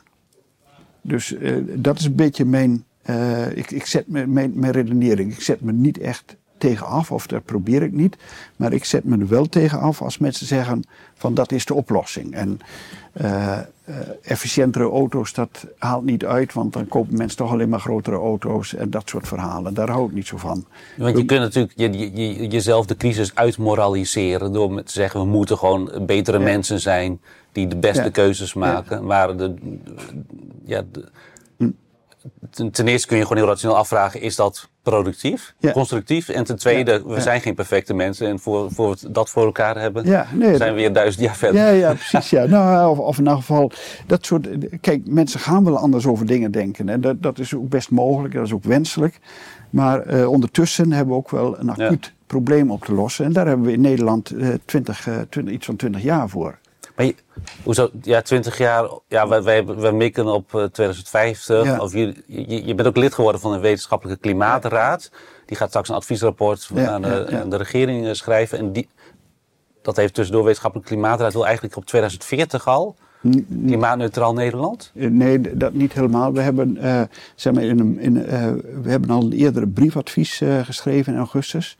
Dus 1.00 1.32
uh, 1.32 1.56
dat 1.76 1.98
is 1.98 2.04
een 2.04 2.14
beetje 2.14 2.44
mijn, 2.44 2.84
uh, 3.10 3.56
ik, 3.56 3.70
ik 3.70 3.86
zet 3.86 4.08
me, 4.08 4.26
mijn, 4.26 4.52
mijn 4.54 4.72
redenering. 4.72 5.32
Ik 5.32 5.40
zet 5.40 5.60
me 5.60 5.72
niet 5.72 5.98
echt 5.98 6.36
tegen 6.58 6.86
af, 6.86 7.10
of 7.10 7.26
dat 7.26 7.44
probeer 7.44 7.82
ik 7.82 7.92
niet. 7.92 8.16
Maar 8.56 8.72
ik 8.72 8.84
zet 8.84 9.04
me 9.04 9.18
er 9.18 9.28
wel 9.28 9.48
tegen 9.48 9.78
af 9.78 10.02
als 10.02 10.18
mensen 10.18 10.46
zeggen 10.46 10.82
van 11.14 11.34
dat 11.34 11.52
is 11.52 11.64
de 11.64 11.74
oplossing. 11.74 12.34
En 12.34 12.60
uh, 13.20 13.58
efficiëntere 14.22 14.84
auto's, 14.84 15.32
dat 15.32 15.66
haalt 15.78 16.04
niet 16.04 16.24
uit, 16.24 16.52
want 16.52 16.72
dan 16.72 16.88
kopen 16.88 17.16
mensen 17.16 17.36
toch 17.36 17.52
alleen 17.52 17.68
maar 17.68 17.80
grotere 17.80 18.16
auto's 18.16 18.74
en 18.74 18.90
dat 18.90 19.08
soort 19.08 19.28
verhalen. 19.28 19.74
Daar 19.74 19.88
hou 19.88 20.08
ik 20.08 20.14
niet 20.14 20.26
zo 20.26 20.36
van. 20.36 20.64
Want 20.96 21.16
je 21.18 21.24
kunt 21.24 21.40
natuurlijk 21.40 21.72
je, 21.76 21.98
je, 22.14 22.48
jezelf 22.48 22.86
de 22.86 22.96
crisis 22.96 23.34
uitmoraliseren 23.34 24.52
door 24.52 24.82
te 24.82 24.92
zeggen 24.92 25.20
we 25.20 25.26
moeten 25.26 25.58
gewoon 25.58 25.90
betere 26.06 26.38
mensen 26.38 26.80
zijn 26.80 27.20
die 27.52 27.66
de 27.66 27.76
beste 27.76 28.10
keuzes 28.10 28.54
maken. 28.54 28.96
Ja. 28.96 29.02
Maar 29.02 29.36
de, 29.36 29.54
ja, 30.64 30.82
de, 30.92 31.04
ten 32.70 32.88
eerste 32.88 33.06
kun 33.06 33.16
je 33.16 33.22
gewoon 33.22 33.38
heel 33.38 33.46
rationeel 33.46 33.76
afvragen: 33.76 34.20
is 34.20 34.36
dat 34.36 34.68
productief, 34.82 35.54
constructief? 35.72 36.28
En 36.28 36.44
ten 36.44 36.56
tweede, 36.56 37.02
we 37.06 37.20
zijn 37.20 37.40
geen 37.40 37.54
perfecte 37.54 37.94
mensen. 37.94 38.28
En 38.28 38.38
voor, 38.38 38.72
voor 38.72 38.96
we 39.00 39.10
dat 39.10 39.30
voor 39.30 39.44
elkaar 39.44 39.80
hebben, 39.80 40.04
nee, 40.32 40.56
zijn 40.56 40.74
we 40.74 40.80
weer 40.80 40.92
duizend 40.92 41.24
jaar 41.24 41.36
verder. 41.36 41.60
Ja, 41.60 41.68
ja 41.68 41.94
precies. 41.94 42.30
Ja. 42.30 42.46
Nou, 42.46 42.90
of, 42.90 42.98
of 42.98 43.18
in 43.18 43.26
elk 43.26 43.36
geval, 43.36 43.70
dat 44.06 44.26
soort. 44.26 44.48
Kijk, 44.80 45.06
mensen 45.06 45.40
gaan 45.40 45.64
wel 45.64 45.76
anders 45.76 46.06
over 46.06 46.26
dingen 46.26 46.50
denken. 46.50 46.88
En 46.88 47.00
dat, 47.00 47.22
dat 47.22 47.38
is 47.38 47.54
ook 47.54 47.68
best 47.68 47.90
mogelijk, 47.90 48.34
dat 48.34 48.46
is 48.46 48.52
ook 48.52 48.64
wenselijk. 48.64 49.20
Maar 49.70 50.14
uh, 50.14 50.28
ondertussen 50.28 50.92
hebben 50.92 51.14
we 51.14 51.20
ook 51.20 51.30
wel 51.30 51.58
een 51.58 51.70
acuut 51.70 52.12
probleem 52.26 52.70
op 52.70 52.84
te 52.84 52.94
lossen. 52.94 53.24
En 53.24 53.32
daar 53.32 53.46
hebben 53.46 53.66
we 53.66 53.72
in 53.72 53.80
Nederland 53.80 54.32
uh, 54.32 54.48
20, 54.64 55.06
uh, 55.06 55.14
20, 55.28 55.54
iets 55.54 55.66
van 55.66 55.76
20 55.76 56.02
jaar 56.02 56.28
voor. 56.28 56.58
Maar 56.96 57.06
je, 57.06 57.14
hoezo, 57.62 57.90
ja, 58.02 58.22
20 58.22 58.58
jaar, 58.58 58.88
ja, 59.08 59.28
wij, 59.28 59.42
wij, 59.42 59.64
wij 59.64 59.92
mikken 59.92 60.26
op 60.26 60.48
2050. 60.48 61.64
Ja. 61.64 61.78
Of 61.78 61.92
je, 61.92 62.22
je, 62.26 62.66
je, 62.66 62.74
bent 62.74 62.88
ook 62.88 62.96
lid 62.96 63.14
geworden 63.14 63.40
van 63.40 63.52
een 63.52 63.60
wetenschappelijke 63.60 64.20
klimaatraad. 64.20 65.10
Die 65.46 65.56
gaat 65.56 65.68
straks 65.68 65.88
een 65.88 65.94
adviesrapport 65.94 66.70
ja, 66.74 66.90
aan, 66.90 67.02
de, 67.02 67.38
aan, 67.42 67.50
de, 67.50 67.56
regering 67.56 68.06
eh, 68.06 68.12
schrijven. 68.12 68.58
En 68.58 68.72
die, 68.72 68.88
dat 69.82 69.96
heeft 69.96 70.14
tussendoor 70.14 70.44
wetenschappelijke 70.44 70.92
klimaatraad 70.92 71.32
wil 71.32 71.44
eigenlijk 71.44 71.76
op 71.76 71.84
2040 71.84 72.68
al. 72.68 72.96
Klimaatneutraal 73.66 74.32
Nederland? 74.32 74.92
Eh, 74.94 75.10
nee, 75.10 75.56
dat 75.56 75.72
niet 75.72 75.92
helemaal. 75.92 76.32
We 76.32 76.40
hebben, 76.40 76.76
uh, 76.76 77.02
zeg 77.34 77.52
maar 77.52 77.62
in 77.62 77.78
een, 77.78 77.98
in, 77.98 78.16
uh, 78.16 78.26
we 78.82 78.90
hebben 78.90 79.10
al 79.10 79.22
een 79.22 79.32
eerdere 79.32 79.68
briefadvies 79.68 80.40
uh, 80.40 80.64
geschreven 80.64 81.12
in 81.12 81.18
augustus. 81.18 81.76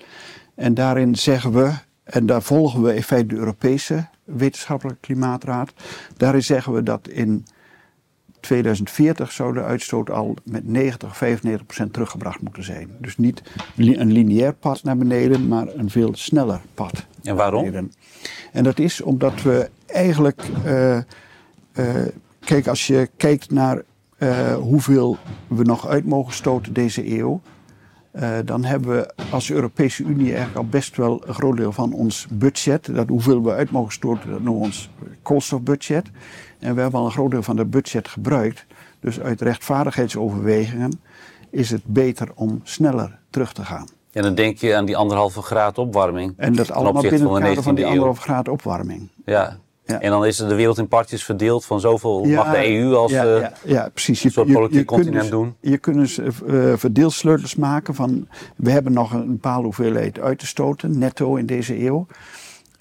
En 0.55 0.74
daarin 0.74 1.16
zeggen 1.16 1.53
we, 1.53 1.72
en 2.05 2.27
daar 2.27 2.42
volgen 2.42 2.83
we 2.83 2.94
in 2.94 3.03
feite 3.03 3.27
de 3.27 3.37
Europese 3.37 4.09
wetenschappelijke 4.24 5.00
klimaatraad. 5.00 5.72
Daarin 6.16 6.42
zeggen 6.42 6.72
we 6.72 6.82
dat 6.82 7.08
in 7.08 7.46
2040 8.40 9.32
zou 9.32 9.54
de 9.54 9.62
uitstoot 9.62 10.10
al 10.10 10.37
met 10.44 10.68
90, 10.68 11.16
95 11.16 11.66
procent 11.66 11.92
teruggebracht 11.92 12.40
moeten 12.40 12.64
zijn. 12.64 12.90
Dus 12.98 13.16
niet 13.16 13.42
een 13.76 14.12
lineair 14.12 14.54
pad 14.54 14.82
naar 14.82 14.96
beneden, 14.96 15.48
maar 15.48 15.66
een 15.74 15.90
veel 15.90 16.10
sneller 16.14 16.60
pad. 16.74 17.06
En 17.22 17.37
waarom? 17.37 17.90
En 18.52 18.64
dat 18.64 18.78
is 18.78 19.00
omdat 19.00 19.42
we 19.42 19.70
eigenlijk. 19.87 20.42
Uh, 20.64 20.98
uh, 21.74 21.94
kijk, 22.40 22.66
als 22.66 22.87
je 22.87 23.10
kijkt 23.16 23.50
naar 23.50 23.82
uh, 24.18 24.54
hoeveel 24.54 25.16
we 25.48 25.62
nog 25.62 25.87
uit 25.87 26.04
mogen 26.04 26.32
stoten 26.32 26.72
deze 26.72 27.18
eeuw. 27.18 27.40
Uh, 28.14 28.38
dan 28.44 28.64
hebben 28.64 28.90
we 28.90 29.14
als 29.31 29.50
Europese 29.50 30.03
Unie 30.03 30.27
eigenlijk 30.27 30.57
al 30.57 30.66
best 30.66 30.96
wel 30.96 31.22
een 31.27 31.35
groot 31.35 31.57
deel 31.57 31.72
van 31.72 31.92
ons 31.92 32.27
budget. 32.31 32.94
Dat 32.94 33.09
hoeveel 33.09 33.42
we 33.42 33.53
uit 33.53 33.70
mogen 33.70 33.92
stoten, 33.92 34.31
dat 34.31 34.40
noemen 34.40 34.61
we 34.61 34.66
ons 34.66 34.90
koolstofbudget. 35.22 36.07
En 36.59 36.74
we 36.74 36.81
hebben 36.81 37.00
al 37.00 37.07
een 37.07 37.12
groot 37.12 37.31
deel 37.31 37.42
van 37.42 37.57
dat 37.57 37.70
budget 37.70 38.09
gebruikt. 38.09 38.66
Dus 39.00 39.20
uit 39.20 39.40
rechtvaardigheidsoverwegingen 39.40 41.00
is 41.50 41.70
het 41.70 41.83
beter 41.85 42.29
om 42.35 42.61
sneller 42.62 43.18
terug 43.31 43.53
te 43.53 43.64
gaan. 43.64 43.88
En 44.12 44.22
dan 44.22 44.35
denk 44.35 44.59
je 44.59 44.77
aan 44.77 44.85
die 44.85 44.96
anderhalve 44.96 45.42
graad 45.42 45.79
opwarming. 45.79 46.35
En 46.37 46.55
dat 46.55 46.70
allemaal 46.70 47.03
binnen 47.03 47.33
het 47.33 47.42
kader 47.42 47.62
van 47.62 47.74
die 47.74 47.87
anderhalve 47.87 48.20
graad 48.20 48.48
opwarming. 48.48 49.09
Ja, 49.24 49.59
ja. 49.87 50.01
En 50.01 50.11
dan 50.11 50.27
is 50.27 50.37
de 50.37 50.55
wereld 50.55 50.79
in 50.79 50.88
partjes 50.88 51.25
verdeeld 51.25 51.64
van 51.64 51.81
zoveel 51.81 52.25
mag 52.25 52.51
de 52.51 52.70
EU 52.70 52.94
als 52.94 53.12
ja, 53.12 53.25
ja, 53.25 53.53
ja, 53.64 53.88
precies. 53.88 54.23
Je, 54.23 54.31
soort 54.31 54.53
politiek 54.53 54.87
continent 54.87 55.20
dus, 55.20 55.31
doen. 55.31 55.55
Je 55.61 55.79
kunt 55.79 55.97
dus 55.97 56.18
uh, 56.18 56.73
verdeelsleutels 56.77 57.55
maken 57.55 57.94
van 57.94 58.29
we 58.57 58.70
hebben 58.70 58.92
nog 58.92 59.12
een 59.12 59.27
bepaalde 59.27 59.64
hoeveelheid 59.64 60.20
uit 60.20 60.38
te 60.38 60.47
stoten, 60.47 60.99
netto 60.99 61.37
in 61.37 61.47
deze 61.47 61.85
eeuw. 61.85 62.07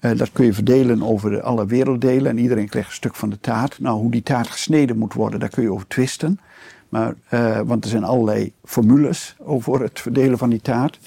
Uh, 0.00 0.16
dat 0.16 0.32
kun 0.32 0.44
je 0.44 0.52
verdelen 0.52 1.02
over 1.02 1.30
de, 1.30 1.42
alle 1.42 1.66
werelddelen 1.66 2.30
en 2.30 2.38
iedereen 2.38 2.68
krijgt 2.68 2.88
een 2.88 2.94
stuk 2.94 3.14
van 3.14 3.30
de 3.30 3.40
taart. 3.40 3.80
Nou, 3.80 4.00
hoe 4.00 4.10
die 4.10 4.22
taart 4.22 4.48
gesneden 4.48 4.98
moet 4.98 5.14
worden, 5.14 5.40
daar 5.40 5.48
kun 5.48 5.62
je 5.62 5.72
over 5.72 5.86
twisten. 5.86 6.40
Maar, 6.88 7.14
uh, 7.30 7.60
want 7.64 7.84
er 7.84 7.90
zijn 7.90 8.04
allerlei 8.04 8.52
formules 8.64 9.36
over 9.38 9.80
het 9.80 10.00
verdelen 10.00 10.38
van 10.38 10.50
die 10.50 10.60
taart. 10.60 10.98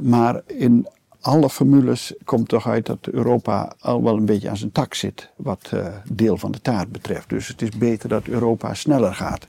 maar 0.00 0.40
in 0.46 0.86
alle 1.24 1.50
formules 1.50 2.14
komt 2.24 2.48
toch 2.48 2.68
uit 2.68 2.86
dat 2.86 3.06
Europa 3.06 3.72
al 3.80 4.02
wel 4.02 4.16
een 4.16 4.24
beetje 4.24 4.48
aan 4.48 4.56
zijn 4.56 4.72
tak 4.72 4.94
zit, 4.94 5.30
wat 5.36 5.70
uh, 5.74 5.86
deel 6.12 6.36
van 6.36 6.52
de 6.52 6.60
taart 6.60 6.92
betreft. 6.92 7.28
Dus 7.28 7.48
het 7.48 7.62
is 7.62 7.68
beter 7.68 8.08
dat 8.08 8.26
Europa 8.26 8.74
sneller 8.74 9.14
gaat. 9.14 9.46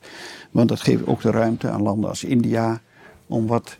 Want 0.51 0.69
dat 0.69 0.81
geeft 0.81 1.07
ook 1.07 1.21
de 1.21 1.31
ruimte 1.31 1.69
aan 1.69 1.81
landen 1.81 2.09
als 2.09 2.23
India 2.23 2.81
om 3.27 3.47
wat. 3.47 3.77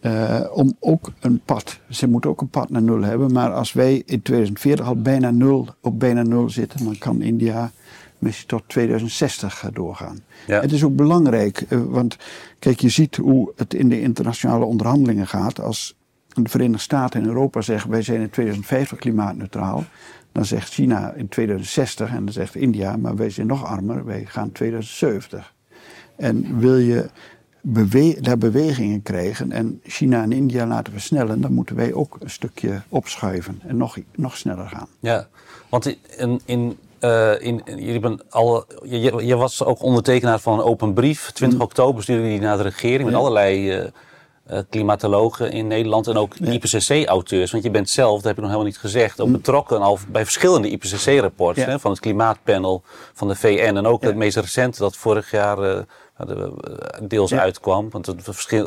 Uh, 0.00 0.40
om 0.52 0.76
ook 0.80 1.12
een 1.20 1.40
pad. 1.44 1.80
Ze 1.90 2.08
moeten 2.08 2.30
ook 2.30 2.40
een 2.40 2.48
pad 2.48 2.70
naar 2.70 2.82
nul 2.82 3.02
hebben. 3.02 3.32
Maar 3.32 3.52
als 3.52 3.72
wij 3.72 4.02
in 4.06 4.22
2040 4.22 4.86
al 4.86 5.00
bijna 5.00 5.30
nul, 5.30 5.68
op 5.80 5.98
bijna 5.98 6.22
nul 6.22 6.50
zitten, 6.50 6.84
dan 6.84 6.98
kan 6.98 7.22
India 7.22 7.70
misschien 8.18 8.48
tot 8.48 8.62
2060 8.66 9.68
doorgaan. 9.72 10.20
Ja. 10.46 10.60
Het 10.60 10.72
is 10.72 10.84
ook 10.84 10.96
belangrijk, 10.96 11.66
uh, 11.68 11.82
want 11.84 12.16
kijk, 12.58 12.80
je 12.80 12.88
ziet 12.88 13.16
hoe 13.16 13.52
het 13.56 13.74
in 13.74 13.88
de 13.88 14.00
internationale 14.00 14.64
onderhandelingen 14.64 15.26
gaat. 15.26 15.60
Als 15.60 15.95
de 16.42 16.50
Verenigde 16.50 16.82
Staten 16.82 17.20
en 17.20 17.26
Europa 17.26 17.60
zeggen 17.60 17.90
wij 17.90 18.02
zijn 18.02 18.20
in 18.20 18.30
2050 18.30 18.98
klimaatneutraal. 18.98 19.84
Dan 20.32 20.44
zegt 20.44 20.72
China 20.72 21.12
in 21.12 21.28
2060 21.28 22.10
en 22.10 22.24
dan 22.24 22.32
zegt 22.32 22.54
India, 22.54 22.96
maar 22.96 23.16
wij 23.16 23.30
zijn 23.30 23.46
nog 23.46 23.64
armer, 23.64 24.04
wij 24.04 24.24
gaan 24.28 24.52
2070. 24.52 25.54
En 26.16 26.58
wil 26.58 26.76
je 26.76 27.10
bewe 27.60 28.16
daar 28.20 28.38
bewegingen 28.38 29.02
krijgen 29.02 29.52
en 29.52 29.80
China 29.82 30.22
en 30.22 30.32
India 30.32 30.66
laten 30.66 30.92
versnellen, 30.92 31.40
dan 31.40 31.52
moeten 31.52 31.76
wij 31.76 31.92
ook 31.92 32.16
een 32.20 32.30
stukje 32.30 32.82
opschuiven 32.88 33.60
en 33.66 33.76
nog, 33.76 33.96
nog 34.14 34.36
sneller 34.36 34.68
gaan. 34.68 34.88
Ja, 35.00 35.28
want 35.68 35.96
in, 36.16 36.40
in 36.44 36.76
uh, 37.00 37.40
in, 37.40 37.62
jullie 37.64 38.00
ben 38.00 38.20
al, 38.30 38.64
je, 38.82 39.26
je, 39.26 39.36
was 39.36 39.64
ook 39.64 39.82
ondertekenaar 39.82 40.40
van 40.40 40.58
een 40.58 40.64
open 40.64 40.92
brief. 40.92 41.30
20 41.30 41.58
mm. 41.58 41.64
oktober 41.64 42.02
stuurde 42.02 42.28
die 42.28 42.40
naar 42.40 42.56
de 42.56 42.62
regering 42.62 43.04
met 43.04 43.14
allerlei 43.14 43.78
uh, 43.78 43.86
klimatologen 44.70 45.52
in 45.52 45.66
Nederland 45.66 46.06
en 46.06 46.16
ook 46.16 46.34
IPCC-auteurs. 46.34 47.50
Want 47.50 47.64
je 47.64 47.70
bent 47.70 47.90
zelf, 47.90 48.14
dat 48.14 48.24
heb 48.24 48.32
ik 48.32 48.38
nog 48.38 48.46
helemaal 48.46 48.70
niet 48.70 48.78
gezegd, 48.78 49.20
ook 49.20 49.26
hm. 49.26 49.32
betrokken 49.32 49.80
al 49.80 49.98
bij 50.08 50.24
verschillende 50.24 50.70
IPCC-rapports. 50.70 51.64
Ja. 51.64 51.78
Van 51.78 51.90
het 51.90 52.00
klimaatpanel 52.00 52.82
van 53.12 53.28
de 53.28 53.34
VN 53.34 53.76
en 53.76 53.86
ook 53.86 54.02
het 54.02 54.16
meest 54.16 54.36
recente 54.36 54.78
dat 54.78 54.96
vorig 54.96 55.30
jaar 55.30 55.58
uh, 55.58 55.78
deels 57.02 57.34
uitkwam. 57.34 57.90
Want 57.90 58.06
het 58.06 58.22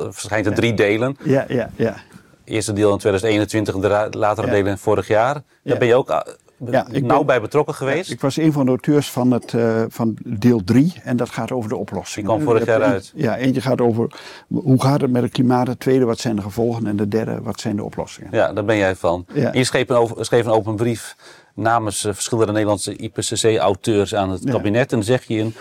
verschijnt 0.10 0.46
in 0.46 0.54
drie 0.54 0.74
delen. 0.74 1.18
Ja, 1.24 1.46
ja, 1.48 1.70
ja. 1.76 1.96
Eerste 2.44 2.74
deel 2.74 2.92
in 2.92 2.98
2021 2.98 3.74
en 3.74 3.82
de 3.82 4.18
latere 4.18 4.50
delen 4.50 4.78
vorig 4.78 5.08
jaar. 5.08 5.42
Daar 5.64 5.78
ben 5.78 5.88
je 5.88 5.96
ook 5.96 6.24
ja, 6.72 6.88
ik 6.92 7.04
nauw 7.04 7.24
bij 7.24 7.42
betrokken 7.42 7.76
geweest? 7.76 8.12
ik 8.12 8.22
was 8.22 8.38
een 8.38 8.52
van 8.52 8.64
de 8.64 8.70
auteurs 8.70 9.12
van, 9.12 9.32
het, 9.32 9.54
uh, 9.54 9.84
van 9.88 10.18
deel 10.26 10.64
3 10.64 10.94
en 11.04 11.18
dat 11.18 11.30
gaat 11.30 11.52
over 11.52 11.70
de 11.70 11.76
oplossing. 11.76 12.26
Die 12.26 12.36
kwam 12.36 12.46
vorig 12.46 12.66
jaar 12.66 12.82
uit. 12.82 13.12
Ja, 13.16 13.38
eentje 13.38 13.62
gaat 13.62 13.82
over 13.82 14.08
hoe 14.48 14.82
gaat 14.82 15.02
het 15.02 15.12
met 15.12 15.22
het 15.22 15.32
klimaat, 15.32 15.66
de 15.66 15.78
tweede 15.78 16.06
wat 16.06 16.20
zijn 16.20 16.36
de 16.36 16.42
gevolgen 16.42 16.88
en 16.88 16.96
de 16.96 17.08
derde 17.08 17.42
wat 17.42 17.60
zijn 17.60 17.76
de 17.76 17.84
oplossingen. 17.84 18.30
Ja, 18.32 18.54
daar 18.54 18.66
ben 18.66 18.78
jij 18.78 18.96
van. 18.96 19.26
Ja. 19.34 19.54
Je 19.54 19.64
schreef 19.64 19.90
een, 19.90 19.96
over, 19.96 20.26
schreef 20.26 20.46
een 20.46 20.52
open 20.52 20.76
brief 20.76 21.16
namens 21.54 22.02
verschillende 22.02 22.52
Nederlandse 22.52 22.96
IPCC-auteurs 22.96 24.16
aan 24.16 24.30
het 24.30 24.44
kabinet. 24.44 24.94
En 24.94 25.04
zeg 25.04 25.24
je 25.24 25.38
in, 25.38 25.54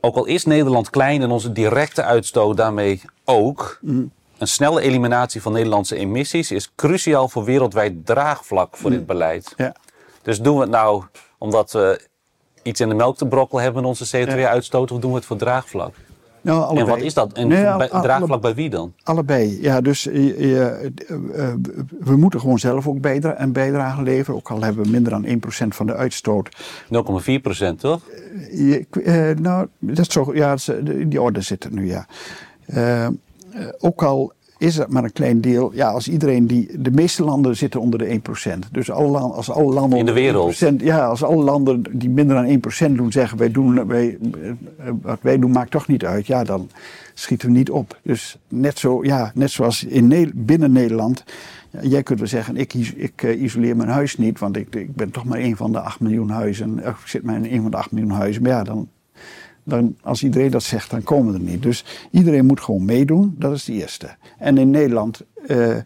ook 0.00 0.16
al 0.16 0.24
is 0.24 0.44
Nederland 0.44 0.90
klein 0.90 1.22
en 1.22 1.30
onze 1.30 1.52
directe 1.52 2.02
uitstoot 2.02 2.56
daarmee 2.56 3.00
ook, 3.24 3.78
mm. 3.80 4.12
een 4.38 4.48
snelle 4.48 4.80
eliminatie 4.80 5.42
van 5.42 5.52
Nederlandse 5.52 5.96
emissies 5.96 6.50
is 6.50 6.72
cruciaal 6.76 7.28
voor 7.28 7.44
wereldwijd 7.44 8.06
draagvlak 8.06 8.76
voor 8.76 8.90
dit 8.90 9.00
mm. 9.00 9.06
beleid. 9.06 9.54
Ja. 9.56 9.74
Dus 10.22 10.40
doen 10.40 10.54
we 10.54 10.60
het 10.60 10.70
nou 10.70 11.02
omdat 11.38 11.72
we 11.72 12.08
iets 12.62 12.80
in 12.80 12.88
de 12.88 12.94
melk 12.94 13.16
te 13.16 13.26
brokkelen 13.26 13.62
hebben 13.62 13.82
in 13.82 13.88
onze 13.88 14.16
CO2-uitstoot, 14.16 14.92
of 14.92 15.00
doen 15.00 15.10
we 15.10 15.16
het 15.16 15.26
voor 15.26 15.36
draagvlak? 15.36 15.94
Nou, 16.42 16.62
allebei. 16.62 16.86
En 16.86 16.86
wat 16.86 17.00
is 17.00 17.14
dat? 17.14 17.32
En 17.32 17.48
draagvlak 18.02 18.40
bij 18.40 18.54
wie 18.54 18.70
dan? 18.70 18.94
Allebei. 19.02 19.62
Ja, 19.62 19.80
dus 19.80 20.02
je, 20.02 20.90
uh, 21.08 21.52
we 22.00 22.16
moeten 22.16 22.40
gewoon 22.40 22.58
zelf 22.58 22.86
ook 22.86 23.00
bijdra 23.00 23.40
een 23.40 23.52
bijdrage 23.52 24.02
leveren. 24.02 24.34
Ook 24.34 24.50
al 24.50 24.62
hebben 24.62 24.84
we 24.84 24.90
minder 24.90 25.12
dan 25.12 25.26
1% 25.26 25.68
van 25.68 25.86
de 25.86 25.94
uitstoot. 25.94 26.56
0,4% 26.84 27.76
toch? 27.78 28.02
Je, 28.52 29.34
nou, 29.40 29.68
dat 29.78 29.98
is 29.98 30.12
zo, 30.12 30.34
ja, 30.34 30.56
die 30.82 31.22
orde 31.22 31.40
zit 31.40 31.64
er 31.64 31.72
nu, 31.72 31.86
ja. 31.86 32.06
ook 33.78 34.02
al 34.02 34.32
is 34.60 34.76
het 34.76 34.88
maar 34.88 35.04
een 35.04 35.12
klein 35.12 35.40
deel. 35.40 35.72
Ja, 35.74 35.88
als 35.90 36.08
iedereen 36.08 36.46
die. 36.46 36.80
De 36.80 36.90
meeste 36.90 37.24
landen 37.24 37.56
zitten 37.56 37.80
onder 37.80 37.98
de 37.98 38.20
1%. 38.56 38.58
Dus 38.72 38.90
alle, 38.90 39.18
als 39.18 39.50
alle 39.50 39.72
landen. 39.72 39.98
In 39.98 40.06
de 40.06 40.12
wereld. 40.12 40.58
ja, 40.78 41.06
als 41.06 41.22
alle 41.22 41.44
landen 41.44 41.82
die 41.92 42.10
minder 42.10 42.36
dan 42.36 42.92
1% 42.92 42.96
doen 42.96 43.12
zeggen: 43.12 43.38
wij 43.38 43.50
doen, 43.50 43.86
wij, 43.86 44.18
wat 45.02 45.18
wij 45.22 45.38
doen 45.38 45.50
maakt 45.50 45.70
toch 45.70 45.86
niet 45.86 46.04
uit. 46.04 46.26
Ja, 46.26 46.44
dan 46.44 46.68
schieten 47.14 47.48
we 47.48 47.54
niet 47.54 47.70
op. 47.70 47.98
Dus 48.02 48.38
net, 48.48 48.78
zo, 48.78 49.04
ja, 49.04 49.32
net 49.34 49.50
zoals 49.50 49.84
in, 49.84 50.32
binnen 50.34 50.72
Nederland. 50.72 51.24
jij 51.80 52.02
kunt 52.02 52.18
wel 52.18 52.28
zeggen: 52.28 52.56
ik, 52.56 52.74
ik 52.74 53.22
uh, 53.22 53.42
isoleer 53.42 53.76
mijn 53.76 53.88
huis 53.88 54.16
niet, 54.16 54.38
want 54.38 54.56
ik, 54.56 54.74
ik 54.74 54.94
ben 54.94 55.10
toch 55.10 55.24
maar 55.24 55.38
een 55.38 55.56
van 55.56 55.72
de 55.72 55.80
8 55.80 56.00
miljoen 56.00 56.30
huizen. 56.30 56.78
Ik 56.78 56.94
zit 57.04 57.22
maar 57.22 57.36
in 57.36 57.52
een 57.52 57.62
van 57.62 57.70
de 57.70 57.76
8 57.76 57.90
miljoen 57.90 58.10
huizen. 58.10 58.42
Maar 58.42 58.52
ja, 58.52 58.64
dan 58.64 58.88
dan, 59.64 59.96
als 60.02 60.22
iedereen 60.22 60.50
dat 60.50 60.62
zegt, 60.62 60.90
dan 60.90 61.02
komen 61.02 61.32
we 61.32 61.38
er 61.38 61.44
niet. 61.44 61.62
Dus 61.62 61.84
iedereen 62.10 62.46
moet 62.46 62.60
gewoon 62.60 62.84
meedoen, 62.84 63.34
dat 63.38 63.52
is 63.52 63.64
de 63.64 63.72
eerste. 63.72 64.08
En 64.38 64.58
in 64.58 64.70
Nederland, 64.70 65.20
uh, 65.46 65.76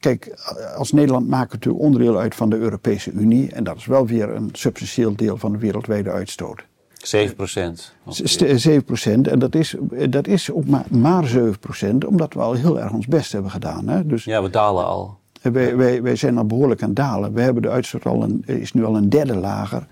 kijk, 0.00 0.34
als 0.76 0.92
Nederland 0.92 1.28
maken 1.28 1.48
we 1.48 1.54
natuurlijk 1.54 1.84
onderdeel 1.84 2.18
uit 2.18 2.34
van 2.34 2.50
de 2.50 2.56
Europese 2.56 3.10
Unie. 3.10 3.52
En 3.52 3.64
dat 3.64 3.76
is 3.76 3.86
wel 3.86 4.06
weer 4.06 4.30
een 4.30 4.48
substantieel 4.52 5.16
deel 5.16 5.36
van 5.36 5.52
de 5.52 5.58
wereldwijde 5.58 6.10
uitstoot. 6.10 6.64
7 7.02 7.36
procent. 7.36 7.92
7 8.06 8.84
procent. 8.84 9.28
En 9.28 9.38
dat 9.38 9.54
is, 9.54 9.76
dat 10.08 10.26
is 10.26 10.52
ook 10.52 10.66
maar, 10.66 10.84
maar 10.90 11.26
7 11.26 11.58
procent, 11.58 12.04
omdat 12.04 12.34
we 12.34 12.40
al 12.40 12.52
heel 12.52 12.80
erg 12.80 12.92
ons 12.92 13.06
best 13.06 13.32
hebben 13.32 13.50
gedaan. 13.50 13.88
Hè? 13.88 14.06
Dus, 14.06 14.24
ja, 14.24 14.42
we 14.42 14.50
dalen 14.50 14.84
al. 14.84 15.18
Wij, 15.42 15.76
wij, 15.76 16.02
wij 16.02 16.16
zijn 16.16 16.38
al 16.38 16.46
behoorlijk 16.46 16.82
aan 16.82 16.88
het 16.88 16.96
dalen. 16.96 17.32
We 17.32 17.40
hebben 17.40 17.62
de 17.62 17.70
uitstoot 17.70 18.06
al 18.06 18.22
een, 18.22 18.42
is 18.46 18.72
nu 18.72 18.84
al 18.84 18.96
een 18.96 19.08
derde 19.08 19.36
lager 19.36 19.86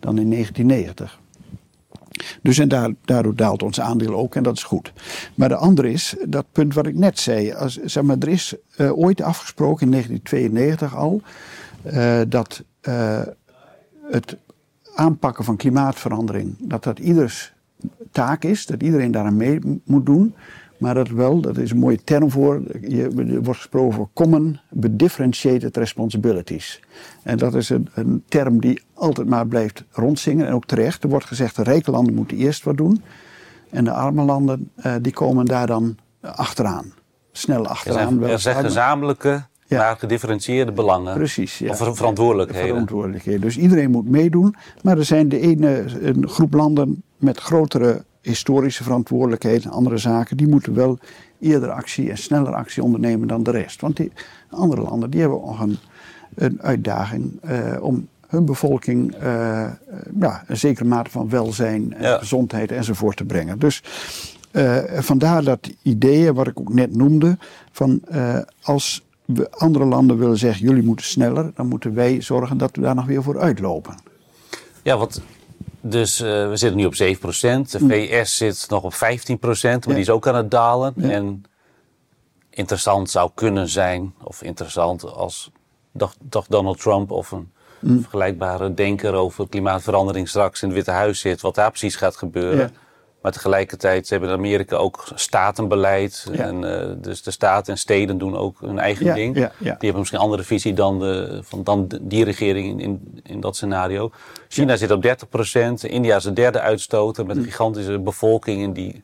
dan 0.00 0.18
in 0.18 0.30
1990. 0.30 1.18
Dus 2.42 2.58
en 2.58 2.68
daar, 2.68 2.90
daardoor 3.04 3.36
daalt 3.36 3.62
ons 3.62 3.80
aandeel 3.80 4.14
ook 4.14 4.34
en 4.34 4.42
dat 4.42 4.56
is 4.56 4.62
goed. 4.62 4.92
Maar 5.34 5.48
de 5.48 5.56
andere 5.56 5.90
is 5.90 6.14
dat 6.28 6.46
punt 6.52 6.74
wat 6.74 6.86
ik 6.86 6.94
net 6.94 7.18
zei. 7.18 7.52
Als, 7.52 7.82
zeg 7.84 8.02
maar, 8.02 8.16
er 8.18 8.28
is 8.28 8.54
uh, 8.76 8.98
ooit 8.98 9.20
afgesproken 9.20 9.86
in 9.86 9.90
1992 9.90 10.96
al 10.96 11.22
uh, 11.92 12.20
dat 12.28 12.62
uh, 12.82 13.20
het 14.10 14.36
aanpakken 14.94 15.44
van 15.44 15.56
klimaatverandering, 15.56 16.54
dat 16.58 16.84
dat 16.84 16.98
ieders 16.98 17.52
taak 18.10 18.44
is, 18.44 18.66
dat 18.66 18.82
iedereen 18.82 19.10
daaraan 19.10 19.36
mee 19.36 19.80
moet 19.84 20.06
doen. 20.06 20.34
Maar 20.84 20.94
dat 20.94 21.08
wel, 21.08 21.40
dat 21.40 21.56
is 21.56 21.70
een 21.70 21.78
mooie 21.78 22.04
term 22.04 22.30
voor, 22.30 22.62
je, 22.80 23.02
er 23.16 23.42
wordt 23.42 23.60
gesproken 23.60 23.92
over 23.92 24.08
common 24.12 24.58
but 24.70 24.98
differentiated 24.98 25.76
responsibilities. 25.76 26.80
En 27.22 27.38
dat 27.38 27.54
is 27.54 27.70
een, 27.70 27.88
een, 27.94 28.22
term 28.28 28.60
die 28.60 28.82
altijd 28.94 29.28
maar 29.28 29.46
blijft 29.46 29.84
rondzingen 29.90 30.46
en 30.46 30.52
ook 30.52 30.64
terecht. 30.64 31.02
Er 31.02 31.08
wordt 31.08 31.26
gezegd, 31.26 31.56
de 31.56 31.62
rijke 31.62 31.90
landen 31.90 32.14
moeten 32.14 32.36
eerst 32.36 32.64
wat 32.64 32.76
doen. 32.76 33.02
En 33.70 33.84
de 33.84 33.90
arme 33.90 34.22
landen, 34.22 34.70
uh, 34.76 34.94
die 35.00 35.12
komen 35.12 35.46
daar 35.46 35.66
dan 35.66 35.96
achteraan. 36.20 36.92
Snel 37.32 37.66
achteraan. 37.66 38.22
Er 38.22 38.38
zijn, 38.38 38.64
gezamenlijke, 38.64 39.42
ja. 39.66 39.78
maar 39.78 39.96
gedifferentieerde 39.96 40.72
belangen. 40.72 41.14
Precies, 41.14 41.58
ja. 41.58 41.70
Of 41.70 41.96
verantwoordelijkheden. 41.96 42.68
verantwoordelijkheden. 42.68 43.40
Dus 43.40 43.56
iedereen 43.56 43.90
moet 43.90 44.08
meedoen. 44.08 44.54
Maar 44.82 44.98
er 44.98 45.04
zijn 45.04 45.28
de 45.28 45.40
ene 45.40 45.84
een 46.00 46.28
groep 46.28 46.54
landen 46.54 47.02
met 47.24 47.38
grotere 47.38 48.04
historische 48.20 48.82
verantwoordelijkheden 48.82 49.62
en 49.62 49.70
andere 49.70 49.98
zaken, 49.98 50.36
die 50.36 50.48
moeten 50.48 50.74
wel 50.74 50.98
eerder 51.40 51.70
actie 51.70 52.10
en 52.10 52.18
sneller 52.18 52.54
actie 52.54 52.82
ondernemen 52.82 53.28
dan 53.28 53.42
de 53.42 53.50
rest. 53.50 53.80
Want 53.80 53.96
die 53.96 54.12
andere 54.50 54.80
landen 54.80 55.10
die 55.10 55.20
hebben 55.20 55.40
nog 55.40 55.60
een, 55.60 55.76
een 56.34 56.62
uitdaging 56.62 57.40
uh, 57.44 57.76
om 57.80 58.08
hun 58.26 58.44
bevolking 58.44 59.14
uh, 59.22 59.66
ja, 60.20 60.44
een 60.46 60.56
zekere 60.56 60.88
mate 60.88 61.10
van 61.10 61.28
welzijn, 61.28 61.94
en 61.94 62.18
gezondheid 62.18 62.72
enzovoort 62.72 63.16
te 63.16 63.24
brengen. 63.24 63.58
Dus 63.58 63.82
uh, 64.52 64.78
vandaar 64.98 65.44
dat 65.44 65.70
ideeën, 65.82 66.34
wat 66.34 66.46
ik 66.46 66.60
ook 66.60 66.74
net 66.74 66.96
noemde, 66.96 67.38
van 67.72 68.00
als 68.62 69.06
we 69.24 69.50
andere 69.50 69.84
landen 69.84 70.18
willen 70.18 70.38
zeggen, 70.38 70.66
jullie 70.66 70.82
moeten 70.82 71.06
sneller, 71.06 71.50
dan 71.54 71.66
moeten 71.66 71.94
wij 71.94 72.20
zorgen 72.20 72.58
dat 72.58 72.76
we 72.76 72.82
daar 72.82 72.94
nog 72.94 73.06
weer 73.06 73.22
voor 73.22 73.40
uitlopen. 73.40 73.94
Ja, 74.82 74.96
wat 74.96 75.20
dus 75.86 76.20
uh, 76.20 76.48
we 76.48 76.56
zitten 76.56 76.78
nu 76.78 76.84
op 76.84 76.94
7% 76.94 76.96
De 76.98 77.78
mm. 77.78 77.90
VS 77.90 78.36
zit 78.36 78.66
nog 78.68 78.82
op 78.82 78.94
15% 78.94 78.98
maar 79.60 79.80
die 79.80 79.96
is 79.96 80.10
ook 80.10 80.28
aan 80.28 80.34
het 80.34 80.50
dalen. 80.50 80.94
En 80.96 81.44
interessant 82.50 83.10
zou 83.10 83.30
kunnen 83.34 83.68
zijn, 83.68 84.14
of 84.22 84.42
interessant 84.42 85.04
als 85.12 85.50
toch 86.28 86.46
Donald 86.48 86.80
Trump 86.80 87.10
of 87.10 87.30
een 87.30 87.52
mm. 87.80 88.00
vergelijkbare 88.00 88.74
denker 88.74 89.14
over 89.14 89.48
klimaatverandering 89.48 90.28
straks 90.28 90.62
in 90.62 90.68
het 90.68 90.76
Witte 90.76 90.90
Huis 90.90 91.20
zit, 91.20 91.40
wat 91.40 91.54
daar 91.54 91.70
precies 91.70 91.96
gaat 91.96 92.16
gebeuren. 92.16 92.74
Maar 93.24 93.32
tegelijkertijd 93.32 94.10
hebben 94.10 94.28
in 94.28 94.34
Amerika 94.34 94.76
ook 94.76 95.04
statenbeleid. 95.14 96.26
En, 96.32 96.62
uh, 96.62 96.90
dus 96.96 97.22
de 97.22 97.30
staten 97.30 97.72
en 97.72 97.78
steden 97.78 98.18
doen 98.18 98.36
ook 98.36 98.60
hun 98.60 98.78
eigen 98.78 99.14
ding. 99.14 99.34
Die 99.34 99.48
hebben 99.68 99.98
misschien 99.98 100.18
een 100.18 100.24
andere 100.24 100.42
visie 100.42 100.74
dan, 100.74 100.98
de, 100.98 101.40
van, 101.42 101.62
dan 101.62 101.90
die 102.00 102.24
regering 102.24 102.82
in, 102.82 103.20
in, 103.22 103.40
dat 103.40 103.56
scenario. 103.56 104.10
China 104.48 104.76
zit 104.76 104.90
op 104.90 105.06
30% 105.06 105.08
India 105.80 106.16
is 106.16 106.22
de 106.22 106.32
derde 106.32 106.60
uitstoter 106.60 107.26
met 107.26 107.36
een 107.36 107.42
hm. 107.42 107.48
gigantische 107.48 107.98
bevolking. 107.98 108.64
En 108.64 108.72
die... 108.72 109.02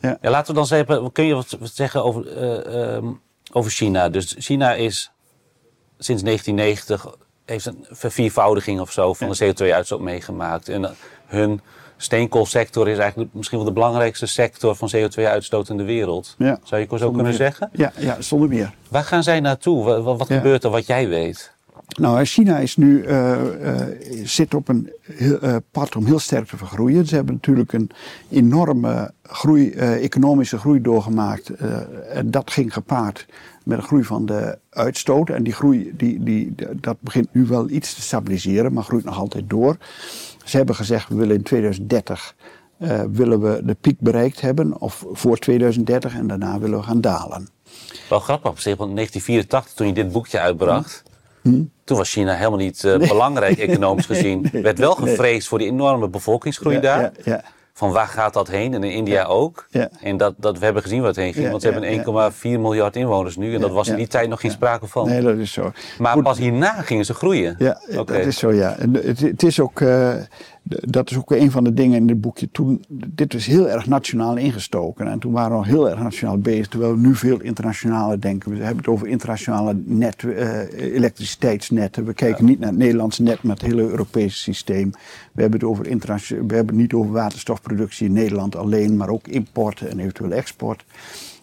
ja. 0.00 0.18
laten 0.20 0.46
we 0.46 0.58
dan 0.58 0.66
zeggen, 0.66 1.12
kun 1.12 1.24
je 1.24 1.34
wat, 1.34 1.56
zeggen 1.60 2.04
over, 2.04 2.42
uh, 2.66 2.94
um, 2.94 3.20
over 3.52 3.70
China? 3.70 4.08
Dus 4.08 4.34
China 4.38 4.74
is 4.74 5.12
sinds 5.98 6.22
1990 6.22 7.16
heeft 7.44 7.66
een 7.66 7.86
verviervoudiging 7.90 8.80
of 8.80 8.92
zo 8.92 9.14
van 9.14 9.28
de 9.28 9.52
CO2-uitstoot 9.54 10.00
meegemaakt. 10.00 10.68
En 10.68 10.94
hun 11.26 11.60
steenkoolsector 12.02 12.88
is 12.88 12.98
eigenlijk 12.98 13.34
misschien 13.34 13.58
wel 13.58 13.66
de 13.66 13.72
belangrijkste 13.72 14.26
sector 14.26 14.76
van 14.76 14.90
CO2-uitstoot 14.96 15.68
in 15.68 15.76
de 15.76 15.84
wereld. 15.84 16.34
Ja. 16.38 16.58
Zou 16.62 16.80
je 16.80 16.98
zo 16.98 17.10
kunnen 17.10 17.34
zeggen? 17.34 17.70
Ja, 17.72 17.92
ja, 17.96 18.16
zonder 18.20 18.48
meer. 18.48 18.74
Waar 18.88 19.04
gaan 19.04 19.22
zij 19.22 19.40
naartoe? 19.40 19.84
Wat, 19.84 20.18
wat 20.18 20.26
gebeurt 20.26 20.64
er 20.64 20.70
wat 20.70 20.86
jij 20.86 21.08
weet? 21.08 21.52
Nou, 21.98 22.24
China 22.24 22.58
is 22.58 22.76
nu, 22.76 23.04
uh, 23.06 23.38
uh, 23.62 23.82
zit 24.24 24.54
op 24.54 24.68
een 24.68 24.92
uh, 25.18 25.56
pad 25.70 25.96
om 25.96 26.06
heel 26.06 26.18
sterk 26.18 26.46
te 26.46 26.56
vergroeien. 26.56 27.06
Ze 27.06 27.14
hebben 27.14 27.34
natuurlijk 27.34 27.72
een 27.72 27.90
enorme 28.30 29.12
groei, 29.22 29.70
economische 29.72 30.58
groei 30.58 30.80
doorgemaakt. 30.80 31.50
en 32.12 32.30
dat 32.30 32.50
ging 32.50 32.72
gepaard 32.72 33.26
met 33.64 33.78
een 33.78 33.84
groei 33.84 34.04
van 34.04 34.26
de 34.26 34.58
uitstoot. 34.70 35.30
En 35.30 35.42
die 35.42 35.52
groei, 35.52 35.92
die, 35.96 36.22
die, 36.22 36.54
dat 36.74 36.96
begint 37.00 37.28
nu 37.32 37.46
wel 37.46 37.70
iets 37.70 37.94
te 37.94 38.02
stabiliseren, 38.02 38.72
maar 38.72 38.84
groeit 38.84 39.04
nog 39.04 39.18
altijd 39.18 39.50
door. 39.50 39.76
Ze 40.50 40.56
hebben 40.56 40.74
gezegd, 40.74 41.08
we 41.08 41.14
willen 41.14 41.36
in 41.36 41.42
2030 41.42 42.34
uh, 42.78 43.02
willen 43.12 43.40
we 43.40 43.60
de 43.64 43.74
piek 43.74 44.00
bereikt 44.00 44.40
hebben, 44.40 44.80
of 44.80 45.04
voor 45.12 45.38
2030, 45.38 46.14
en 46.14 46.26
daarna 46.26 46.58
willen 46.58 46.78
we 46.78 46.84
gaan 46.84 47.00
dalen. 47.00 47.48
Wel 48.08 48.20
grappig, 48.20 48.50
op 48.50 48.62
1984, 48.62 49.72
toen 49.72 49.86
je 49.86 49.92
dit 49.92 50.12
boekje 50.12 50.40
uitbracht, 50.40 51.02
hm? 51.42 51.48
hm? 51.48 51.64
toen 51.84 51.96
was 51.96 52.12
China 52.12 52.34
helemaal 52.34 52.58
niet 52.58 52.82
uh, 52.82 52.96
belangrijk 52.96 53.58
economisch 53.68 54.06
gezien. 54.06 54.48
Nee, 54.52 54.62
werd 54.62 54.78
wel 54.78 54.94
gevreesd 54.94 55.48
voor 55.48 55.58
die 55.58 55.68
enorme 55.68 56.08
bevolkingsgroei 56.08 56.80
daar. 56.80 57.00
Ja, 57.00 57.12
ja 57.24 57.44
van 57.80 57.92
waar 57.92 58.06
gaat 58.06 58.34
dat 58.34 58.48
heen? 58.48 58.74
En 58.74 58.84
in 58.84 58.92
India 58.92 59.24
ook. 59.24 59.66
Ja. 59.70 59.88
En 60.02 60.16
dat, 60.16 60.34
dat, 60.36 60.58
we 60.58 60.64
hebben 60.64 60.82
gezien 60.82 60.98
waar 60.98 61.08
het 61.08 61.16
heen 61.16 61.32
ging. 61.32 61.50
want 61.50 61.62
ze 61.62 61.70
hebben 61.70 62.32
1,4 62.32 62.40
miljard 62.42 62.96
inwoners 62.96 63.36
nu. 63.36 63.54
En 63.54 63.60
dat 63.60 63.70
was 63.70 63.88
in 63.88 63.96
die 63.96 64.06
tijd 64.06 64.28
nog 64.28 64.40
geen 64.40 64.50
sprake 64.50 64.86
van. 64.86 65.08
Nee, 65.08 65.22
dat 65.22 65.36
is 65.36 65.52
zo. 65.52 65.72
Maar 65.98 66.22
pas 66.22 66.38
hierna 66.38 66.82
gingen 66.82 67.04
ze 67.04 67.14
groeien. 67.14 67.54
Ja, 67.58 67.80
dat 67.90 68.10
is 68.10 68.38
zo, 68.38 68.52
ja. 68.52 68.76
En 68.78 68.94
het, 68.94 69.20
het 69.20 69.42
is 69.42 69.60
ook... 69.60 69.80
Uh, 69.80 70.14
dat 70.62 71.10
is 71.10 71.16
ook 71.16 71.30
een 71.30 71.50
van 71.50 71.64
de 71.64 71.74
dingen 71.74 71.96
in 71.96 72.06
dit 72.06 72.20
boekje. 72.20 72.48
Toen, 72.50 72.84
dit 72.88 73.32
was 73.32 73.46
heel 73.46 73.68
erg 73.68 73.86
nationaal 73.86 74.36
ingestoken. 74.36 75.06
En 75.06 75.18
toen 75.18 75.32
waren 75.32 75.50
we 75.50 75.56
al 75.56 75.64
heel 75.64 75.90
erg 75.90 76.02
nationaal 76.02 76.38
bezig. 76.38 76.68
Terwijl 76.68 76.94
we 76.94 77.00
nu 77.00 77.14
veel 77.14 77.40
internationale 77.40 78.18
denken. 78.18 78.50
We 78.50 78.56
hebben 78.56 78.76
het 78.76 78.88
over 78.88 79.06
internationale 79.06 79.74
net, 79.84 80.22
uh, 80.22 80.72
elektriciteitsnetten. 80.72 82.04
We 82.04 82.14
kijken 82.14 82.44
niet 82.44 82.58
naar 82.58 82.68
het 82.68 82.78
Nederlandse 82.78 83.22
net, 83.22 83.42
maar 83.42 83.56
het 83.56 83.64
hele 83.64 83.82
Europese 83.82 84.36
systeem. 84.36 84.90
We 85.32 85.40
hebben 85.40 85.60
het, 85.60 85.68
over 85.68 85.86
internationaal, 85.86 86.46
we 86.46 86.54
hebben 86.54 86.74
het 86.74 86.82
niet 86.82 86.92
over 86.92 87.12
waterstofproductie 87.12 88.06
in 88.06 88.12
Nederland 88.12 88.56
alleen, 88.56 88.96
maar 88.96 89.08
ook 89.08 89.28
import 89.28 89.80
en 89.80 89.98
eventueel 89.98 90.32
export. 90.32 90.84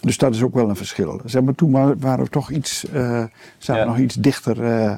Dus 0.02 0.18
dat 0.18 0.36
is 0.36 0.42
ook 0.44 0.54
wel 0.54 0.70
een 0.70 0.76
verschil. 0.76 1.22
Zeg 1.26 1.42
maar, 1.42 1.56
toen 1.56 1.72
waren 2.00 2.24
we 2.24 2.30
toch 2.30 2.52
iets, 2.52 2.86
uh, 2.94 3.24
zaten 3.58 3.88
nog 3.88 3.98
iets 3.98 4.16
dichter. 4.16 4.64
Uh, 4.64 4.94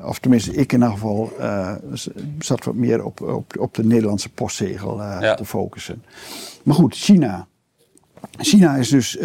of 0.00 0.18
tenminste, 0.18 0.52
ik 0.54 0.72
in 0.72 0.78
ieder 0.78 0.92
geval 0.92 1.32
zat 2.38 2.64
wat 2.64 2.74
meer 2.74 3.04
op, 3.04 3.20
op, 3.20 3.58
op 3.58 3.74
de 3.74 3.84
Nederlandse 3.84 4.28
postzegel 4.28 4.96
te 5.36 5.44
focussen. 5.44 6.04
Maar 6.62 6.74
goed, 6.74 6.94
China. 6.94 7.46
China 8.38 8.76
is 8.76 8.88
dus, 8.88 9.16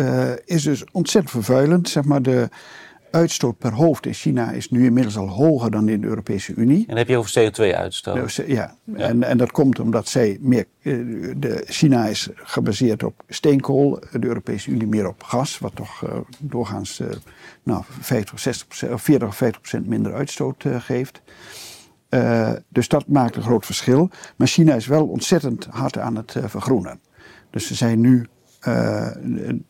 is 0.46 0.64
dus 0.64 0.84
ontzettend 0.92 1.32
vervuilend. 1.32 1.90
Zeg 1.90 2.04
maar 2.04 2.22
de, 2.22 2.50
uitstoot 3.14 3.58
per 3.58 3.74
hoofd 3.74 4.06
in 4.06 4.14
China 4.14 4.52
is 4.52 4.70
nu 4.70 4.86
inmiddels 4.86 5.18
al 5.18 5.30
hoger 5.30 5.72
dan 5.72 5.90
in 5.90 6.02
de 6.02 6.08
Europese 6.08 6.54
Unie. 6.54 6.80
En 6.80 6.86
dan 6.88 6.98
heb 6.98 7.08
je 7.08 7.18
over 7.18 7.32
CO2-uitstoot. 7.40 8.34
Ja, 8.34 8.46
ja. 8.46 8.76
En, 8.96 9.24
en 9.24 9.38
dat 9.38 9.52
komt 9.52 9.80
omdat 9.80 10.08
zij 10.08 10.38
meer. 10.42 10.66
Eh, 10.82 10.94
de, 11.38 11.64
China 11.66 12.06
is 12.06 12.30
gebaseerd 12.36 13.04
op 13.04 13.24
steenkool, 13.28 14.00
de 14.12 14.28
Europese 14.28 14.72
Unie 14.72 14.88
meer 14.88 15.08
op 15.08 15.24
gas, 15.24 15.60
wat 15.60 15.76
toch 15.76 16.02
uh, 16.04 16.18
doorgaans 16.40 17.00
uh, 17.00 17.08
nou, 17.64 17.84
50, 18.00 18.40
60 18.40 18.90
of 18.90 19.02
40 19.02 19.28
of 19.28 19.36
50 19.36 19.62
procent 19.62 19.88
minder 19.88 20.14
uitstoot 20.14 20.64
uh, 20.64 20.82
geeft. 20.82 21.22
dus 22.70 22.88
dat 22.88 23.08
maakt 23.08 23.36
een 23.36 23.42
groot 23.42 23.66
verschil. 23.66 24.10
Maar 24.36 24.48
China 24.48 24.74
is 24.74 24.88
wel 24.88 25.06
ontzettend 25.08 25.66
hard 25.70 25.98
aan 25.98 26.16
het 26.16 26.36
vergroenen. 26.46 27.00
Dus 27.50 27.68
ze 27.68 27.76
zijn 27.76 28.00
nu 28.00 28.28
uh, 28.68 29.08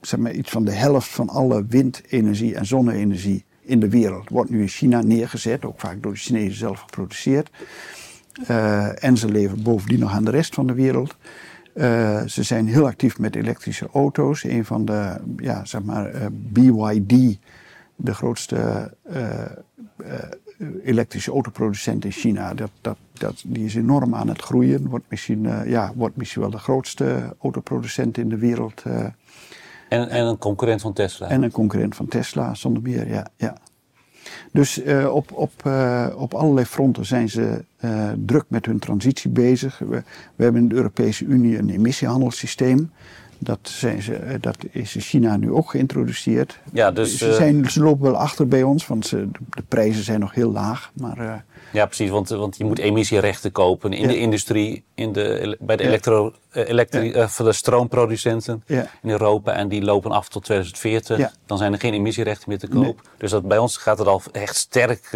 zeg 0.02 0.20
maar 0.20 0.34
iets 0.34 0.52
van 0.52 0.66
de 0.66 0.72
helft 0.72 1.08
van 1.08 1.30
alle 1.30 1.66
windenergie 1.66 2.56
en 2.56 2.66
zonne-energie 2.66 3.46
in 3.62 3.80
de 3.80 3.90
wereld 3.90 4.30
wordt 4.30 4.50
nu 4.50 4.62
in 4.62 4.68
China 4.68 5.02
neergezet, 5.02 5.66
ook 5.66 5.80
vaak 5.80 6.04
door 6.04 6.12
de 6.12 6.18
Chinezen 6.18 6.58
zelf 6.58 6.80
geproduceerd. 6.80 7.50
Uh, 8.50 9.04
en 9.04 9.18
ze 9.18 9.32
leveren 9.32 9.64
bovendien 9.64 10.00
nog 10.00 10.12
aan 10.12 10.26
de 10.26 10.32
rest 10.32 10.54
van 10.54 10.68
de 10.68 10.74
wereld. 10.74 11.16
Uh, 11.76 12.22
ze 12.26 12.44
zijn 12.44 12.68
heel 12.68 12.86
actief 12.86 13.20
met 13.20 13.36
elektrische 13.36 13.88
auto's. 13.94 14.44
Een 14.44 14.66
van 14.66 14.86
de, 14.86 15.16
ja, 15.38 15.66
zeg 15.66 15.84
maar, 15.84 16.12
BYD, 16.32 17.40
de 17.96 18.14
grootste 18.14 18.92
elektrische 20.84 21.32
autoproducent 21.32 22.06
in 22.06 22.12
China. 22.12 22.54
Dat, 22.54 22.70
dat, 22.82 22.98
dat, 23.14 23.44
die 23.46 23.66
is 23.66 23.76
enorm 23.76 24.16
aan 24.16 24.28
het 24.28 24.42
groeien. 24.42 24.88
Wordt 24.88 25.06
misschien, 25.08 25.44
uh, 25.44 25.70
ja, 25.70 25.92
wordt 25.96 26.16
misschien 26.16 26.42
wel 26.42 26.52
de 26.52 26.58
grootste 26.58 27.36
autoproducent 27.42 28.18
in 28.18 28.30
de 28.30 28.38
wereld. 28.38 28.84
Uh, 28.88 29.06
en, 29.90 30.10
en 30.10 30.26
een 30.26 30.38
concurrent 30.38 30.82
van 30.82 30.94
Tesla. 30.94 31.28
En 31.30 31.44
een 31.44 31.52
concurrent 31.52 31.96
van 31.96 32.08
Tesla, 32.08 32.54
zonder 32.54 32.82
meer, 32.82 33.08
ja. 33.08 33.28
ja. 33.38 33.58
Dus 34.52 34.84
uh, 34.84 35.16
op, 35.16 35.32
op, 35.32 35.52
op 36.16 36.34
allerlei 36.34 36.66
fronten 36.66 37.06
zijn 37.06 37.30
ze 37.30 37.66
druk 38.26 38.46
met 38.48 38.66
hun 38.66 38.80
transitie 38.80 39.30
bezig. 39.30 39.78
We, 39.80 40.04
we 40.36 40.44
hebben 40.44 40.62
in 40.62 40.68
de 40.68 40.76
Europese 40.76 41.26
Unie 41.26 41.58
een 41.58 41.70
emissiehandelssysteem. 41.70 42.92
Dat, 43.44 43.60
zijn 43.62 44.02
ze, 44.02 44.16
eh, 44.16 44.36
dat 44.40 44.58
is 44.72 44.96
in 44.96 45.02
China 45.02 45.38
nu 45.38 45.52
ook 45.52 45.70
geïntroduceerd. 45.70 46.60
Ja, 46.74 46.92
dus, 46.92 47.18
ze, 47.18 47.34
zijn, 47.34 47.72
ze 47.72 47.84
lopen 47.84 48.04
wel 48.04 48.18
achter 48.18 48.48
bij 48.48 48.64
ons, 48.64 48.88
want 48.88 49.06
ze, 49.06 49.30
de 49.50 49.64
prijzen 49.68 50.04
zijn 50.04 50.20
nog 50.20 50.34
heel 50.34 50.52
laag. 50.52 50.92
Maar, 50.94 51.18
uh, 51.18 51.34
ja, 51.72 51.86
precies, 51.86 52.10
want, 52.10 52.30
want 52.30 52.58
je 52.58 52.64
moet 52.64 52.80
emissierechten 52.80 53.52
kopen 53.52 53.94
in 53.94 54.08
de 54.08 54.18
industrie, 54.18 54.84
in 54.96 55.14
de, 55.14 55.58
bij 55.60 55.76
de, 55.76 55.84
elektro, 55.84 56.34
elektri, 56.52 57.14
ja. 57.14 57.24
uh, 57.24 57.38
de 57.38 57.54
stroomproducenten 57.54 58.64
in 59.02 59.10
Europa. 59.10 59.54
En 59.54 59.68
die 59.68 59.84
lopen 59.84 60.12
af 60.12 60.30
tot 60.30 60.44
2040. 60.44 61.32
Dan 61.46 61.58
zijn 61.58 61.74
er 61.74 61.80
geen 61.80 61.94
emissierechten 61.94 62.50
meer 62.50 62.60
te 62.60 62.68
koop. 62.68 63.02
Dus 63.18 63.32
dat, 63.32 63.48
bij 63.48 63.58
ons 63.58 63.78
gaat 63.78 63.98
het 63.98 64.08
al 64.08 64.22
echt 64.32 64.56
sterk 64.56 65.10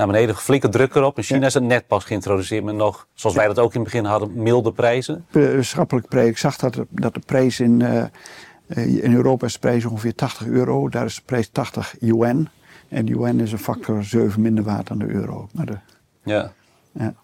naar 0.00 0.08
beneden. 0.08 0.36
Flinke 0.36 0.68
druk 0.68 0.94
erop. 0.94 1.16
In 1.16 1.22
China 1.22 1.46
is 1.46 1.54
het 1.54 1.62
net 1.62 1.86
pas 1.86 2.04
geïntroduceerd 2.04 2.64
met 2.64 2.74
nog, 2.74 3.06
zoals 3.14 3.36
wij 3.36 3.46
dat 3.46 3.58
ook 3.58 3.74
in 3.74 3.80
het 3.80 3.90
begin 3.90 4.04
hadden, 4.04 4.42
milde 4.42 4.72
prijzen. 4.72 5.26
Schappelijk 5.60 6.08
prijs. 6.08 6.28
Ik 6.28 6.38
zag 6.38 6.56
dat, 6.56 6.78
dat 6.88 7.14
de 7.14 7.20
prijs 7.26 7.60
in, 7.60 7.80
uh, 7.80 9.04
in 9.04 9.14
Europa 9.14 9.46
is 9.46 9.52
de 9.52 9.58
prijs 9.58 9.84
ongeveer 9.84 10.14
80 10.14 10.46
euro. 10.46 10.88
Daar 10.88 11.04
is 11.04 11.14
de 11.14 11.22
prijs 11.24 11.48
80 11.48 11.94
yuan. 12.00 12.48
En 12.88 13.06
yuan 13.06 13.40
is 13.40 13.52
een 13.52 13.58
factor 13.58 14.04
7 14.04 14.40
minder 14.40 14.64
waard 14.64 14.86
dan 14.86 14.98
de 14.98 15.08
euro. 15.08 15.48
Maar 15.52 15.66
de, 15.66 15.78
ja. 16.24 16.52
ja. 16.92 17.14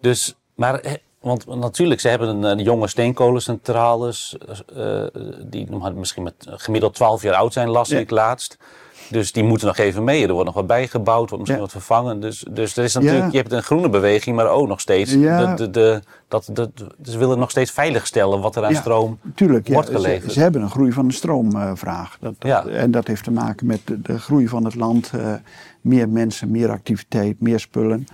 Dus, 0.00 0.36
maar 0.54 1.00
want 1.20 1.46
natuurlijk, 1.46 2.00
ze 2.00 2.08
hebben 2.08 2.28
een, 2.28 2.42
een 2.42 2.62
jonge 2.62 2.88
steenkolencentrales, 2.88 4.36
uh, 4.76 5.06
die 5.46 5.68
misschien 5.94 6.22
met 6.22 6.46
gemiddeld 6.48 6.94
12 6.94 7.22
jaar 7.22 7.34
oud 7.34 7.52
zijn, 7.52 7.68
las 7.68 7.90
ik 7.90 8.10
laatst. 8.10 8.58
Dus 9.10 9.32
die 9.32 9.44
moeten 9.44 9.66
nog 9.66 9.76
even 9.76 10.04
mee. 10.04 10.26
Er 10.26 10.32
wordt 10.32 10.46
nog 10.46 10.54
wat 10.54 10.66
bijgebouwd, 10.66 11.28
wordt 11.28 11.38
misschien 11.38 11.60
wat 11.60 11.70
vervangen. 11.70 12.20
Dus, 12.20 12.44
dus 12.50 12.76
er 12.76 12.84
is 12.84 12.94
natuurlijk, 12.94 13.32
je 13.32 13.36
hebt 13.36 13.52
een 13.52 13.62
groene 13.62 13.88
beweging, 13.88 14.36
maar 14.36 14.48
ook 14.48 14.68
nog 14.68 14.80
steeds. 14.80 15.10
De, 15.10 15.52
de, 15.56 15.70
de, 15.70 16.02
dat, 16.28 16.50
de, 16.52 16.70
ze 17.02 17.18
willen 17.18 17.38
nog 17.38 17.50
steeds 17.50 17.70
veiligstellen 17.70 18.40
wat 18.40 18.56
er 18.56 18.64
aan 18.64 18.74
stroom 18.74 19.18
tuurlijk, 19.34 19.68
wordt 19.68 19.90
geleverd. 19.90 20.24
Ze, 20.24 20.30
ze, 20.30 20.40
hebben 20.40 20.62
een 20.62 20.70
groei 20.70 20.92
van 20.92 21.08
de 21.08 21.14
stroomvraag. 21.14 22.16
Dat, 22.20 22.34
dat, 22.38 22.66
en 22.66 22.90
dat 22.90 23.06
heeft 23.06 23.24
te 23.24 23.30
maken 23.30 23.66
met 23.66 23.80
de, 24.02 24.18
groei 24.18 24.48
van 24.48 24.64
het 24.64 24.74
land. 24.74 25.10
Uh, 25.14 25.32
meer 25.80 26.08
mensen, 26.08 26.50
meer 26.50 26.70
activiteit, 26.70 27.40
meer 27.40 27.60
spullen. 27.60 28.06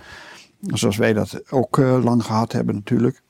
Zoals 0.61 0.97
wij 0.97 1.13
dat 1.13 1.51
ook 1.51 1.77
uh, 1.77 2.03
lang 2.03 2.23
gehad 2.23 2.51
hebben 2.51 2.75
natuurlijk. 2.75 3.21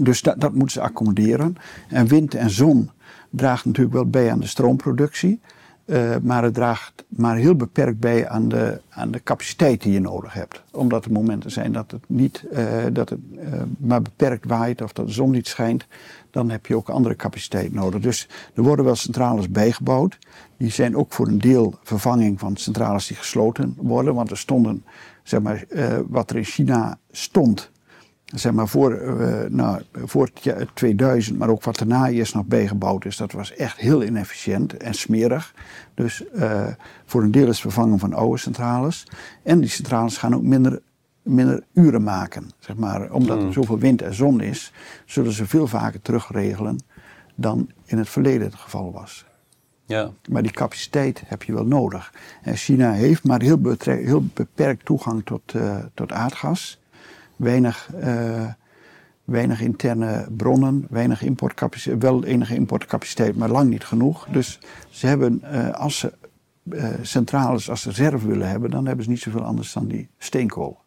Dus 0.00 0.22
dat, 0.22 0.40
dat 0.40 0.52
moeten 0.52 0.70
ze 0.70 0.80
accommoderen. 0.80 1.56
En 1.88 2.06
wind 2.06 2.34
en 2.34 2.50
zon 2.50 2.90
draagt 3.30 3.64
natuurlijk 3.64 3.94
wel 3.94 4.06
bij 4.06 4.30
aan 4.30 4.40
de 4.40 4.46
stroomproductie. 4.46 5.40
Uh, 5.92 6.16
maar 6.22 6.42
het 6.42 6.54
draagt 6.54 7.04
maar 7.08 7.36
heel 7.36 7.54
beperkt 7.54 8.00
bij 8.00 8.28
aan 8.28 8.48
de, 8.48 8.80
aan 8.88 9.10
de 9.10 9.22
capaciteit 9.22 9.82
die 9.82 9.92
je 9.92 10.00
nodig 10.00 10.32
hebt. 10.32 10.62
Omdat 10.70 11.04
er 11.04 11.12
momenten 11.12 11.50
zijn 11.50 11.72
dat 11.72 11.90
het, 11.90 12.04
niet, 12.06 12.44
uh, 12.52 12.58
dat 12.92 13.08
het 13.08 13.18
uh, 13.34 13.40
maar 13.78 14.02
beperkt 14.02 14.46
waait 14.46 14.82
of 14.82 14.92
dat 14.92 15.06
de 15.06 15.12
zon 15.12 15.30
niet 15.30 15.48
schijnt. 15.48 15.86
Dan 16.30 16.50
heb 16.50 16.66
je 16.66 16.76
ook 16.76 16.88
andere 16.88 17.16
capaciteit 17.16 17.72
nodig. 17.72 18.00
Dus 18.00 18.28
er 18.54 18.62
worden 18.62 18.84
wel 18.84 18.94
centrales 18.94 19.50
bijgebouwd. 19.50 20.18
Die 20.56 20.70
zijn 20.70 20.96
ook 20.96 21.12
voor 21.12 21.26
een 21.26 21.38
deel 21.38 21.74
vervanging 21.82 22.38
van 22.38 22.56
centrales 22.56 23.06
die 23.06 23.16
gesloten 23.16 23.74
worden. 23.76 24.14
Want 24.14 24.30
er 24.30 24.38
stonden, 24.38 24.84
zeg 25.22 25.40
maar, 25.40 25.64
wat 26.08 26.30
er 26.30 26.36
in 26.36 26.44
China 26.44 26.98
stond 27.10 27.71
zeg 28.34 28.52
maar 28.52 28.68
voor, 28.68 29.02
uh, 29.02 29.40
nou, 29.48 29.82
voor 29.92 30.30
2000, 30.74 31.38
maar 31.38 31.48
ook 31.48 31.62
wat 31.62 31.78
daarna 31.78 32.08
eerst 32.08 32.34
nog 32.34 32.46
bijgebouwd 32.46 33.04
is, 33.04 33.16
dat 33.16 33.32
was 33.32 33.54
echt 33.54 33.76
heel 33.76 34.02
inefficiënt 34.02 34.76
en 34.76 34.94
smerig. 34.94 35.54
Dus 35.94 36.24
uh, 36.34 36.66
voor 37.04 37.22
een 37.22 37.30
deel 37.30 37.48
is 37.48 37.60
vervangen 37.60 37.98
van 37.98 38.12
oude 38.12 38.38
centrales. 38.38 39.06
En 39.42 39.60
die 39.60 39.68
centrales 39.68 40.16
gaan 40.16 40.34
ook 40.34 40.42
minder, 40.42 40.80
minder 41.22 41.64
uren 41.72 42.02
maken. 42.02 42.50
Zeg 42.58 42.76
maar. 42.76 43.10
Omdat 43.10 43.36
er 43.36 43.42
hmm. 43.42 43.52
zoveel 43.52 43.78
wind 43.78 44.02
en 44.02 44.14
zon 44.14 44.40
is, 44.40 44.72
zullen 45.04 45.32
ze 45.32 45.46
veel 45.46 45.66
vaker 45.66 46.02
terugregelen 46.02 46.78
dan 47.34 47.70
in 47.84 47.98
het 47.98 48.08
verleden 48.08 48.46
het 48.46 48.54
geval 48.54 48.92
was. 48.92 49.24
Ja. 49.84 50.10
Maar 50.28 50.42
die 50.42 50.52
capaciteit 50.52 51.22
heb 51.26 51.42
je 51.42 51.52
wel 51.52 51.66
nodig. 51.66 52.12
En 52.42 52.56
China 52.56 52.92
heeft 52.92 53.24
maar 53.24 53.42
heel, 53.42 53.76
heel 53.84 54.24
beperkt 54.34 54.84
toegang 54.84 55.24
tot, 55.24 55.54
uh, 55.54 55.76
tot 55.94 56.12
aardgas 56.12 56.81
weinig, 57.42 57.88
uh, 58.04 58.44
weinig 59.24 59.60
interne 59.60 60.26
bronnen, 60.36 60.86
weinig 60.90 61.22
importcapaciteit, 61.22 62.02
wel 62.02 62.24
enige 62.24 62.54
importcapaciteit, 62.54 63.36
maar 63.36 63.48
lang 63.48 63.70
niet 63.70 63.84
genoeg. 63.84 64.26
Dus 64.30 64.58
ze 64.90 65.06
hebben, 65.06 65.42
uh, 65.44 65.70
als 65.70 65.98
ze 65.98 66.12
uh, 66.64 66.88
centrales 67.02 67.70
als 67.70 67.84
reserve 67.84 68.26
willen 68.26 68.48
hebben, 68.48 68.70
dan 68.70 68.86
hebben 68.86 69.04
ze 69.04 69.10
niet 69.10 69.20
zoveel 69.20 69.44
anders 69.44 69.72
dan 69.72 69.86
die 69.86 70.08
steenkool. 70.18 70.78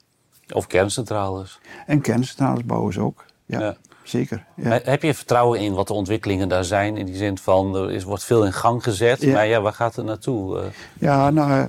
Of 0.54 0.68
kerncentrales. 0.68 1.60
En 1.86 2.02
kerncentrales 2.02 2.66
bouwen 2.66 2.94
ze 2.94 3.02
ook, 3.02 3.26
ja. 3.46 3.78
Zeker. 4.04 4.46
Ja. 4.56 4.80
Heb 4.84 5.04
je 5.04 5.14
vertrouwen 5.14 5.60
in 5.60 5.74
wat 5.74 5.88
de 5.88 5.94
ontwikkelingen 5.94 6.50
daar 6.50 6.64
zijn? 6.64 6.98
In 6.98 7.06
die 7.06 7.16
zin 7.16 7.38
van, 7.38 7.76
er 7.76 7.92
is, 7.92 8.04
wordt 8.04 8.24
veel 8.24 8.46
in 8.46 8.54
gang 8.54 8.84
gezet. 8.84 9.26
Maar 9.34 9.48
ja, 9.48 9.62
waar 9.62 9.74
gaat 9.74 9.96
het 9.96 10.06
naartoe? 10.06 10.64
Ja, 11.00 11.30
nou, 11.30 11.68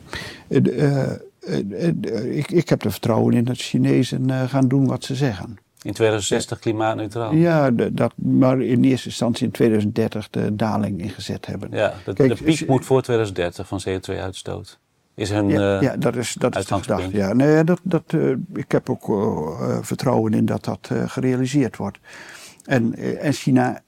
eh, 0.48 1.02
eh, 1.02 1.20
ik, 1.46 2.50
ik 2.50 2.68
heb 2.68 2.84
er 2.84 2.90
vertrouwen 2.90 3.34
in 3.34 3.44
dat 3.44 3.56
Chinezen 3.56 4.30
eh, 4.30 4.48
gaan 4.48 4.68
doen 4.68 4.86
wat 4.86 5.04
ze 5.04 5.14
zeggen. 5.14 5.58
In 5.82 5.92
2060 5.92 6.58
klimaatneutraal? 6.58 7.34
Ja, 7.34 7.70
dat, 7.70 8.12
maar 8.16 8.60
in 8.60 8.84
eerste 8.84 9.08
instantie 9.08 9.46
in 9.46 9.52
2030 9.52 10.30
de 10.30 10.56
daling 10.56 11.00
ingezet 11.00 11.46
hebben. 11.46 11.68
Ja, 11.72 11.94
de, 12.04 12.12
de 12.12 12.36
piek 12.44 12.68
moet 12.68 12.84
voor 12.84 13.02
2030 13.02 13.68
van 13.68 13.80
CO2-uitstoot. 13.88 14.78
Is 15.14 15.30
hun 15.30 15.48
ja, 15.48 15.80
ja, 15.80 15.96
dat 15.96 16.16
is, 16.16 16.34
dat 16.34 16.56
is 16.56 16.66
de 16.66 16.74
gedachte. 16.74 17.16
Ja. 17.16 17.32
Nee, 17.32 17.64
dat, 17.64 17.80
dat, 17.82 18.12
uh, 18.12 18.36
ik 18.54 18.72
heb 18.72 18.90
ook 18.90 19.08
uh, 19.08 19.78
vertrouwen 19.80 20.34
in 20.34 20.44
dat 20.44 20.64
dat 20.64 20.90
gerealiseerd 21.06 21.76
wordt. 21.76 21.98
En, 22.64 22.94
en 23.20 23.32
China, 23.32 23.80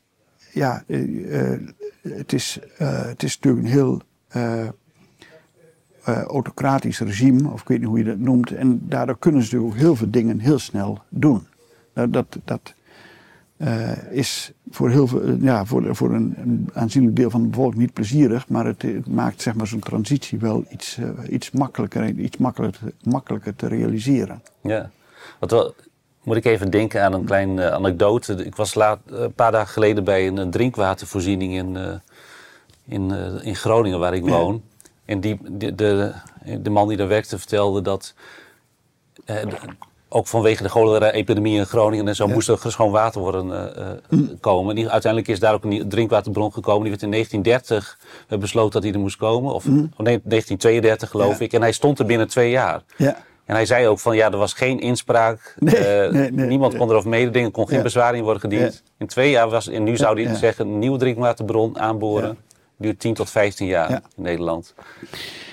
ja, 0.53 0.85
het, 2.03 2.33
is, 2.33 2.59
het 2.77 3.23
is 3.23 3.39
natuurlijk 3.41 3.67
een 3.67 3.73
heel 3.73 4.03
uh, 6.09 6.23
autocratisch 6.23 7.01
regime, 7.01 7.51
of 7.51 7.61
ik 7.61 7.69
weet 7.69 7.79
niet 7.79 7.89
hoe 7.89 7.99
je 7.99 8.05
dat 8.05 8.19
noemt. 8.19 8.51
En 8.51 8.81
daardoor 8.89 9.19
kunnen 9.19 9.43
ze 9.43 9.47
natuurlijk 9.47 9.75
ook 9.75 9.87
heel 9.87 9.97
veel 9.97 10.11
dingen 10.11 10.39
heel 10.39 10.59
snel 10.59 10.99
doen. 11.09 11.47
Nou, 11.95 12.11
dat, 12.11 12.39
dat 12.45 12.75
uh, 13.57 14.13
is 14.13 14.53
voor, 14.71 14.91
heel 14.91 15.07
veel, 15.07 15.37
ja, 15.41 15.65
voor, 15.65 15.97
voor 15.97 16.15
een, 16.15 16.35
een, 16.37 16.69
aanzienlijk 16.73 17.17
deel 17.17 17.31
van 17.31 17.43
de 17.43 17.49
bevolking 17.49 17.81
niet 17.81 17.93
plezierig, 17.93 18.49
maar 18.49 18.67
het, 18.67 18.83
het 18.83 19.09
maakt 19.09 19.43
zeg 19.43 19.55
maar, 19.55 19.67
zo'n 19.67 19.79
transitie 19.79 20.39
wel 20.39 20.65
iets, 20.71 20.99
iets 21.29 21.51
makkelijker, 21.51 22.09
iets 22.09 22.37
makkelijker, 22.37 22.93
makkelijker 23.03 23.57
te 23.57 23.67
realiseren. 23.67 24.43
Ja, 24.61 24.91
wat 25.39 25.51
wel, 25.51 25.75
moet 26.23 26.37
ik 26.37 26.45
even 26.45 26.71
denken 26.71 27.03
aan 27.03 27.13
een 27.13 27.25
kleine 27.25 27.71
anekdote. 27.71 28.45
Ik 28.45 28.57
was 28.57 28.75
laat, 28.75 28.99
een 29.07 29.33
paar 29.33 29.53
dagen 29.53 29.73
geleden 29.73 30.05
bij 30.05 30.27
een 30.27 30.51
drinkwatervoorziening 30.51 31.55
in, 31.55 32.01
in, 32.85 33.11
in 33.43 33.57
Groningen, 33.57 33.99
waar 33.99 34.15
ik 34.15 34.25
woon. 34.25 34.63
En 35.09 35.21
die, 35.21 35.39
de, 35.43 35.75
de, 35.75 36.13
de 36.61 36.71
man 36.71 36.89
die 36.89 36.97
daar 36.97 37.09
werkte 37.09 37.39
vertelde 37.39 37.83
dat 37.83 38.15
eh, 39.25 39.37
ook 40.09 40.27
vanwege 40.27 40.63
de 40.63 40.69
cholera-epidemie 40.69 41.59
in 41.59 41.67
Groningen 41.67 42.09
en 42.09 42.17
zo 42.17 42.27
moest 42.27 42.49
er 42.49 42.59
schoon 42.67 42.91
water 42.91 43.21
worden 43.21 43.47
uh, 43.47 43.87
mm. 44.09 44.41
komen. 44.41 44.91
Uiteindelijk 44.91 45.33
is 45.33 45.41
daar 45.41 45.55
ook 45.55 45.65
een 45.65 45.89
drinkwaterbron 45.89 46.53
gekomen. 46.53 46.81
Die 46.81 46.91
werd 46.91 47.03
in 47.03 47.11
1930 47.11 47.99
besloten 48.41 48.73
dat 48.73 48.83
hij 48.83 48.93
er 48.93 48.99
moest 48.99 49.17
komen. 49.17 49.55
Of, 49.55 49.65
mm. 49.65 49.75
nee, 49.77 50.21
1932 50.25 51.11
geloof 51.11 51.41
ik. 51.41 51.53
En 51.53 51.61
hij 51.61 51.73
stond 51.73 51.99
er 51.99 52.07
binnen 52.07 52.29
twee 52.29 52.51
jaar. 52.51 52.83
Ja. 52.97 53.17
En 53.45 53.55
hij 53.55 53.67
zei 53.67 53.87
ook 53.87 53.99
van 53.99 54.17
ja, 54.17 54.31
er 54.31 54.39
was 54.39 54.53
geen 54.53 54.81
inspraak. 54.81 55.55
Nee, 55.59 56.11
nee, 56.11 56.31
nee, 56.31 56.47
niemand 56.47 56.77
kon 56.77 56.91
erover 56.91 57.11
mededingen, 57.11 57.51
kon 57.51 57.69
geen 57.69 57.83
bezwaar 57.83 58.15
in 58.15 58.23
worden 58.23 58.41
gediend. 58.41 58.83
In 58.99 59.07
twee 59.07 59.31
jaar 59.31 59.49
was, 59.49 59.69
en 59.69 59.83
nu 59.83 59.97
zou 59.97 60.23
hij 60.23 60.35
zeggen, 60.35 60.67
een 60.67 60.79
nieuwe 60.79 60.99
drinkwaterbron 60.99 61.79
aanboren. 61.79 62.39
Duurt 62.79 63.01
10 63.01 63.15
tot 63.15 63.31
15 63.31 63.67
jaar 63.67 63.91
in 63.91 64.01
Nederland. 64.17 64.75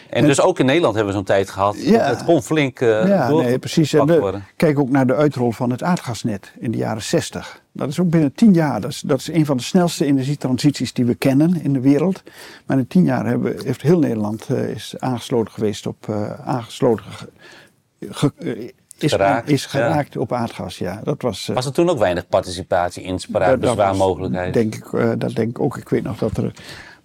En, 0.10 0.26
dus 0.26 0.42
ook 0.42 0.60
in 0.60 0.66
Nederland 0.66 0.96
hebben 0.96 1.14
we 1.14 1.20
zo'n 1.20 1.28
tijd 1.28 1.50
gehad. 1.50 1.76
Ja, 1.80 2.08
het 2.08 2.24
kon 2.24 2.44
flink 2.44 2.80
uh, 2.80 3.08
ja, 3.08 3.30
nee, 3.30 3.60
precies. 3.60 3.94
En 3.94 4.44
kijk 4.56 4.80
ook 4.80 4.90
naar 4.90 5.08
de 5.08 5.16
uitrol 5.16 5.52
van 5.52 5.70
het 5.70 5.84
aardgasnet 5.84 6.52
in 6.60 6.72
de 6.72 6.78
jaren 6.78 7.02
60. 7.02 7.62
Dat 7.72 7.90
is 7.90 8.00
ook 8.00 8.10
binnen 8.10 8.34
tien 8.34 8.54
jaar. 8.54 8.82
Dat 8.82 8.92
is, 8.92 9.00
dat 9.00 9.20
is 9.20 9.28
een 9.28 9.46
van 9.46 9.58
de 9.58 9.64
snelste 9.64 10.06
energietransities 10.06 10.94
die 10.94 11.06
we 11.06 11.16
kennen 11.16 11.62
in 11.62 11.74
de 11.74 11.80
wereld. 11.80 12.24
Maar 12.66 12.78
in 12.78 12.88
tien 12.88 13.04
jaar 13.04 13.26
hebben, 13.26 13.56
heeft 13.64 13.82
heel 13.82 14.00
Nederland 14.00 14.50
uh, 14.50 14.70
is 14.70 14.96
aangesloten 15.00 15.54
geweest 15.54 15.88
op 15.88 16.08
uh, 16.10 16.32
aangesloten 16.32 17.06
ge, 18.10 18.32
is 18.98 19.12
geraakt, 19.12 19.50
is 19.50 19.66
geraakt 19.66 20.18
op 20.18 20.34
aardgas. 20.34 20.78
Ja, 20.78 21.02
dat 21.04 21.22
was, 21.22 21.50
was 21.54 21.66
er 21.66 21.74
toen 21.74 21.90
ook 21.90 22.00
weinig 22.00 22.28
participatie, 22.28 23.04
inspraak, 23.04 23.60
bezwaarmogelijkheid? 23.60 24.54
Denk 24.54 24.76
ik, 24.76 25.20
dat 25.20 25.36
denk 25.36 25.50
ik 25.50 25.60
ook. 25.60 25.78
Ik 25.78 25.90
weet 25.90 26.04
nog 26.04 26.18
dat 26.18 26.38
er 26.38 26.54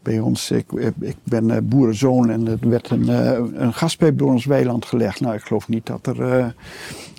bij 0.02 0.18
ons. 0.18 0.50
Ik, 0.50 0.72
ik 1.00 1.16
ben 1.22 1.50
eh, 1.50 1.56
boerenzoon 1.62 2.30
en 2.30 2.48
er 2.48 2.68
werd 2.68 2.90
een, 2.90 3.08
eh, 3.08 3.38
een 3.54 3.72
gaspijp 3.72 4.18
door 4.18 4.30
ons 4.30 4.44
weiland 4.44 4.84
gelegd. 4.84 5.20
Nou, 5.20 5.34
ik 5.34 5.42
geloof 5.42 5.68
niet 5.68 5.86
dat, 5.86 6.06
er, 6.06 6.38
eh, 6.38 6.46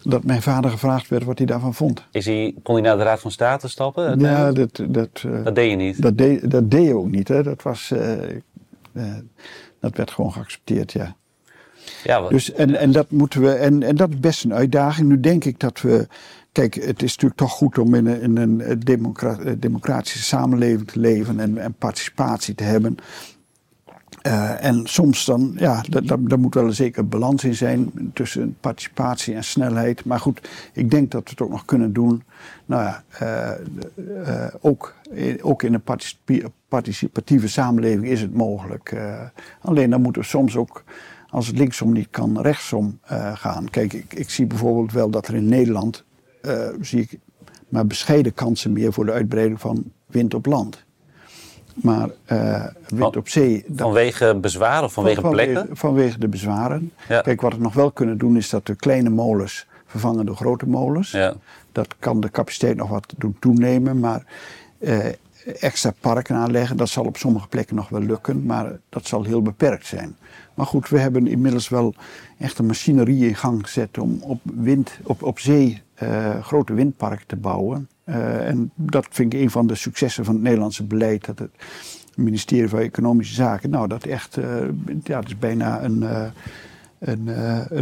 dat 0.03 0.23
mijn 0.23 0.41
vader 0.41 0.71
gevraagd 0.71 1.07
werd 1.07 1.23
wat 1.23 1.37
hij 1.37 1.47
daarvan 1.47 1.73
vond. 1.73 2.05
Is 2.11 2.25
hij, 2.25 2.55
kon 2.63 2.75
hij 2.75 2.83
naar 2.83 2.97
de 2.97 3.03
Raad 3.03 3.19
van 3.19 3.31
State 3.31 3.67
stappen? 3.67 4.19
Ja, 4.19 4.51
dat, 4.51 4.81
dat, 4.87 5.25
dat 5.43 5.55
deed 5.55 5.69
je 5.69 5.75
niet? 5.75 6.01
Dat 6.01 6.17
deed, 6.17 6.51
dat 6.51 6.71
deed 6.71 6.85
je 6.85 6.95
ook 6.95 7.11
niet. 7.11 7.27
Hè. 7.27 7.43
Dat, 7.43 7.61
was, 7.61 7.93
dat 9.79 9.95
werd 9.95 10.11
gewoon 10.11 10.31
geaccepteerd, 10.31 10.91
ja. 10.91 11.15
Ja, 12.03 12.27
dus, 12.29 12.53
en, 12.53 12.75
en 12.75 12.91
dat 12.91 13.11
moeten 13.11 13.41
we, 13.41 13.51
en, 13.51 13.83
en 13.83 13.95
dat 13.95 14.09
is 14.09 14.19
best 14.19 14.43
een 14.43 14.53
uitdaging. 14.53 15.07
Nu 15.07 15.19
denk 15.19 15.45
ik 15.45 15.59
dat 15.59 15.81
we 15.81 16.07
Kijk, 16.51 16.73
het 16.73 17.01
is 17.01 17.11
natuurlijk 17.11 17.39
toch 17.39 17.51
goed 17.51 17.77
om 17.77 17.95
in 17.95 18.05
een, 18.05 18.37
een 18.37 18.61
eh, 18.61 19.55
democratische 19.59 20.23
samenleving 20.23 20.87
te 20.87 20.99
leven 20.99 21.39
en, 21.39 21.57
en 21.57 21.73
participatie 21.73 22.55
te 22.55 22.63
hebben. 22.63 22.95
Uh, 24.27 24.65
en 24.65 24.87
soms 24.87 25.25
dan, 25.25 25.53
ja, 25.57 25.83
daar 26.21 26.39
moet 26.39 26.53
wel 26.53 26.65
een 26.65 26.73
zekere 26.73 27.03
balans 27.03 27.43
in 27.43 27.55
zijn 27.55 27.91
tussen 28.13 28.57
participatie 28.59 29.35
en 29.35 29.43
snelheid. 29.43 30.05
Maar 30.05 30.19
goed, 30.19 30.49
ik 30.73 30.91
denk 30.91 31.11
dat 31.11 31.23
we 31.23 31.29
het 31.29 31.41
ook 31.41 31.49
nog 31.49 31.65
kunnen 31.65 31.93
doen. 31.93 32.23
Nou 32.65 32.83
ja, 32.83 33.03
ook, 34.61 34.95
ook 35.41 35.63
in 35.63 35.73
een 35.73 35.83
participatieve 36.67 37.47
samenleving 37.47 38.07
is 38.07 38.21
het 38.21 38.33
mogelijk. 38.33 38.95
alleen 39.61 39.89
dan 39.89 40.01
moeten 40.01 40.21
we 40.21 40.27
soms 40.27 40.55
ook, 40.55 40.83
als 41.29 41.47
het 41.47 41.57
linksom 41.57 41.91
niet 41.91 42.09
kan, 42.09 42.41
rechtsom 42.41 42.99
gaan. 43.33 43.69
Kijk, 43.69 43.93
ik, 43.93 44.13
ik 44.13 44.29
zie 44.29 44.45
bijvoorbeeld 44.45 44.91
wel 44.91 45.09
dat 45.09 45.27
er 45.27 45.35
in 45.35 45.49
Nederland 45.49 46.03
uh, 46.41 46.67
zie 46.81 47.01
ik 47.01 47.19
maar 47.69 47.87
bescheiden 47.87 48.33
kansen 48.33 48.71
meer 48.71 48.93
voor 48.93 49.05
de 49.05 49.11
uitbreiding 49.11 49.59
van 49.59 49.83
wind 50.05 50.33
op 50.33 50.45
land. 50.45 50.83
Maar 51.73 52.09
uh, 52.31 52.65
wind 52.87 53.17
op 53.17 53.29
zee. 53.29 53.65
vanwege 53.75 54.37
bezwaren 54.41 54.83
of 54.83 54.93
vanwege, 54.93 55.21
plekken? 55.21 55.67
Vanwege 55.71 56.19
de 56.19 56.27
bezwaren. 56.27 56.91
Kijk, 57.07 57.41
wat 57.41 57.53
we 57.53 57.61
nog 57.61 57.73
wel 57.73 57.91
kunnen 57.91 58.17
doen 58.17 58.37
is 58.37 58.49
dat 58.49 58.65
de 58.65 58.75
kleine 58.75 59.09
molens 59.09 59.65
vervangen 59.85 60.25
door 60.25 60.35
grote 60.35 60.67
molens. 60.67 61.11
Ja. 61.11 61.33
Dat 61.71 61.95
kan 61.99 62.19
de 62.19 62.31
capaciteit 62.31 62.75
nog 62.75 62.89
wat 62.89 63.13
doen 63.17 63.35
toenemen. 63.39 63.99
Maar 63.99 64.25
uh, 64.79 65.05
extra 65.59 65.93
parken 65.99 66.35
aanleggen, 66.35 66.77
dat 66.77 66.89
zal 66.89 67.05
op 67.05 67.17
sommige 67.17 67.47
plekken 67.47 67.75
nog 67.75 67.89
wel 67.89 68.01
lukken. 68.01 68.45
Maar 68.45 68.79
dat 68.89 69.07
zal 69.07 69.23
heel 69.23 69.41
beperkt 69.41 69.85
zijn. 69.85 70.15
Maar 70.53 70.65
goed, 70.65 70.89
we 70.89 70.99
hebben 70.99 71.27
inmiddels 71.27 71.69
wel 71.69 71.93
echt 72.39 72.57
een 72.57 72.65
machinerie 72.65 73.27
in 73.27 73.35
gang 73.35 73.63
gezet 73.63 73.97
om 73.97 74.17
op, 74.21 74.39
wind, 74.43 74.91
op, 75.03 75.23
op 75.23 75.39
zee 75.39 75.81
grote 76.41 76.73
windparken 76.73 77.27
te 77.27 77.35
bouwen. 77.35 77.89
Uh, 78.05 78.47
en 78.47 78.71
dat 78.75 79.07
vind 79.09 79.33
ik 79.33 79.39
een 79.39 79.51
van 79.51 79.67
de 79.67 79.75
successen 79.75 80.25
van 80.25 80.33
het 80.33 80.43
Nederlandse 80.43 80.83
beleid. 80.83 81.25
Dat 81.25 81.39
het 81.39 81.51
ministerie 82.15 82.69
van 82.69 82.79
Economische 82.79 83.33
Zaken, 83.33 83.69
nou 83.69 83.87
dat 83.87 84.03
echt, 84.03 84.37
uh, 84.37 84.45
ja, 85.03 85.19
het 85.19 85.27
is 85.27 85.37
bijna 85.37 85.83
een, 85.83 86.01
een, 86.99 87.27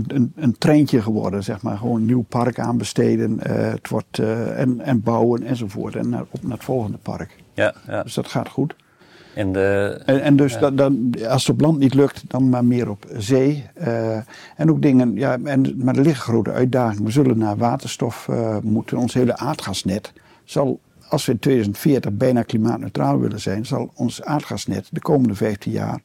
een, 0.07 0.33
een, 0.35 0.57
treintje 0.57 1.01
geworden, 1.01 1.43
zeg 1.43 1.61
maar. 1.61 1.77
Gewoon 1.77 1.95
een 1.95 2.05
nieuw 2.05 2.25
park 2.29 2.59
aanbesteden, 2.59 3.39
het 3.49 3.89
wordt, 3.89 4.19
en, 4.19 4.81
en 4.81 5.01
bouwen 5.01 5.43
enzovoort. 5.43 5.95
En 5.95 6.09
naar, 6.09 6.25
op 6.29 6.41
naar 6.43 6.51
het 6.51 6.63
volgende 6.63 6.97
park. 6.97 7.35
Ja, 7.53 7.73
ja. 7.87 8.03
Dus 8.03 8.13
dat 8.13 8.27
gaat 8.27 8.49
goed. 8.49 8.75
En, 9.39 9.51
de, 9.51 10.01
en, 10.05 10.21
en 10.21 10.35
dus 10.35 10.59
dan, 10.59 11.13
als 11.27 11.47
het 11.47 11.55
op 11.55 11.61
land 11.61 11.79
niet 11.79 11.93
lukt, 11.93 12.23
dan 12.27 12.49
maar 12.49 12.65
meer 12.65 12.89
op 12.89 13.05
zee. 13.17 13.65
Uh, 13.81 14.17
en 14.55 14.69
ook 14.69 14.81
dingen, 14.81 15.15
ja, 15.15 15.37
en, 15.43 15.73
maar 15.77 15.95
er 15.95 16.03
liggen 16.03 16.23
grote 16.23 16.51
uitdagingen. 16.51 17.03
We 17.03 17.11
zullen 17.11 17.37
naar 17.37 17.57
waterstof 17.57 18.27
uh, 18.29 18.57
moeten. 18.63 18.97
Ons 18.97 19.13
hele 19.13 19.37
aardgasnet 19.37 20.13
zal, 20.43 20.79
als 21.09 21.25
we 21.25 21.31
in 21.31 21.39
2040 21.39 22.11
bijna 22.11 22.41
klimaatneutraal 22.41 23.19
willen 23.19 23.39
zijn, 23.39 23.65
zal 23.65 23.91
ons 23.95 24.23
aardgasnet 24.23 24.87
de 24.91 25.01
komende 25.01 25.35
15 25.35 25.71
jaar 25.71 25.99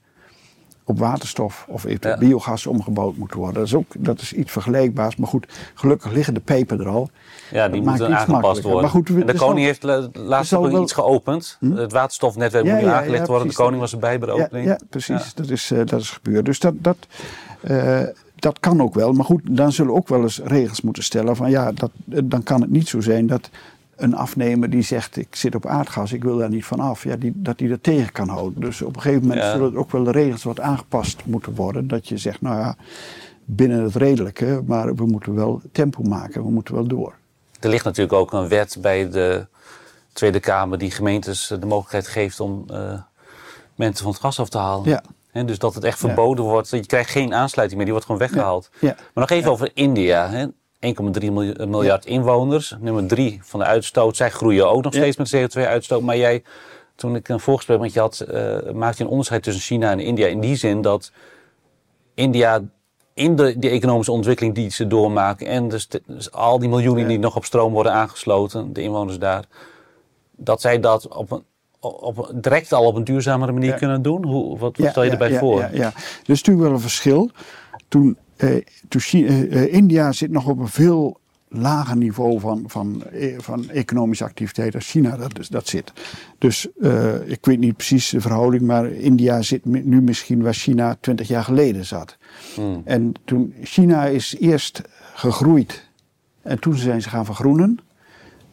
op 0.84 0.98
waterstof 0.98 1.66
of 1.68 1.84
eventueel 1.84 2.18
biogas 2.18 2.66
omgebouwd 2.66 3.16
moeten 3.16 3.38
worden. 3.38 3.54
Dat 3.54 3.66
is 3.66 3.74
ook 3.74 3.92
dat 3.98 4.20
is 4.20 4.32
iets 4.32 4.52
vergelijkbaars. 4.52 5.16
Maar 5.16 5.28
goed, 5.28 5.46
gelukkig 5.74 6.12
liggen 6.12 6.34
de 6.34 6.40
peper 6.40 6.80
er 6.80 6.88
al. 6.88 7.10
Ja, 7.50 7.68
die 7.68 7.82
moeten 7.82 8.16
aangepast 8.16 8.62
worden. 8.62 8.80
Maar 8.80 8.90
goed, 8.90 9.08
en 9.08 9.26
de 9.26 9.34
koning 9.34 9.66
heeft 9.66 9.82
laatst 10.12 10.52
nog 10.52 10.70
wel... 10.70 10.82
iets 10.82 10.92
geopend. 10.92 11.56
Hm? 11.60 11.72
Het 11.72 11.92
waterstofnetwerk 11.92 12.64
moet 12.64 12.80
nu 12.80 12.86
aangelegd 12.86 13.26
worden. 13.26 13.48
de 13.48 13.54
koning 13.54 13.80
was 13.80 13.92
erbij 13.92 14.18
bij 14.18 14.28
de 14.28 14.42
opening. 14.42 14.66
Ja, 14.66 14.78
precies. 14.90 15.34
Dat, 15.34 15.50
is, 15.50 15.70
uh, 15.70 15.78
dat 15.84 16.00
is 16.00 16.10
gebeurd. 16.10 16.44
Dus 16.44 16.60
dat, 16.60 16.74
dat, 16.78 16.96
uh, 17.60 18.02
dat 18.36 18.60
kan 18.60 18.82
ook 18.82 18.94
wel. 18.94 19.12
Maar 19.12 19.24
goed, 19.24 19.40
dan 19.44 19.72
zullen 19.72 19.92
we 19.92 19.98
ook 19.98 20.08
wel 20.08 20.22
eens 20.22 20.40
regels 20.44 20.80
moeten 20.80 21.02
stellen. 21.02 21.36
Van 21.36 21.50
ja, 21.50 21.72
dat, 21.72 21.90
dan 22.24 22.42
kan 22.42 22.60
het 22.60 22.70
niet 22.70 22.88
zo 22.88 23.00
zijn 23.00 23.26
dat 23.26 23.50
een 23.96 24.14
afnemer 24.14 24.70
die 24.70 24.82
zegt 24.82 25.16
ik 25.16 25.36
zit 25.36 25.54
op 25.54 25.66
aardgas, 25.66 26.12
ik 26.12 26.24
wil 26.24 26.36
daar 26.36 26.48
niet 26.48 26.64
van 26.64 26.80
af, 26.80 27.04
ja, 27.04 27.16
die, 27.16 27.32
dat 27.34 27.60
hij 27.60 27.68
dat 27.68 27.82
tegen 27.82 28.12
kan 28.12 28.28
houden. 28.28 28.60
Dus 28.60 28.82
op 28.82 28.96
een 28.96 29.02
gegeven 29.02 29.28
moment 29.28 29.44
zullen 29.44 29.76
ook 29.76 29.90
wel 29.90 30.04
de 30.04 30.10
regels 30.10 30.42
wat 30.42 30.60
aangepast 30.60 31.22
moeten 31.24 31.54
worden. 31.54 31.88
Dat 31.88 32.08
je 32.08 32.16
zegt, 32.16 32.40
nou 32.40 32.58
ja, 32.58 32.76
binnen 33.44 33.82
het 33.82 33.94
redelijke, 33.94 34.62
maar 34.66 34.94
we 34.94 35.06
moeten 35.06 35.34
wel 35.34 35.60
tempo 35.72 36.02
maken, 36.02 36.44
we 36.44 36.50
moeten 36.50 36.74
wel 36.74 36.86
door. 36.86 37.14
Er 37.60 37.68
ligt 37.68 37.84
natuurlijk 37.84 38.18
ook 38.18 38.32
een 38.32 38.48
wet 38.48 38.78
bij 38.80 39.10
de 39.10 39.46
Tweede 40.12 40.40
Kamer 40.40 40.78
die 40.78 40.90
gemeentes 40.90 41.46
de 41.60 41.66
mogelijkheid 41.66 42.06
geeft 42.06 42.40
om 42.40 42.64
uh, 42.70 43.00
mensen 43.74 44.04
van 44.04 44.12
het 44.12 44.20
gas 44.20 44.40
af 44.40 44.48
te 44.48 44.58
halen. 44.58 44.88
Ja. 44.88 45.02
He, 45.30 45.44
dus 45.44 45.58
dat 45.58 45.74
het 45.74 45.84
echt 45.84 45.98
verboden 45.98 46.44
wordt. 46.44 46.70
Je 46.70 46.86
krijgt 46.86 47.10
geen 47.10 47.34
aansluiting 47.34 47.76
meer, 47.76 47.90
die 47.90 48.00
wordt 48.00 48.06
gewoon 48.06 48.28
weggehaald. 48.28 48.70
Ja. 48.80 48.94
Maar 48.94 49.28
nog 49.28 49.30
even 49.30 49.50
over 49.50 49.70
India. 49.74 50.50
1,3 50.84 51.32
miljard 51.68 52.06
inwoners. 52.06 52.76
Nummer 52.80 53.06
3 53.06 53.40
van 53.42 53.60
de 53.60 53.66
uitstoot. 53.66 54.16
Zij 54.16 54.30
groeien 54.30 54.70
ook 54.70 54.82
nog 54.82 54.94
steeds 54.94 55.16
met 55.16 55.36
CO2-uitstoot. 55.36 56.02
Maar 56.02 56.16
jij, 56.16 56.42
toen 56.94 57.16
ik 57.16 57.28
een 57.28 57.40
voorgesprek 57.40 57.80
met 57.80 57.92
je 57.92 58.00
had, 58.00 58.26
uh, 58.28 58.72
maakte 58.72 58.98
je 58.98 59.04
een 59.04 59.10
onderscheid 59.10 59.42
tussen 59.42 59.62
China 59.62 59.90
en 59.90 60.00
India. 60.00 60.26
In 60.26 60.40
die 60.40 60.56
zin 60.56 60.82
dat 60.82 61.12
India 62.14 62.62
in 63.14 63.36
de, 63.36 63.58
die 63.58 63.70
economische 63.70 64.12
ontwikkeling 64.12 64.54
die 64.54 64.70
ze 64.70 64.86
doormaken. 64.86 65.46
En 65.46 65.68
dus, 65.68 65.88
dus 66.06 66.32
al 66.32 66.58
die 66.58 66.68
miljoenen 66.68 67.08
die 67.08 67.18
nog 67.18 67.36
op 67.36 67.44
stroom 67.44 67.72
worden 67.72 67.92
aangesloten, 67.92 68.72
de 68.72 68.82
inwoners 68.82 69.18
daar. 69.18 69.44
Dat 70.36 70.60
zij 70.60 70.80
dat 70.80 71.08
op 71.08 71.30
een, 71.30 71.44
op, 71.80 72.30
direct 72.34 72.72
al 72.72 72.86
op 72.86 72.94
een 72.94 73.04
duurzamere 73.04 73.52
manier 73.52 73.74
kunnen 73.74 74.02
doen? 74.02 74.24
Hoe, 74.24 74.58
wat, 74.58 74.76
wat 74.76 74.90
stel 74.90 75.02
je 75.02 75.10
erbij 75.10 75.38
voor? 75.38 75.60
Ja, 75.60 75.68
ja, 75.72 75.86
Er 75.86 76.30
is 76.30 76.42
natuurlijk 76.42 76.66
wel 76.66 76.74
een 76.74 76.80
verschil. 76.80 77.30
Toen 77.88 78.16
India 79.70 80.12
zit 80.12 80.30
nog 80.30 80.48
op 80.48 80.58
een 80.58 80.68
veel 80.68 81.20
lager 81.48 81.96
niveau 81.96 82.40
van, 82.40 82.64
van, 82.66 83.02
van 83.36 83.70
economische 83.70 84.24
activiteit 84.24 84.74
als 84.74 84.90
China 84.90 85.16
dat, 85.16 85.34
dus, 85.34 85.48
dat 85.48 85.68
zit. 85.68 85.92
Dus 86.38 86.68
ik 87.24 87.44
weet 87.44 87.58
niet 87.58 87.76
precies 87.76 88.08
de 88.08 88.20
verhouding, 88.20 88.62
maar 88.62 88.90
India 88.90 89.42
zit 89.42 89.64
nu 89.64 90.02
misschien 90.02 90.42
waar 90.42 90.54
China 90.54 90.96
20 91.00 91.28
jaar 91.28 91.44
geleden 91.44 91.84
zat. 91.84 92.16
Hmm. 92.54 92.82
En 92.84 93.12
toen 93.24 93.54
China 93.62 94.04
is 94.04 94.36
eerst 94.38 94.82
gegroeid 95.14 95.88
en 96.42 96.58
toen 96.58 96.74
zijn 96.74 97.02
ze 97.02 97.08
gaan 97.08 97.24
vergroenen. 97.24 97.78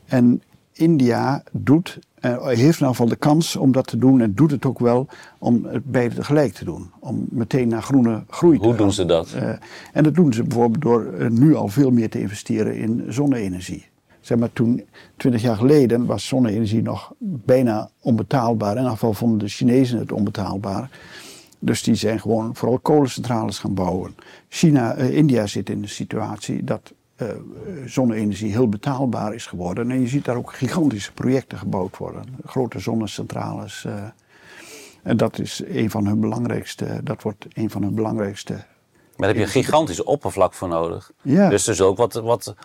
En 0.05 0.41
India 0.73 1.43
doet 1.51 1.99
uh, 2.21 2.45
heeft 2.45 2.59
in 2.59 2.65
ieder 2.65 2.87
geval 2.87 3.07
de 3.07 3.15
kans 3.15 3.55
om 3.55 3.71
dat 3.71 3.87
te 3.87 3.97
doen 3.97 4.21
en 4.21 4.33
doet 4.33 4.51
het 4.51 4.65
ook 4.65 4.79
wel 4.79 5.07
om 5.39 5.65
het 5.65 5.85
beide 5.85 6.15
tegelijk 6.15 6.53
te 6.53 6.65
doen. 6.65 6.91
Om 6.99 7.25
meteen 7.29 7.67
naar 7.67 7.81
groene 7.81 8.23
groei 8.29 8.59
te 8.59 8.65
Hoe 8.65 8.75
doen 8.75 8.93
ze 8.93 9.05
dat? 9.05 9.33
Uh, 9.35 9.49
en 9.93 10.03
dat 10.03 10.15
doen 10.15 10.33
ze 10.33 10.43
bijvoorbeeld 10.43 10.81
door 10.81 11.13
uh, 11.13 11.29
nu 11.29 11.55
al 11.55 11.67
veel 11.67 11.91
meer 11.91 12.09
te 12.09 12.19
investeren 12.19 12.75
in 12.75 13.05
zonne-energie. 13.07 13.89
Zeg 14.19 14.37
maar, 14.37 14.53
toen, 14.53 14.83
twintig 15.17 15.41
jaar 15.41 15.55
geleden, 15.55 16.05
was 16.05 16.27
zonne-energie 16.27 16.81
nog 16.81 17.13
bijna 17.19 17.89
onbetaalbaar. 17.99 18.71
In 18.71 18.77
ieder 18.77 18.91
geval 18.91 19.13
vonden 19.13 19.39
de 19.39 19.47
Chinezen 19.47 19.99
het 19.99 20.11
onbetaalbaar. 20.11 20.89
Dus 21.59 21.83
die 21.83 21.95
zijn 21.95 22.19
gewoon 22.19 22.55
vooral 22.55 22.79
kolencentrales 22.79 23.59
gaan 23.59 23.73
bouwen. 23.73 24.15
China, 24.49 24.93
India 24.95 25.47
zit 25.47 25.69
in 25.69 25.81
de 25.81 25.87
situatie 25.87 26.63
dat 26.63 26.93
zonne-energie 27.85 28.51
heel 28.51 28.69
betaalbaar 28.69 29.33
is 29.33 29.45
geworden. 29.45 29.91
En 29.91 30.01
je 30.01 30.07
ziet 30.07 30.25
daar 30.25 30.35
ook 30.35 30.53
gigantische 30.53 31.13
projecten 31.13 31.57
gebouwd 31.57 31.97
worden. 31.97 32.23
Grote 32.45 32.79
zonnecentrales. 32.79 33.87
en 35.03 35.17
dat 35.17 35.39
is 35.39 35.61
een 35.67 35.89
van 35.89 36.05
hun 36.05 36.19
belangrijkste, 36.19 36.99
dat 37.03 37.21
wordt 37.21 37.45
een 37.53 37.69
van 37.69 37.83
hun 37.83 37.95
belangrijkste 37.95 38.65
maar 39.21 39.29
daar 39.29 39.39
heb 39.39 39.49
je 39.49 39.57
een 39.57 39.63
gigantische 39.63 40.05
oppervlak 40.05 40.53
voor 40.53 40.67
nodig. 40.67 41.11
Ja. 41.21 41.49
Dus 41.49 41.67
er 41.67 41.85
ook 41.85 41.97
wat, 41.97 42.13
wat 42.13 42.55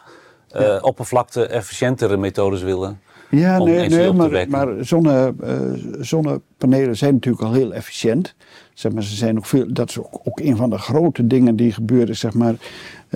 uh, 0.57 0.79
oppervlakte-efficiëntere 0.81 2.17
methodes 2.17 2.63
willen. 2.63 3.01
Ja, 3.31 3.59
nee, 3.59 3.89
nee 3.89 4.13
maar, 4.13 4.49
maar 4.49 4.69
zonne, 4.85 5.35
uh, 5.45 6.01
zonnepanelen 6.01 6.97
zijn 6.97 7.15
natuurlijk 7.15 7.45
al 7.45 7.53
heel 7.53 7.75
efficiënt. 7.75 8.35
Zeg 8.75 8.93
maar, 8.93 9.03
ze 9.03 9.15
zijn 9.15 9.35
nog 9.35 9.49
veel, 9.49 9.73
dat 9.73 9.89
is 9.89 9.99
ook, 9.99 10.21
ook 10.25 10.41
een 10.41 10.57
van 10.57 10.71
de 10.71 10.79
grote 10.79 11.27
dingen 11.27 11.57
die 11.57 11.73
gebeuren. 11.73 12.17
Zeg 12.17 12.35
maar, 12.35 12.55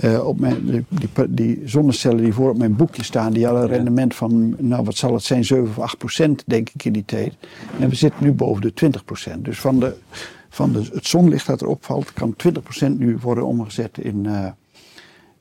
uh, 0.03 0.27
op 0.27 0.39
mijn, 0.39 0.65
die, 0.65 0.85
die, 1.29 1.61
zonnecellen 1.65 2.23
die 2.23 2.33
voor 2.33 2.49
op 2.49 2.57
mijn 2.57 2.75
boekje 2.75 3.03
staan, 3.03 3.33
die 3.33 3.45
hadden 3.45 3.63
een 3.63 3.69
rendement 3.69 4.15
van, 4.15 4.55
nou 4.57 4.83
wat 4.83 4.95
zal 4.95 5.13
het 5.13 5.23
zijn, 5.23 5.45
7 5.45 5.67
of 5.67 5.79
8 5.79 5.97
procent, 5.97 6.43
denk 6.45 6.69
ik 6.73 6.85
in 6.85 6.93
die 6.93 7.05
tijd. 7.05 7.33
En 7.79 7.89
we 7.89 7.95
zitten 7.95 8.23
nu 8.23 8.31
boven 8.31 8.61
de 8.61 8.73
20 8.73 9.05
procent. 9.05 9.45
Dus 9.45 9.59
van 9.59 9.79
de 9.79 9.95
van 10.51 10.71
de, 10.71 10.83
het 10.93 11.07
zonlicht 11.07 11.47
dat 11.47 11.61
erop 11.61 11.85
valt, 11.85 12.13
kan 12.13 12.35
20% 12.85 12.91
nu 12.97 13.17
worden 13.21 13.45
omgezet 13.45 13.97
in, 13.97 14.23
uh, 14.23 14.47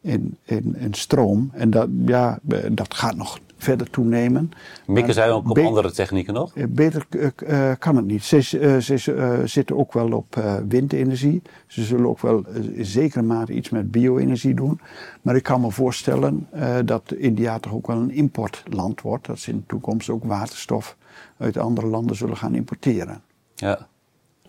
in, 0.01 0.37
in, 0.45 0.77
in, 0.79 0.95
stroom. 0.95 1.51
En 1.53 1.71
dat, 1.71 1.89
ja, 2.07 2.39
dat 2.73 2.95
gaat 2.95 3.17
nog 3.17 3.39
verder 3.63 3.91
toenemen. 3.91 4.51
Mikken 4.87 5.15
zij 5.15 5.33
ook 5.33 5.51
op 5.51 5.59
andere 5.59 5.93
technieken 5.93 6.35
nog? 6.35 6.55
Eh, 6.55 6.65
beter 6.69 7.07
uh, 7.11 7.73
kan 7.79 7.97
het 7.97 8.05
niet. 8.05 8.25
Ze, 8.25 8.43
ze 8.81 9.43
zitten 9.45 9.77
ook 9.77 9.93
wel 9.93 10.13
op 10.13 10.43
windenergie. 10.69 11.43
Ze 11.67 11.83
zullen 11.83 12.09
ook 12.09 12.21
wel 12.21 12.45
in 12.73 12.85
zekere 12.85 13.23
mate 13.23 13.53
iets 13.53 13.71
met 13.71 13.91
bio-energie 13.91 14.55
doen. 14.55 14.81
Maar 15.23 15.37
ik 15.37 15.43
kan 15.43 15.61
me 15.61 15.71
voorstellen 15.71 16.49
dat 16.85 17.13
India 17.13 17.59
toch 17.59 17.73
ook 17.73 17.87
wel 17.87 17.97
een 17.97 18.11
importland 18.11 19.01
wordt. 19.01 19.27
Dat 19.27 19.39
ze 19.39 19.51
in 19.51 19.57
de 19.57 19.67
toekomst 19.67 20.09
ook 20.09 20.25
waterstof 20.25 20.97
uit 21.37 21.57
andere 21.57 21.87
landen 21.87 22.17
zullen 22.17 22.37
gaan 22.37 22.55
importeren. 22.55 23.23
Ja. 23.55 23.89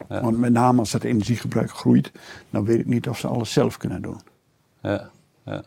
Want 0.08 0.38
met 0.38 0.54
name 0.54 0.80
als 0.80 0.94
het 0.94 1.04
energiegebruik 1.04 1.72
groeit, 1.72 2.12
dan 2.50 2.66
weet 2.66 2.80
ik 2.80 2.86
niet 2.86 3.10
of 3.10 3.18
ze 3.18 3.28
alles 3.28 3.54
zelf 3.54 3.78
kunnen 3.78 4.02
doen. 4.02 4.22
Ja, 4.82 5.10
ja. 5.46 5.64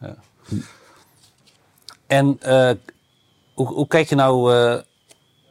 ja. 0.00 0.16
En 2.06 2.40
uh, 2.46 2.70
hoe, 3.54 3.66
hoe, 3.66 3.86
kijk 3.86 4.08
je 4.08 4.14
nou. 4.14 4.54
Uh, 4.54 4.80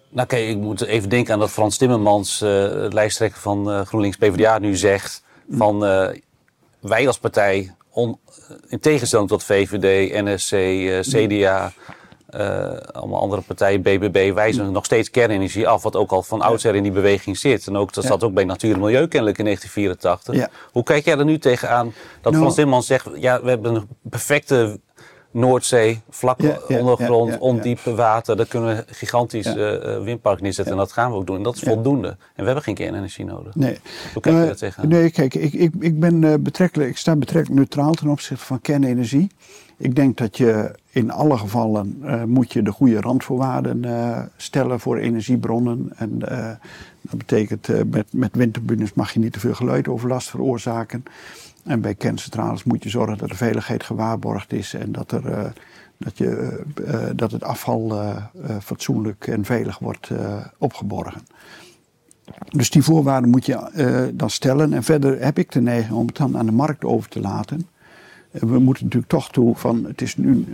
nou, 0.10 0.28
kijk, 0.28 0.50
ik 0.50 0.58
moet 0.58 0.82
even 0.82 1.10
denken 1.10 1.34
aan 1.34 1.40
dat 1.40 1.52
Frans 1.52 1.78
Timmermans, 1.78 2.42
uh, 2.42 2.50
lijsttrekker 2.90 3.40
van 3.40 3.86
GroenLinks 3.86 4.18
PvdA, 4.18 4.60
nu 4.60 4.76
zegt: 4.76 5.24
van 5.50 5.80
wij 6.80 7.08
als 7.08 7.20
partij, 7.20 7.76
on, 7.90 8.20
in 8.68 8.80
tegenstelling 8.80 9.30
tot 9.30 9.44
VVD, 9.44 10.14
NSC, 10.24 10.52
CDA. 11.12 11.74
Uh, 12.30 12.78
allemaal 12.92 13.20
andere 13.20 13.42
partijen, 13.42 13.82
BBB, 13.82 14.34
wijzen 14.34 14.72
nog 14.72 14.86
steeds 14.86 15.12
kernenergie 15.12 15.68
af, 15.68 15.84
wat 15.84 15.96
ook 15.96 16.12
al 16.12 16.24
van 16.24 16.42
oudsher 16.42 16.76
in 16.76 16.84
die 16.84 16.92
beweging 16.92 17.38
zit. 17.38 17.68
En 17.68 17.78
ook, 17.78 17.94
dat 17.94 18.04
zat 18.04 18.24
ook 18.24 18.34
bij 18.34 18.44
Natuur 18.44 18.74
en 18.74 18.80
Milieu 18.80 19.08
kennelijk 19.08 19.38
in 19.38 19.46
1984. 19.46 20.50
Hoe 20.72 20.84
kijk 20.84 21.06
jij 21.06 21.18
er 21.18 21.26
nu 21.26 21.38
tegenaan 21.38 21.94
dat 22.22 22.32
nou, 22.32 22.36
Frans 22.36 22.56
Timmermans 22.56 22.88
zegt, 22.88 23.08
ja, 23.16 23.42
we 23.42 23.50
hebben 23.50 23.76
een 23.76 23.88
perfecte 24.02 24.80
Noordzee, 25.36 26.02
vlakke 26.10 26.62
ondergrond, 26.68 27.38
ondiepe 27.38 27.96
water. 27.96 28.38
Daar 28.38 28.46
kunnen 28.46 28.76
we 28.76 28.84
gigantisch 28.88 29.56
uh, 29.56 30.04
windpark 30.04 30.42
neerzetten. 30.42 30.74
En 30.74 30.80
dat 30.80 30.92
gaan 30.92 31.12
we 31.12 31.18
ook 31.18 31.28
doen. 31.28 31.36
En 31.36 31.44
dat 31.44 31.56
is 31.56 31.62
voldoende. 31.62 32.08
En 32.08 32.18
we 32.36 32.44
hebben 32.44 32.64
geen 32.64 32.76
kernenergie 32.76 33.26
nodig. 33.26 33.56
Nee. 33.56 33.78
Hoe 34.14 34.22
kijk 34.22 34.36
je 34.36 34.46
dat 34.46 34.58
tegenaan? 34.58 34.90
Nee, 34.90 35.12
kijk, 35.12 35.34
ik, 35.34 35.54
ik, 35.54 35.74
ik, 35.80 36.00
ben, 36.00 36.44
betrekkelijk, 36.44 36.90
ik 36.90 36.98
sta 36.98 37.16
betrekkelijk 37.16 37.60
neutraal 37.60 37.94
ten 37.94 38.08
opzichte 38.08 38.46
van 38.46 38.62
kernenergie. 38.62 39.32
Ik 39.78 39.96
denk 39.96 40.18
dat 40.18 40.38
je 40.38 40.72
in 40.90 41.12
alle 41.12 41.38
gevallen 41.38 42.02
uh, 42.04 42.24
moet 42.24 42.54
je 42.54 42.62
de 42.62 42.72
goede 42.72 43.02
randvoorwaarden 43.02 43.86
stellen 44.38 44.80
voor 44.80 44.98
energiebronnen. 44.98 45.92
En 45.96 46.20
dat 47.02 47.18
betekent 47.18 47.68
met, 47.92 48.06
met 48.12 48.36
windturbines 48.36 48.94
mag 48.94 49.14
je 49.14 49.20
niet 49.20 49.34
te 49.34 49.40
veel 49.40 49.54
geluidoverlast 49.54 50.30
veroorzaken. 50.30 51.04
En 51.66 51.82
bij 51.82 51.96
kerncentrales 51.96 52.64
moet 52.64 52.84
je 52.84 52.90
zorgen 52.90 53.18
dat 53.18 53.30
de 53.30 53.36
veiligheid 53.36 53.84
gewaarborgd 53.84 54.54
is 54.54 54.74
en 54.74 54.92
dat, 54.92 55.12
er, 55.12 55.54
dat, 55.98 56.18
je, 56.18 56.62
dat 57.16 57.32
het 57.32 57.44
afval 57.44 58.14
fatsoenlijk 58.62 59.28
en 59.28 59.46
veilig 59.46 59.80
wordt 59.80 60.10
opgeborgen. 60.58 61.22
Dus 62.50 62.70
die 62.70 62.84
voorwaarden 62.84 63.30
moet 63.30 63.46
je 63.46 64.12
dan 64.14 64.30
stellen. 64.30 64.74
En 64.74 64.84
verder 64.84 65.24
heb 65.24 65.38
ik 65.38 65.52
de 65.52 65.62
neiging 65.62 65.94
om 65.94 66.08
het 66.08 66.18
dan 66.18 66.38
aan 66.38 66.46
de 66.46 66.52
markt 66.52 66.84
over 66.84 67.10
te 67.10 67.20
laten 67.20 67.68
we 68.40 68.60
moeten 68.60 68.84
natuurlijk 68.84 69.12
toch 69.12 69.30
toe 69.30 69.56
van, 69.56 69.86
het 69.86 70.02
is 70.02 70.18
nu, 70.18 70.46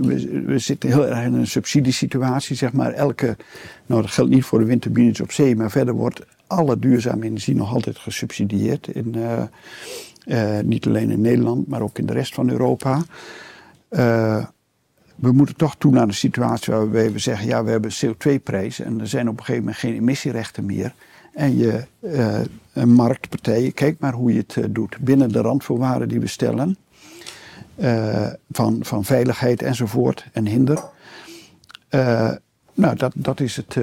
we, 0.46 0.60
zitten 0.60 0.90
heel 0.90 1.08
erg 1.08 1.26
in 1.26 1.34
een 1.34 1.48
subsidiesituatie, 1.48 2.56
zeg 2.56 2.74
maar. 2.74 2.92
Elke, 2.92 3.38
nou 3.86 4.02
dat 4.02 4.12
geldt 4.12 4.32
niet 4.32 4.44
voor 4.44 4.60
de 4.60 4.66
windturbines 4.66 5.22
op 5.22 5.32
zee, 5.32 5.56
maar 5.56 5.72
verder 5.72 5.94
wordt 5.94 6.22
alle 6.48 6.80
duurzame 6.80 7.26
energie 7.26 7.56
nog 7.56 7.74
altijd 7.74 7.98
gesubsidieerd. 7.98 8.88
In, 8.88 9.16
uh, 10.26 10.60
niet 10.60 10.88
alleen 10.88 11.10
in 11.10 11.22
Nederland, 11.22 11.68
maar 11.68 11.82
ook 11.82 11.98
in 11.98 12.06
de 12.06 12.14
rest 12.14 12.34
van 12.34 12.50
Europa. 12.50 13.04
Uh, 13.90 14.46
we 15.16 15.32
moeten 15.32 15.56
toch 15.56 15.76
toe 15.76 15.92
naar 15.92 16.08
een 16.08 16.14
situatie 16.14 16.74
waarbij 16.74 17.12
we 17.12 17.20
zeggen, 17.20 17.48
ja, 17.48 17.64
we 17.64 17.72
hebben 17.72 17.92
CO2-prijs 17.92 18.80
en 18.80 19.00
er 19.00 19.08
zijn 19.08 19.30
op 19.30 19.38
een 19.38 19.46
gegeven 19.46 19.64
moment 19.64 19.82
geen 19.82 19.96
emissierechten 19.96 20.66
meer. 20.66 20.94
En 21.34 21.58
je 21.58 21.86
een 22.74 22.94
marktpartij, 22.94 23.72
kijk 23.72 24.00
maar 24.00 24.14
hoe 24.14 24.34
je 24.34 24.44
het 24.48 24.76
doet 24.76 24.98
binnen 25.00 25.32
de 25.32 25.42
randvoorwaarden 25.42 26.08
die 26.08 26.20
we 26.20 26.28
stellen. 26.28 26.78
Eh, 27.76 28.28
van, 28.52 28.78
van 28.82 29.04
veiligheid 29.06 29.62
enzovoort 29.62 30.26
en 30.32 30.46
hinder. 30.46 30.84
Nou, 32.74 32.96
dat, 32.96 33.12
dat 33.16 33.40
is 33.40 33.56
het. 33.56 33.78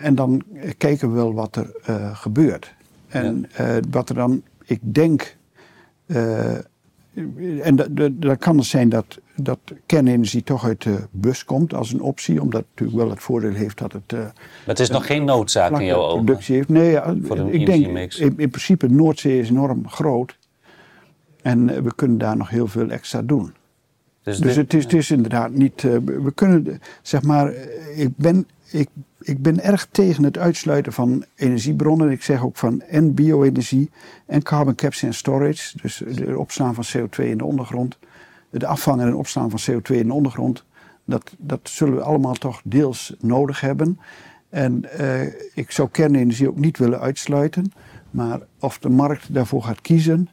En 0.00 0.14
dan 0.14 0.42
kijken 0.78 1.08
we 1.08 1.14
wel 1.14 1.34
wat 1.34 1.56
er 1.56 1.70
gebeurt. 2.14 2.74
En 3.08 3.50
wat 3.90 4.08
er 4.08 4.14
dan, 4.14 4.42
ik 4.64 4.80
denk. 4.82 5.36
En 7.62 7.76
dat 8.16 8.38
kan 8.38 8.56
het 8.56 8.66
zijn 8.66 8.88
dat, 8.88 9.18
dat 9.36 9.58
kernenergie 9.86 10.42
toch 10.42 10.64
uit 10.64 10.82
de 10.82 10.98
bus 11.10 11.44
komt 11.44 11.74
als 11.74 11.92
een 11.92 12.00
optie, 12.00 12.42
omdat 12.42 12.60
het 12.60 12.68
natuurlijk 12.70 12.98
wel 12.98 13.10
het 13.10 13.22
voordeel 13.22 13.52
heeft 13.52 13.78
dat 13.78 13.92
het. 13.92 14.12
maar 14.12 14.32
het 14.66 14.80
is 14.80 14.90
nog 14.90 15.06
geen 15.06 15.24
noodzaak 15.24 15.78
in 15.78 15.84
jouw 15.84 16.00
ogen? 16.00 16.24
Productie 16.24 16.54
heeft. 16.54 16.68
Nee, 16.68 16.90
ja, 16.90 17.14
ik 17.50 17.66
denk 17.66 18.12
in, 18.12 18.34
in 18.36 18.50
principe 18.50 18.88
Noordzee 18.88 19.40
is 19.40 19.50
enorm 19.50 19.88
groot. 19.88 20.36
En 21.42 21.70
eh, 21.70 21.80
we 21.82 21.94
kunnen 21.94 22.18
daar 22.18 22.36
nog 22.36 22.48
heel 22.48 22.66
veel 22.66 22.90
extra 22.90 23.22
doen. 23.22 23.54
Dus, 24.22 24.38
dus 24.38 24.56
het, 24.56 24.74
is, 24.74 24.82
het, 24.82 24.92
is, 24.92 25.10
inderdaad 25.10 25.50
niet. 25.50 25.82
Uh, 25.82 25.96
we 26.04 26.32
kunnen, 26.34 26.80
zeg 27.02 27.22
maar, 27.22 27.52
eh, 27.52 28.00
ik 28.00 28.16
ben, 28.16 28.46
ik, 28.70 28.88
ik 29.20 29.42
ben 29.42 29.62
erg 29.62 29.86
tegen 29.90 30.24
het 30.24 30.38
uitsluiten 30.38 30.92
van 30.92 31.24
energiebronnen. 31.34 32.10
Ik 32.10 32.22
zeg 32.22 32.44
ook 32.44 32.56
van 32.56 32.80
en 32.80 33.14
bio-energie 33.14 33.90
en 34.26 34.42
carbon 34.42 34.74
capture 34.74 35.06
en 35.06 35.14
storage. 35.14 35.78
Dus 35.82 35.98
het 35.98 36.36
opslaan 36.36 36.74
van 36.74 36.84
CO2 36.96 37.24
in 37.24 37.38
de 37.38 37.44
ondergrond. 37.44 37.98
Het 38.50 38.64
afvangen 38.64 39.06
en 39.06 39.14
opslaan 39.14 39.50
van 39.50 39.74
CO2 39.74 39.94
in 39.94 40.06
de 40.06 40.12
ondergrond. 40.12 40.64
Dat, 41.04 41.34
dat 41.38 41.60
zullen 41.62 41.94
we 41.94 42.02
allemaal 42.02 42.34
toch 42.34 42.60
deels 42.64 43.14
nodig 43.20 43.60
hebben. 43.60 43.98
En 44.48 44.84
uh, 45.00 45.22
ik 45.54 45.70
zou 45.70 45.88
kernenergie 45.88 46.48
ook 46.48 46.58
niet 46.58 46.78
willen 46.78 47.00
uitsluiten. 47.00 47.72
Maar 48.10 48.40
of 48.58 48.78
de 48.78 48.88
markt 48.88 49.34
daarvoor 49.34 49.62
gaat 49.62 49.80
kiezen, 49.80 50.28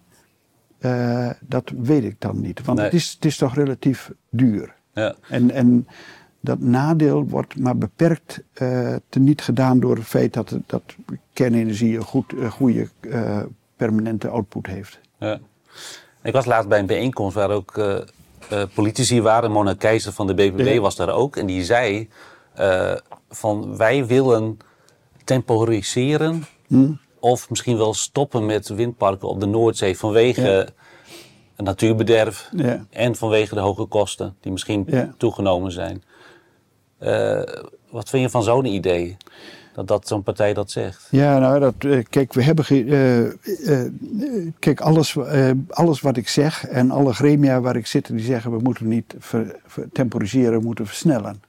uh, 0.80 1.30
dat 1.48 1.72
weet 1.78 2.04
ik 2.04 2.16
dan 2.20 2.42
niet. 2.42 2.66
Want 2.66 2.80
het, 2.80 2.94
is, 2.94 3.12
het 3.12 3.26
is 3.26 3.38
toch 3.38 3.56
relatief 3.56 4.12
duur. 4.30 4.76
Ja. 4.94 5.16
En, 5.30 5.52
en 5.52 5.88
dat 6.46 6.60
nadeel 6.60 7.28
wordt 7.28 7.60
maar 7.60 7.78
beperkt 7.78 8.44
uh, 8.62 8.96
niet 9.10 9.42
gedaan 9.42 9.80
door 9.80 9.96
het 9.96 10.06
feit 10.06 10.34
dat, 10.34 10.58
dat 10.66 10.82
kernenergie 11.34 11.96
een, 11.96 12.04
goed, 12.04 12.34
een 12.38 12.52
goede 12.52 12.90
uh, 13.02 13.42
permanente 13.76 14.28
output 14.28 14.68
heeft. 14.68 15.00
Ja. 15.20 15.40
Ik 16.24 16.34
was 16.34 16.46
laatst 16.46 16.70
bij 16.70 16.80
een 16.80 16.86
bijeenkomst 16.86 17.36
waar 17.36 17.50
ook 17.50 17.78
uh, 17.78 17.98
politici 18.74 19.22
waren. 19.22 19.52
Mona 19.52 19.74
Keizer 19.74 20.14
van 20.14 20.28
de 20.28 20.34
BBB 20.34 20.80
was 20.80 20.96
daar 20.96 21.10
ook. 21.10 21.36
En 21.36 21.46
die 21.46 21.64
zei 21.64 22.10
van 23.30 23.78
wij 23.78 24.06
willen 24.06 24.58
temporiseren 25.24 26.44
hm? 26.68 26.92
Of 27.20 27.50
misschien 27.50 27.78
wel 27.78 27.94
stoppen 27.94 28.46
met 28.46 28.68
windparken 28.68 29.28
op 29.28 29.40
de 29.40 29.46
Noordzee 29.46 29.98
vanwege 29.98 30.68
een 31.56 31.64
natuurbederf 31.64 32.50
en 32.90 33.16
vanwege 33.16 33.56
de 33.56 33.62
hoge 33.62 33.86
kosten 33.86 34.36
die 34.40 34.52
misschien 34.52 35.14
toegenomen 35.18 35.72
zijn. 35.72 36.04
Uh, 37.02 37.42
wat 37.90 38.10
vind 38.10 38.24
je 38.24 38.30
van 38.30 38.44
zo'n 38.44 38.66
idee? 38.66 39.18
Dat, 39.74 39.88
dat 39.88 40.08
zo'n 40.08 40.24
partij 40.24 40.54
dat 40.54 40.72
zegt. 40.72 41.08
Ja, 41.12 41.40
nou, 41.40 41.60
dat, 41.60 41.74
uh, 41.80 42.04
kijk, 42.10 42.34
we 42.34 42.44
hebben. 42.44 42.66
Uh, 42.70 44.52
kijk, 44.60 44.82
alles, 44.82 45.18
alles 45.70 46.02
wat 46.02 46.18
ik 46.18 46.28
zeg 46.28 46.68
en 46.68 46.92
alle 46.92 47.14
gremia 47.14 47.62
waar 47.62 47.76
ik 47.76 47.88
zit, 47.88 48.08
die 48.08 48.20
zeggen 48.20 48.52
we 48.52 48.60
moeten 48.64 48.88
niet 48.88 49.16
temporiseren, 49.92 50.60
we 50.60 50.66
moeten 50.66 50.88
versnellen. 50.88 51.42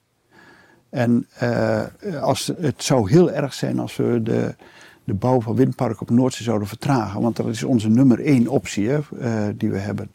En 0.90 1.26
als, 2.20 2.52
het 2.60 2.82
zou 2.82 3.10
heel 3.10 3.30
erg 3.30 3.54
zijn 3.54 3.78
als 3.78 3.96
we 3.96 4.20
de, 4.22 4.54
de 5.04 5.14
bouw 5.14 5.40
van 5.40 5.56
windparken 5.56 6.00
op 6.00 6.10
Noordzee 6.10 6.44
zouden 6.44 6.68
vertragen. 6.68 7.20
Want 7.20 7.36
dat 7.36 7.46
is 7.46 7.64
onze 7.64 7.88
nummer 7.88 8.24
één 8.24 8.48
optie 8.48 8.88
hè, 8.88 9.00
die 9.56 9.70
we 9.70 9.78
hebben. 9.78 10.10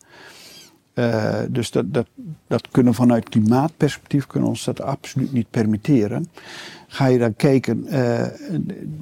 Dus 1.50 1.72
dat, 1.72 1.94
dat, 1.94 2.08
dat 2.48 2.68
kunnen 2.72 2.94
vanuit 2.94 3.30
klimaatperspectief 3.30 4.28
kunnen 4.28 4.50
ons 4.50 4.64
dat 4.64 4.82
absoluut 4.82 5.34
niet 5.34 5.50
permitteren. 5.50 6.28
Ga 6.88 7.06
je 7.06 7.18
dan 7.18 7.36
kijken, 7.36 7.86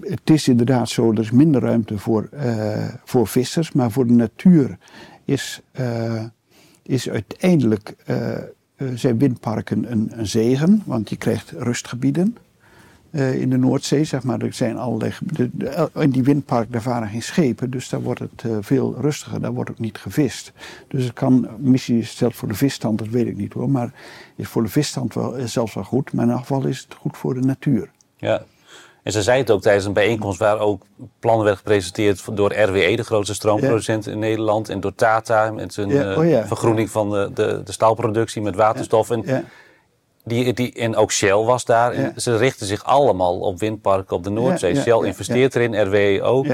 het 0.02 0.30
is 0.30 0.48
inderdaad 0.48 0.90
zo, 0.90 1.12
er 1.12 1.20
is 1.20 1.32
minder 1.32 1.62
ruimte 1.62 1.98
voor, 1.98 2.30
voor 3.04 3.28
vissers, 3.28 3.72
maar 3.72 3.92
voor 3.92 4.08
de 4.08 4.14
natuur 4.14 4.78
is, 5.26 5.62
is 6.84 7.10
uiteindelijk 7.10 7.96
zijn 8.94 9.18
windparken 9.18 9.92
een, 9.92 10.12
een, 10.16 10.28
zegen, 10.28 10.82
want 10.86 11.10
je 11.10 11.16
krijgt 11.16 11.52
rustgebieden 11.52 12.36
uh, 13.12 13.41
in 13.41 13.49
de 13.49 13.57
Noordzee. 13.57 14.03
Zeg 14.03 14.24
maar. 14.24 14.41
Er 14.41 14.53
zijn 14.53 14.78
allerlei, 14.78 15.14
de, 15.22 15.49
de, 15.51 15.89
in 15.93 16.10
die 16.10 16.24
windpark 16.24 16.72
daar 16.72 16.82
varen 16.82 17.07
geen 17.07 17.22
schepen, 17.22 17.70
dus 17.70 17.89
daar 17.89 18.01
wordt 18.01 18.20
het 18.20 18.43
uh, 18.45 18.57
veel 18.62 18.95
rustiger, 18.99 19.41
daar 19.41 19.53
wordt 19.53 19.70
ook 19.70 19.80
niet 19.80 19.97
gevist. 19.97 20.51
Dus 20.88 21.03
het 21.03 21.14
kan, 21.14 21.47
missie 21.57 22.05
stelt 22.05 22.36
voor 22.36 22.47
de 22.47 22.53
visstand, 22.53 22.99
dat 22.99 23.07
weet 23.07 23.28
ik 23.28 23.38
niet 23.38 23.53
hoor, 23.53 23.70
maar 23.70 23.93
is 24.36 24.47
voor 24.47 24.64
de 24.64 24.70
visstand 24.70 25.14
wel, 25.14 25.36
zelfs 25.45 25.74
wel 25.74 25.84
goed, 25.84 26.14
maar 26.14 26.24
in 26.24 26.30
ieder 26.30 26.45
geval 26.45 26.66
is 26.66 26.80
het 26.80 26.93
goed 26.93 27.18
voor 27.18 27.34
de 27.34 27.39
natuur. 27.39 27.89
Ja, 28.18 28.43
en 29.03 29.12
ze 29.12 29.24
zei 29.24 29.39
het 29.39 29.51
ook 29.51 29.62
tijdens 29.62 29.86
een 29.86 29.93
bijeenkomst 29.93 30.39
waar 30.39 30.60
ook 30.60 30.86
plannen 31.20 31.43
werden 31.43 31.64
gepresenteerd 31.64 32.36
door 32.36 32.53
RWE, 32.53 32.95
de 32.95 33.03
grootste 33.03 33.34
stroomproducent 33.34 34.07
in 34.07 34.20
Nederland, 34.20 34.70
en 34.70 34.80
door 34.80 34.95
Tata 34.95 35.51
met 35.51 35.74
zijn 35.74 35.89
ja. 35.89 36.16
oh, 36.16 36.30
ja. 36.30 36.47
vergroening 36.47 36.89
van 36.89 37.10
de, 37.10 37.32
de, 37.34 37.62
de, 37.64 37.72
staalproductie 37.72 38.41
met 38.41 38.55
waterstof. 38.55 39.10
En 39.10 39.45
die, 40.30 40.54
die, 40.54 40.74
en 40.74 40.96
ook 40.96 41.12
Shell 41.12 41.36
was 41.36 41.66
daar. 41.66 41.92
En 41.92 42.14
ze 42.16 42.38
richten 42.38 42.68
zich 42.68 42.84
allemaal 42.84 43.40
op 43.40 43.60
windparken 43.60 44.16
op 44.16 44.24
de 44.24 44.30
Noordzee. 44.30 44.76
Shell 44.76 45.06
investeert 45.06 45.56
erin, 45.56 45.82
RWE 45.82 46.22
ook. 46.22 46.46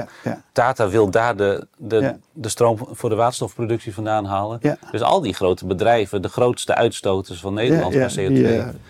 Tata 0.51 0.89
wil 0.89 1.09
daar 1.09 1.35
de, 1.35 1.67
de, 1.77 2.15
de 2.33 2.49
stroom 2.49 2.77
voor 2.91 3.09
de 3.09 3.15
waterstofproductie 3.15 3.93
vandaan 3.93 4.25
halen. 4.25 4.59
Dus 4.91 5.01
al 5.01 5.21
die 5.21 5.33
grote 5.33 5.65
bedrijven, 5.65 6.21
de 6.21 6.29
grootste 6.29 6.75
uitstoters 6.75 7.39
van 7.39 7.53
Nederland 7.53 7.93
qua 7.93 8.09
CO2. 8.09 8.33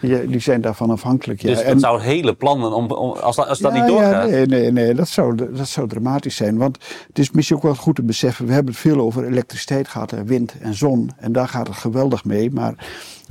Die, 0.02 0.28
die, 0.28 0.40
zijn 0.40 0.62
daarvan 0.62 0.90
afhankelijk. 0.90 1.42
Dus 1.42 1.62
en, 1.62 1.72
dat 1.72 1.82
zou 1.82 2.02
hele 2.02 2.34
plannen, 2.34 2.74
om, 2.74 2.92
om, 2.92 3.12
als, 3.12 3.38
als 3.38 3.60
dat 3.60 3.74
niet 3.74 3.88
doorgaat. 3.88 4.30
nee, 4.30 4.46
nee, 4.46 4.72
nee 4.72 4.94
dat, 4.94 5.08
zou, 5.08 5.36
dat 5.56 5.68
zou 5.68 5.88
dramatisch 5.88 6.36
zijn. 6.36 6.58
Want 6.58 6.78
het 7.08 7.20
is 7.20 7.32
misschien 7.32 7.58
ook 7.58 7.64
wel 7.64 7.76
goed 7.76 7.96
te 7.96 8.04
beseffen, 8.04 8.46
we 8.46 8.54
hebben 8.54 8.72
het 8.72 8.82
veel 8.82 9.00
over 9.00 9.26
elektriciteit 9.26 9.88
gehad, 9.88 10.14
wind 10.26 10.54
en 10.60 10.74
zon. 10.74 11.12
En 11.18 11.32
daar 11.32 11.48
gaat 11.48 11.68
het 11.68 11.78
geweldig 11.78 12.26
mee. 12.26 12.52
Maar 12.52 12.76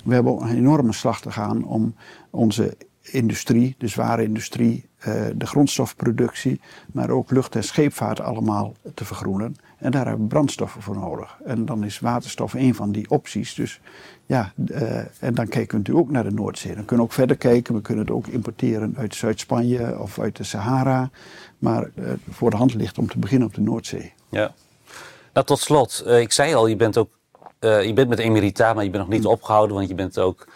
we 0.04 0.14
hebben 0.14 0.42
een 0.42 0.56
enorme 0.56 0.92
slag 0.92 1.20
te 1.20 1.30
gaan 1.30 1.43
om 1.52 1.94
onze 2.30 2.76
industrie, 3.02 3.74
de 3.78 3.88
zware 3.88 4.22
industrie, 4.22 4.88
eh, 4.98 5.24
de 5.34 5.46
grondstofproductie, 5.46 6.60
maar 6.92 7.10
ook 7.10 7.30
lucht- 7.30 7.56
en 7.56 7.64
scheepvaart 7.64 8.20
allemaal 8.20 8.74
te 8.94 9.04
vergroenen. 9.04 9.56
En 9.78 9.90
daar 9.90 10.06
hebben 10.06 10.22
we 10.22 10.28
brandstoffen 10.28 10.82
voor 10.82 10.96
nodig. 10.96 11.38
En 11.44 11.64
dan 11.64 11.84
is 11.84 11.98
waterstof 12.00 12.54
een 12.54 12.74
van 12.74 12.92
die 12.92 13.10
opties. 13.10 13.54
Dus 13.54 13.80
ja, 14.26 14.52
uh, 14.70 14.98
en 14.98 15.34
dan 15.34 15.48
kijken 15.48 15.70
we 15.70 15.76
natuurlijk 15.76 16.06
ook 16.06 16.12
naar 16.12 16.24
de 16.24 16.30
Noordzee. 16.30 16.74
Dan 16.74 16.84
kunnen 16.84 17.04
we 17.04 17.10
ook 17.10 17.16
verder 17.16 17.36
kijken. 17.36 17.74
We 17.74 17.80
kunnen 17.80 18.04
het 18.04 18.14
ook 18.14 18.26
importeren 18.26 18.94
uit 18.96 19.14
Zuid-Spanje 19.14 19.98
of 19.98 20.18
uit 20.18 20.36
de 20.36 20.44
Sahara. 20.44 21.10
Maar 21.58 21.90
uh, 21.94 22.12
voor 22.30 22.50
de 22.50 22.56
hand 22.56 22.74
ligt 22.74 22.98
om 22.98 23.08
te 23.08 23.18
beginnen 23.18 23.48
op 23.48 23.54
de 23.54 23.60
Noordzee. 23.60 24.12
Ja. 24.28 24.54
Nou, 25.32 25.46
tot 25.46 25.58
slot. 25.58 26.04
ik 26.06 26.32
zei 26.32 26.54
al, 26.54 26.66
je 26.66 26.76
bent 26.76 26.98
ook 26.98 27.18
uh, 27.64 27.84
je 27.84 27.92
bent 27.92 28.08
met 28.08 28.18
emerita, 28.18 28.72
maar 28.72 28.84
je 28.84 28.90
bent 28.90 29.02
nog 29.02 29.12
niet 29.12 29.22
mm. 29.22 29.30
opgehouden, 29.30 29.76
want 29.76 29.88
je 29.88 29.94
bent 29.94 30.18
ook. 30.18 30.46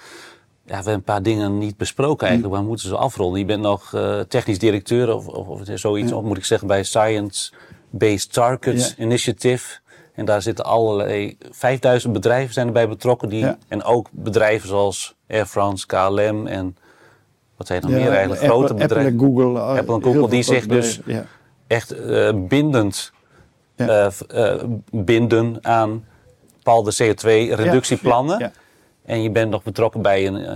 Ja, 0.69 0.75
we 0.75 0.75
hebben 0.75 0.95
een 0.95 1.03
paar 1.03 1.23
dingen 1.23 1.59
niet 1.59 1.77
besproken 1.77 2.27
eigenlijk, 2.27 2.55
maar 2.55 2.63
we 2.63 2.69
moeten 2.69 2.89
ze 2.89 2.97
afronden. 2.97 3.41
Je 3.41 3.47
bent 3.47 3.63
nog 3.63 3.93
uh, 3.95 4.21
technisch 4.21 4.59
directeur 4.59 5.15
of, 5.15 5.27
of, 5.27 5.49
of 5.49 5.61
zoiets, 5.75 6.13
of 6.13 6.25
moet 6.25 6.37
ik 6.37 6.45
zeggen, 6.45 6.69
bij 6.69 6.83
Science 6.83 7.53
Based 7.91 8.33
Targets 8.33 8.95
Initiative. 8.97 9.79
En 10.15 10.25
daar 10.25 10.43
zitten 10.43 10.65
allerlei, 10.65 11.37
5000 11.51 12.13
bedrijven 12.13 12.55
zijn 12.55 12.67
erbij 12.67 12.89
betrokken. 12.89 13.29
Die, 13.29 13.47
En 13.69 13.85
ook 13.85 14.09
bedrijven 14.11 14.69
zoals 14.69 15.15
Air 15.29 15.47
France, 15.47 15.87
KLM 15.87 16.47
en 16.47 16.77
wat 17.57 17.67
zijn 17.67 17.83
er 17.83 17.91
nog 17.91 17.99
meer 17.99 18.11
eigenlijk? 18.11 18.41
grote 18.41 18.75
bedrijven. 18.75 19.13
Apple 19.13 19.27
en 19.27 19.35
Google. 19.35 19.61
Eh, 19.61 19.79
Apple 19.79 19.95
en 19.95 20.03
Google, 20.03 20.29
die 20.29 20.43
zich 20.43 20.67
dus 20.67 21.01
echt 21.67 21.95
uh, 21.95 22.31
bindend 22.35 23.13
binden 24.91 25.59
aan 25.63 26.05
bepaalde 26.57 26.93
CO2-reductieplannen. 26.93 28.53
En 29.09 29.23
je 29.23 29.31
bent 29.31 29.51
nog 29.51 29.63
betrokken 29.63 30.03
bij 30.03 30.27
een, 30.27 30.41
uh, 30.41 30.49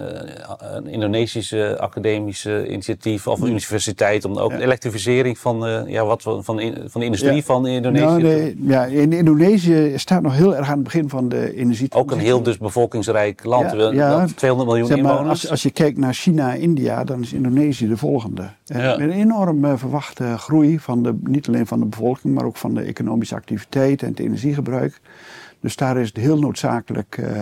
een 0.59 0.87
Indonesische 0.87 1.77
academische 1.79 2.69
initiatief 2.69 3.27
of 3.27 3.41
een 3.41 3.49
universiteit 3.49 4.25
om 4.25 4.37
ook 4.37 4.51
de 4.51 4.63
elektrificering 4.63 5.39
van, 5.39 5.69
uh, 5.69 5.81
ja, 5.87 6.05
wat, 6.05 6.23
van, 6.23 6.45
van 6.45 6.57
de 7.01 7.05
industrie 7.05 7.45
van 7.45 7.67
Indonesië. 7.67 8.05
Nou, 8.05 8.23
nee, 8.23 8.57
ja, 8.61 8.85
in 8.85 9.13
Indonesië 9.13 9.93
staat 9.97 10.23
nog 10.23 10.35
heel 10.37 10.57
erg 10.57 10.69
aan 10.69 10.75
het 10.75 10.83
begin 10.83 11.09
van 11.09 11.29
de 11.29 11.55
energie. 11.55 11.93
Ook 11.93 12.11
een 12.11 12.19
heel 12.19 12.43
dus 12.43 12.59
bevolkingsrijk 12.59 13.45
land, 13.45 13.95
ja, 13.95 14.27
200 14.37 14.71
miljoen 14.71 14.89
zeg 14.89 15.01
maar, 15.01 15.13
inwoners. 15.13 15.41
Als, 15.41 15.51
als 15.51 15.63
je 15.63 15.71
kijkt 15.71 15.99
naar 15.99 16.15
China 16.15 16.55
en 16.55 16.61
India, 16.61 17.05
dan 17.05 17.21
is 17.21 17.33
Indonesië 17.33 17.89
de 17.89 17.97
volgende. 17.97 18.43
Met 18.67 18.99
een 18.99 19.11
enorme 19.11 19.77
verwachte 19.77 20.39
groei 20.39 20.79
van 20.79 21.03
de, 21.03 21.19
niet 21.23 21.49
alleen 21.49 21.67
van 21.67 21.81
de 21.81 21.87
bevolking, 21.87 22.35
maar 22.35 22.45
ook 22.45 22.57
van 22.57 22.75
de 22.75 22.83
economische 22.83 23.35
activiteit 23.35 24.03
en 24.03 24.09
het 24.09 24.19
energiegebruik. 24.19 25.01
Dus 25.61 25.77
daar 25.77 25.97
is 25.97 26.09
het 26.09 26.17
heel 26.17 26.39
noodzakelijk 26.39 27.17
uh, 27.21 27.41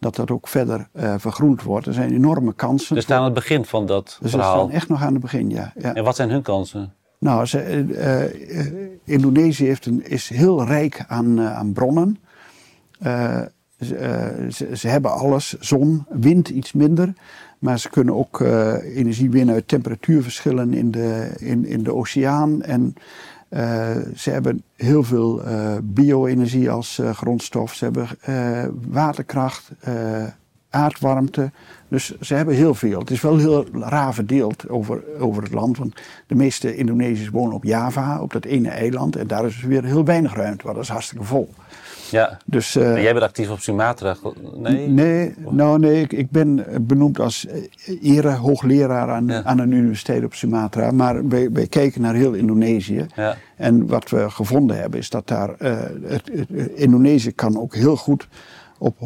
dat 0.00 0.16
dat 0.16 0.30
ook 0.30 0.48
verder 0.48 0.88
uh, 0.92 1.14
vergroend 1.18 1.62
wordt. 1.62 1.86
Er 1.86 1.94
zijn 1.94 2.12
enorme 2.12 2.52
kansen. 2.52 2.94
We 2.94 3.00
staan 3.00 3.18
aan 3.18 3.24
het 3.24 3.34
begin 3.34 3.64
van 3.64 3.86
dat 3.86 4.18
dus 4.20 4.30
verhaal. 4.30 4.54
We 4.54 4.60
staan 4.60 4.76
echt 4.76 4.88
nog 4.88 5.02
aan 5.02 5.12
het 5.12 5.22
begin, 5.22 5.50
ja. 5.50 5.72
ja. 5.78 5.94
En 5.94 6.04
wat 6.04 6.16
zijn 6.16 6.30
hun 6.30 6.42
kansen? 6.42 6.94
Nou, 7.18 7.46
ze, 7.46 7.84
uh, 7.88 8.94
Indonesië 9.04 9.66
heeft 9.66 9.86
een, 9.86 10.06
is 10.06 10.28
heel 10.28 10.64
rijk 10.64 11.04
aan, 11.08 11.40
aan 11.40 11.72
bronnen. 11.72 12.18
Ze, 13.00 14.46
ze, 14.50 14.76
ze, 14.76 14.88
hebben 14.88 15.12
alles, 15.12 15.58
zon, 15.58 16.06
wind 16.08 16.48
iets 16.48 16.72
minder. 16.72 17.12
Maar 17.58 17.78
ze 17.78 17.90
kunnen 17.90 18.14
ook 18.14 18.40
energie 18.40 19.30
winnen 19.30 19.54
uit 19.54 19.68
temperatuurverschillen 19.68 20.74
in 20.74 20.90
de, 20.90 21.32
in, 21.38 21.66
in 21.66 21.82
de 21.82 21.94
oceaan. 21.94 22.62
En 22.62 22.94
uh, 23.50 23.96
ze 24.16 24.30
hebben 24.30 24.62
heel 24.76 25.02
veel 25.02 25.46
uh, 25.46 25.76
bio-energie 25.82 26.70
als 26.70 26.98
uh, 26.98 27.10
grondstof. 27.10 27.74
Ze 27.74 27.84
hebben 27.84 28.08
waterkracht, 28.88 29.70
aardwarmte. 30.70 31.50
Dus 31.88 32.20
ze 32.20 32.34
hebben 32.34 32.54
heel 32.54 32.74
veel. 32.74 32.98
Het 32.98 33.10
is 33.10 33.20
wel 33.20 33.38
heel 33.38 33.66
raar 33.72 34.14
verdeeld 34.14 34.68
over, 34.68 35.02
over 35.18 35.42
het 35.42 35.52
land. 35.52 35.78
Want 35.78 36.00
de 36.26 36.34
meeste 36.34 36.76
Indonesiërs 36.76 37.30
wonen 37.30 37.54
op 37.54 37.64
Java, 37.64 38.20
op 38.20 38.32
dat 38.32 38.44
ene 38.44 38.68
eiland. 38.68 39.16
En 39.16 39.26
daar 39.26 39.46
is 39.46 39.60
weer 39.60 39.84
heel 39.84 40.04
weinig 40.04 40.34
ruimte, 40.34 40.62
want 40.64 40.74
dat 40.74 40.84
is 40.84 40.90
hartstikke 40.90 41.24
vol. 41.24 41.54
Ja. 42.10 42.38
Dus, 42.44 42.76
uh, 42.76 43.02
jij 43.02 43.12
bent 43.12 43.24
actief 43.24 43.50
op 43.50 43.60
Sumatra? 43.60 44.16
Nee? 44.54 44.88
Nee, 44.88 45.34
nou, 45.50 45.78
nee 45.78 46.00
ik, 46.00 46.12
ik 46.12 46.30
ben 46.30 46.64
benoemd 46.80 47.20
als 47.20 47.46
ere 48.02 48.30
hoogleraar 48.30 49.10
aan, 49.10 49.32
aan 49.32 49.58
een 49.58 49.72
universiteit 49.72 50.24
op 50.24 50.34
Sumatra. 50.34 50.90
Maar 50.90 51.28
wij, 51.28 51.50
wij 51.52 51.66
kijken 51.66 52.00
naar 52.00 52.14
heel 52.14 52.32
Indonesië. 52.32 53.06
Ja. 53.16 53.36
En 53.56 53.86
wat 53.86 54.10
we 54.10 54.30
gevonden 54.30 54.80
hebben 54.80 55.00
is 55.00 55.10
dat 55.10 55.28
daar... 55.28 55.54
Uh, 55.58 55.78
het, 56.02 56.30
het, 56.32 56.48
Indonesië 56.74 57.32
kan 57.32 57.60
ook 57.60 57.74
heel 57.74 57.96
goed 57.96 58.28
op 58.80 58.96
100% 58.98 59.00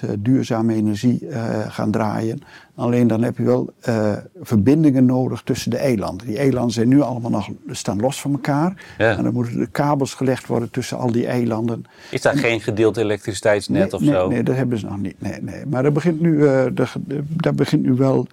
eh, 0.00 0.10
duurzame 0.18 0.74
energie 0.74 1.18
uh, 1.22 1.58
gaan 1.68 1.90
draaien. 1.90 2.38
Alleen 2.74 3.06
dan 3.06 3.22
heb 3.22 3.36
je 3.36 3.42
wel 3.42 3.70
uh, 3.88 4.12
verbindingen 4.40 5.04
nodig 5.04 5.42
tussen 5.42 5.70
de 5.70 5.76
eilanden. 5.76 6.26
Die 6.26 6.38
eilanden 6.38 6.72
zijn 6.72 6.88
nu 6.88 7.00
allemaal 7.00 7.30
nog, 7.30 7.48
staan 7.70 8.00
los 8.00 8.20
van 8.20 8.32
elkaar. 8.32 8.94
Ja. 8.98 9.16
En 9.16 9.22
dan 9.22 9.32
moeten 9.32 9.58
de 9.58 9.66
kabels 9.66 10.14
gelegd 10.14 10.46
worden 10.46 10.70
tussen 10.70 10.98
al 10.98 11.12
die 11.12 11.26
eilanden. 11.26 11.84
Is 12.10 12.22
daar 12.22 12.36
geen 12.36 12.60
gedeeld 12.60 12.96
elektriciteitsnet 12.96 13.92
of 13.92 14.00
nee, 14.00 14.10
zo? 14.10 14.28
Nee, 14.28 14.42
dat 14.42 14.56
hebben 14.56 14.78
ze 14.78 14.86
nog 14.86 14.98
niet. 14.98 15.20
Nee, 15.20 15.42
nee. 15.42 15.66
Maar 15.66 15.82
daar 15.82 15.92
begint 15.92 16.20
nu, 16.20 16.38
daar 17.26 17.54
begint 17.54 17.82
nu 17.82 17.94
wel 17.94 18.26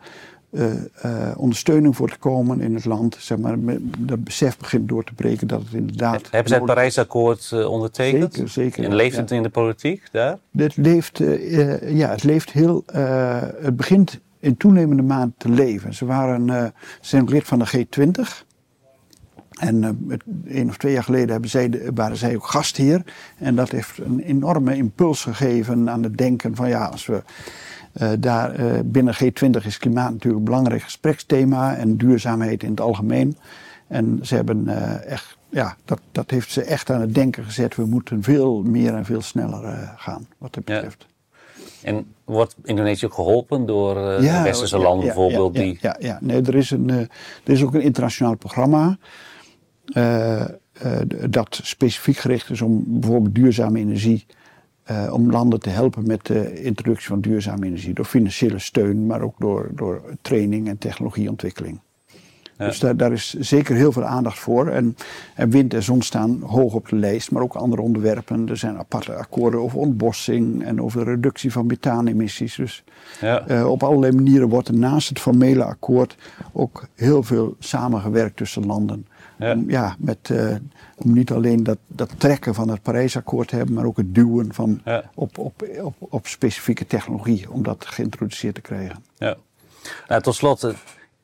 uh, 0.53 0.71
uh, 1.05 1.31
ondersteuning 1.37 1.95
voor 1.95 2.09
te 2.09 2.17
komen 2.17 2.61
in 2.61 2.73
het 2.73 2.85
land. 2.85 3.17
Zeg 3.19 3.37
maar, 3.37 3.55
dat 3.97 4.23
besef 4.23 4.57
begint 4.57 4.87
door 4.87 5.03
te 5.03 5.13
breken 5.13 5.47
dat 5.47 5.61
het 5.61 5.73
inderdaad. 5.73 6.21
Hebben 6.31 6.49
ze 6.49 6.55
het 6.55 6.65
Parijsakkoord 6.65 7.51
uh, 7.53 7.69
ondertekend? 7.69 8.33
Zeker, 8.33 8.49
zeker. 8.49 8.83
En 8.83 8.95
leeft 8.95 9.17
het 9.17 9.31
in 9.31 9.43
de 9.43 9.49
politiek 9.49 10.03
daar? 10.11 10.37
Het 10.55 10.77
leeft, 10.77 11.17
ja, 11.81 12.09
het 12.09 12.23
leeft 12.23 12.51
heel. 12.51 12.83
het 13.61 13.75
begint 13.75 14.19
in 14.39 14.57
toenemende 14.57 15.03
maand 15.03 15.33
te 15.37 15.49
leven. 15.49 15.93
Ze 15.93 16.05
waren, 16.05 16.73
zijn 17.01 17.21
ook 17.21 17.29
lid 17.29 17.43
van 17.43 17.59
de 17.59 17.85
G20. 17.85 18.51
En 19.59 19.83
een 20.45 20.69
of 20.69 20.77
twee 20.77 20.93
jaar 20.93 21.03
geleden 21.03 21.29
hebben 21.29 21.49
zij, 21.49 21.89
waren 21.93 22.17
zij 22.17 22.35
ook 22.35 22.45
gastheer. 22.45 23.03
En 23.37 23.55
dat 23.55 23.71
heeft 23.71 23.97
een 23.97 24.19
enorme 24.19 24.75
impuls 24.75 25.23
gegeven 25.23 25.89
aan 25.89 26.03
het 26.03 26.17
denken 26.17 26.55
van 26.55 26.69
ja, 26.69 26.85
als 26.85 27.05
we 27.05 27.23
uh, 28.01 28.11
daar, 28.19 28.59
uh, 28.59 28.79
binnen 28.85 29.15
G20 29.15 29.65
is 29.65 29.77
klimaat 29.77 30.11
natuurlijk 30.11 30.37
een 30.37 30.43
belangrijk 30.43 30.81
gespreksthema 30.81 31.75
en 31.75 31.97
duurzaamheid 31.97 32.63
in 32.63 32.69
het 32.69 32.81
algemeen. 32.81 33.37
En 33.87 34.19
ze 34.21 34.35
hebben 34.35 34.63
uh, 34.67 35.05
echt, 35.05 35.37
ja, 35.49 35.75
dat, 35.85 35.99
dat 36.11 36.31
heeft 36.31 36.51
ze 36.51 36.63
echt 36.63 36.89
aan 36.89 37.01
het 37.01 37.15
denken 37.15 37.43
gezet. 37.43 37.75
We 37.75 37.85
moeten 37.85 38.23
veel 38.23 38.61
meer 38.61 38.93
en 38.93 39.05
veel 39.05 39.21
sneller 39.21 39.93
gaan, 39.97 40.27
wat 40.37 40.53
dat 40.53 40.63
betreft. 40.63 41.05
En 41.81 42.13
wordt 42.23 42.55
Indonesië 42.63 43.09
geholpen 43.09 43.65
door 43.65 44.21
ja, 44.21 44.37
de 44.37 44.43
westerse 44.43 44.77
landen 44.77 45.05
bijvoorbeeld? 45.05 45.55
Ja, 45.55 45.61
die... 45.61 45.77
ja, 45.81 45.95
ja, 45.99 46.17
nee, 46.21 46.41
er 46.41 46.55
is, 46.55 46.71
een, 46.71 46.89
er 46.89 47.09
is 47.43 47.63
ook 47.63 47.73
een 47.73 47.81
internationaal 47.81 48.35
programma. 48.35 48.97
dat 51.29 51.59
specifiek 51.63 52.17
gericht 52.17 52.49
is 52.49 52.61
om 52.61 52.83
bijvoorbeeld 52.87 53.35
duurzame 53.35 53.79
energie 53.79 54.25
om 55.11 55.31
landen 55.31 55.59
te 55.59 55.69
helpen 55.69 56.07
met 56.07 56.25
de 56.25 56.61
introductie 56.61 57.07
van 57.07 57.21
duurzame 57.21 57.65
energie. 57.65 57.93
Door 57.93 58.05
financiële 58.05 58.59
steun, 58.59 59.05
maar 59.05 59.21
ook 59.21 59.35
door, 59.39 59.69
door 59.73 60.01
training 60.21 60.67
en 60.67 60.77
technologieontwikkeling. 60.77 61.79
Dus 62.57 62.79
daar, 62.79 62.97
daar, 62.97 63.11
is 63.11 63.33
zeker 63.33 63.75
heel 63.75 63.91
veel 63.91 64.03
aandacht 64.03 64.39
voor. 64.39 64.67
En, 64.67 64.97
en, 65.35 65.49
wind 65.49 65.73
en 65.73 65.83
zon 65.83 66.01
staan 66.01 66.41
hoog 66.41 66.73
op 66.73 66.89
de 66.89 66.95
lijst, 66.95 67.31
maar 67.31 67.41
ook 67.41 67.55
andere 67.55 67.81
onderwerpen. 67.81 68.49
Er 68.49 68.57
zijn 68.57 68.77
aparte 68.77 69.13
akkoorden 69.13 69.59
over 69.59 69.79
ontbossing 69.79 70.63
en 70.63 70.81
over 70.81 71.03
reductie 71.03 71.51
van 71.51 71.65
methaanemissies. 71.65 72.55
Dus 72.55 72.83
ja. 73.21 73.49
uh, 73.49 73.69
op 73.69 73.83
allerlei 73.83 74.11
manieren 74.11 74.49
wordt 74.49 74.67
er 74.67 74.77
naast 74.77 75.09
het 75.09 75.19
formele 75.19 75.63
akkoord 75.63 76.17
ook 76.51 76.87
heel 76.95 77.23
veel 77.23 77.55
samengewerkt 77.59 78.37
tussen 78.37 78.65
landen. 78.65 79.07
Ja. 79.37 79.51
Om, 79.51 79.69
ja, 79.69 79.95
met, 79.99 80.29
uh, 80.31 80.55
om 80.95 81.13
niet 81.13 81.31
alleen 81.31 81.63
dat, 81.63 81.77
dat 81.87 82.09
trekken 82.17 82.53
van 82.53 82.69
het 82.69 82.81
Parijsakkoord 82.81 83.47
te 83.47 83.55
hebben, 83.55 83.75
maar 83.75 83.85
ook 83.85 83.97
het 83.97 84.15
duwen 84.15 84.53
van 84.53 84.81
ja. 84.85 85.03
op, 85.15 85.37
op, 85.37 85.67
op, 85.81 85.95
op 85.99 86.27
specifieke 86.27 86.87
technologie 86.87 87.51
om 87.51 87.63
dat 87.63 87.85
geïntroduceerd 87.85 88.55
te 88.55 88.61
krijgen. 88.61 89.03
Ja. 89.17 89.35
Nou, 90.07 90.21
tot 90.21 90.35
slot, 90.35 90.63
eh, 90.63 90.73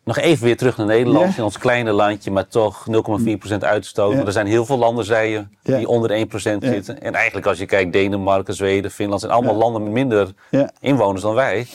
nog 0.03 0.18
even 0.18 0.45
weer 0.45 0.57
terug 0.57 0.78
naar 0.78 0.86
Nederland, 0.86 1.38
in 1.38 1.43
ons 1.43 1.57
kleine 1.57 1.91
landje, 1.91 2.32
maar 2.32 2.47
toch 2.47 2.88
0,4% 2.88 3.64
uitstoot. 3.64 4.16
Maar 4.16 4.26
er 4.26 4.32
zijn 4.32 4.47
heel 4.47 4.66
veel 4.66 4.78
landen, 4.78 5.05
zei 5.05 5.30
je, 5.32 5.43
die 5.62 5.88
onder 5.88 6.12
1% 6.12 6.64
zitten. 6.64 7.01
En 7.01 7.14
eigenlijk 7.14 7.45
als 7.45 7.57
je 7.57 7.66
kijkt, 7.66 7.93
Denemarken, 7.93 8.53
Zweden, 8.53 8.91
Finland 8.91 9.22
zijn 9.22 9.34
allemaal 9.34 9.55
landen 9.55 9.84
met 9.84 9.91
minder 9.91 10.34
inwoners 10.80 11.22
dan 11.22 11.34
wij. 11.34 11.68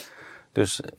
Dus 0.52 0.80
eh, 0.80 0.90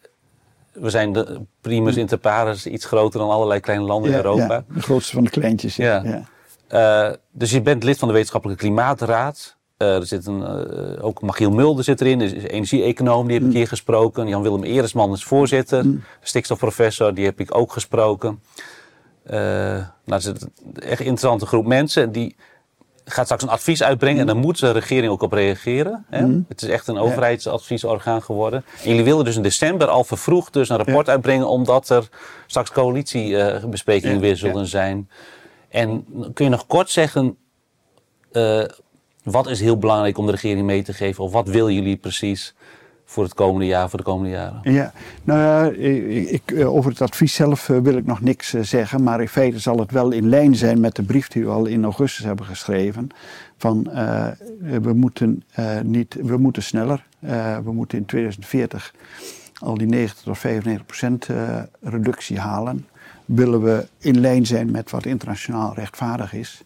we 0.75 0.89
zijn 0.89 1.13
de 1.13 1.41
primus 1.61 1.95
inter 1.95 2.17
pares 2.17 2.65
iets 2.65 2.85
groter 2.85 3.19
dan 3.19 3.29
allerlei 3.29 3.59
kleine 3.59 3.85
landen 3.85 4.11
in 4.11 4.17
Europa. 4.17 4.63
de 4.73 4.81
grootste 4.81 5.13
van 5.13 5.23
de 5.23 5.29
kleintjes. 5.29 5.75
Ja. 5.75 6.23
Uh, 6.73 7.09
dus 7.31 7.51
je 7.51 7.61
bent 7.61 7.83
lid 7.83 7.97
van 7.97 8.07
de 8.07 8.13
Wetenschappelijke 8.13 8.63
Klimaatraad. 8.63 9.57
Uh, 9.77 9.95
er 9.95 10.05
zit 10.05 10.25
een, 10.25 10.39
uh, 10.39 11.05
ook 11.05 11.21
Machiel 11.21 11.51
Mulder 11.51 11.83
zit 11.83 12.01
erin, 12.01 12.21
is 12.21 12.33
energie-econoom, 12.43 13.25
die 13.25 13.33
heb 13.33 13.43
ik 13.43 13.49
mm. 13.49 13.55
hier 13.55 13.67
gesproken. 13.67 14.27
Jan-Willem 14.27 14.63
Eresman 14.63 15.13
is 15.13 15.23
voorzitter, 15.23 15.85
mm. 15.85 16.03
stikstofprofessor, 16.21 17.13
die 17.13 17.25
heb 17.25 17.39
ik 17.39 17.57
ook 17.57 17.71
gesproken. 17.71 18.41
Nou, 19.23 19.91
het 20.05 20.25
is 20.25 20.25
een 20.25 20.51
echt 20.75 20.99
interessante 20.99 21.45
groep 21.45 21.65
mensen. 21.65 22.11
Die 22.11 22.35
gaat 23.05 23.25
straks 23.25 23.43
een 23.43 23.49
advies 23.49 23.83
uitbrengen 23.83 24.19
en 24.19 24.27
dan 24.27 24.37
moet 24.37 24.59
de 24.59 24.71
regering 24.71 25.11
ook 25.11 25.21
op 25.21 25.31
reageren. 25.31 26.05
Hè? 26.09 26.25
Mm. 26.25 26.45
Het 26.47 26.61
is 26.61 26.69
echt 26.69 26.87
een 26.87 26.97
overheidsadviesorgaan 26.97 28.21
geworden. 28.21 28.65
En 28.83 28.89
jullie 28.89 29.03
wilden 29.03 29.25
dus 29.25 29.35
in 29.35 29.41
december 29.41 29.87
al 29.87 30.03
vervroegd 30.03 30.53
dus 30.53 30.69
een 30.69 30.77
rapport 30.77 31.09
uitbrengen, 31.09 31.47
omdat 31.47 31.89
er 31.89 32.09
straks 32.47 32.71
coalitiebesprekingen 32.71 34.19
weer 34.19 34.37
zullen 34.37 34.67
zijn. 34.67 35.09
En 35.69 36.05
kun 36.33 36.45
je 36.45 36.51
nog 36.51 36.67
kort 36.67 36.89
zeggen 36.89 37.37
wat 39.23 39.47
is 39.47 39.59
heel 39.59 39.77
belangrijk 39.77 40.17
om 40.17 40.25
de 40.25 40.31
regering 40.31 40.65
mee 40.65 40.83
te 40.83 40.93
geven? 40.93 41.23
Of 41.23 41.31
wat 41.31 41.47
willen 41.47 41.73
jullie 41.73 41.97
precies 41.97 42.55
voor 43.15 43.23
het 43.23 43.33
komende 43.33 43.65
jaar, 43.65 43.89
voor 43.89 43.99
de 43.99 44.05
komende 44.05 44.29
jaren? 44.29 44.59
Ja, 44.63 44.91
nou 45.23 45.39
ja, 45.39 45.81
ik, 46.31 46.51
eh, 46.51 46.73
over 46.73 46.91
het 46.91 47.01
advies 47.01 47.33
zelf 47.33 47.69
eh, 47.69 47.77
wil 47.77 47.97
ik 47.97 48.05
nog 48.05 48.21
niks 48.21 48.53
eh, 48.53 48.61
zeggen. 48.61 49.03
Maar 49.03 49.21
in 49.21 49.27
feite 49.27 49.59
zal 49.59 49.77
het 49.77 49.91
wel 49.91 50.11
in 50.11 50.29
lijn 50.29 50.55
zijn 50.55 50.79
met 50.79 50.95
de 50.95 51.03
brief 51.03 51.27
die 51.27 51.43
we 51.43 51.51
al 51.51 51.65
in 51.65 51.83
augustus 51.83 52.25
hebben 52.25 52.45
geschreven. 52.45 53.09
Van 53.57 53.83
we, 54.59 54.93
moeten, 54.93 55.43
niet, 55.83 56.17
we 56.21 56.37
moeten 56.37 56.63
sneller. 56.63 57.05
We 57.63 57.71
moeten 57.71 57.97
in 57.97 58.05
2040 58.05 58.93
al 59.59 59.77
die 59.77 59.87
90 59.87 60.23
tot 60.23 60.37
95 60.37 60.85
procent 60.85 61.27
reductie 61.81 62.39
halen. 62.39 62.87
Willen 63.25 63.61
we 63.61 63.87
in 63.99 64.19
lijn 64.19 64.45
zijn 64.45 64.71
met 64.71 64.91
wat 64.91 65.05
internationaal 65.05 65.73
rechtvaardig 65.73 66.33
is. 66.33 66.63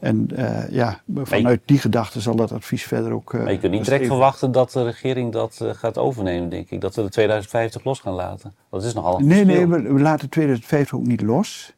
En 0.00 0.28
uh, 0.32 0.70
ja, 0.70 1.00
vanuit 1.14 1.60
die 1.64 1.78
gedachte 1.78 2.20
zal 2.20 2.36
dat 2.36 2.52
advies 2.52 2.82
verder 2.82 3.12
ook. 3.12 3.32
Uh, 3.32 3.42
maar 3.42 3.52
je 3.52 3.58
kunt 3.58 3.72
niet 3.72 3.84
direct 3.84 4.06
verwachten 4.06 4.52
dat 4.52 4.72
de 4.72 4.84
regering 4.84 5.32
dat 5.32 5.58
uh, 5.62 5.70
gaat 5.70 5.98
overnemen, 5.98 6.48
denk 6.48 6.70
ik. 6.70 6.80
Dat 6.80 6.94
we 6.94 7.02
de 7.02 7.08
2050 7.08 7.84
los 7.84 8.00
gaan 8.00 8.12
laten. 8.12 8.54
Dat 8.70 8.84
is 8.84 8.94
nogal. 8.94 9.18
Nee, 9.18 9.44
nee, 9.44 9.66
we, 9.66 9.82
we, 9.82 10.00
laten 10.00 10.28
2050 10.28 10.98
ook 10.98 11.06
niet 11.06 11.22
los. 11.22 11.72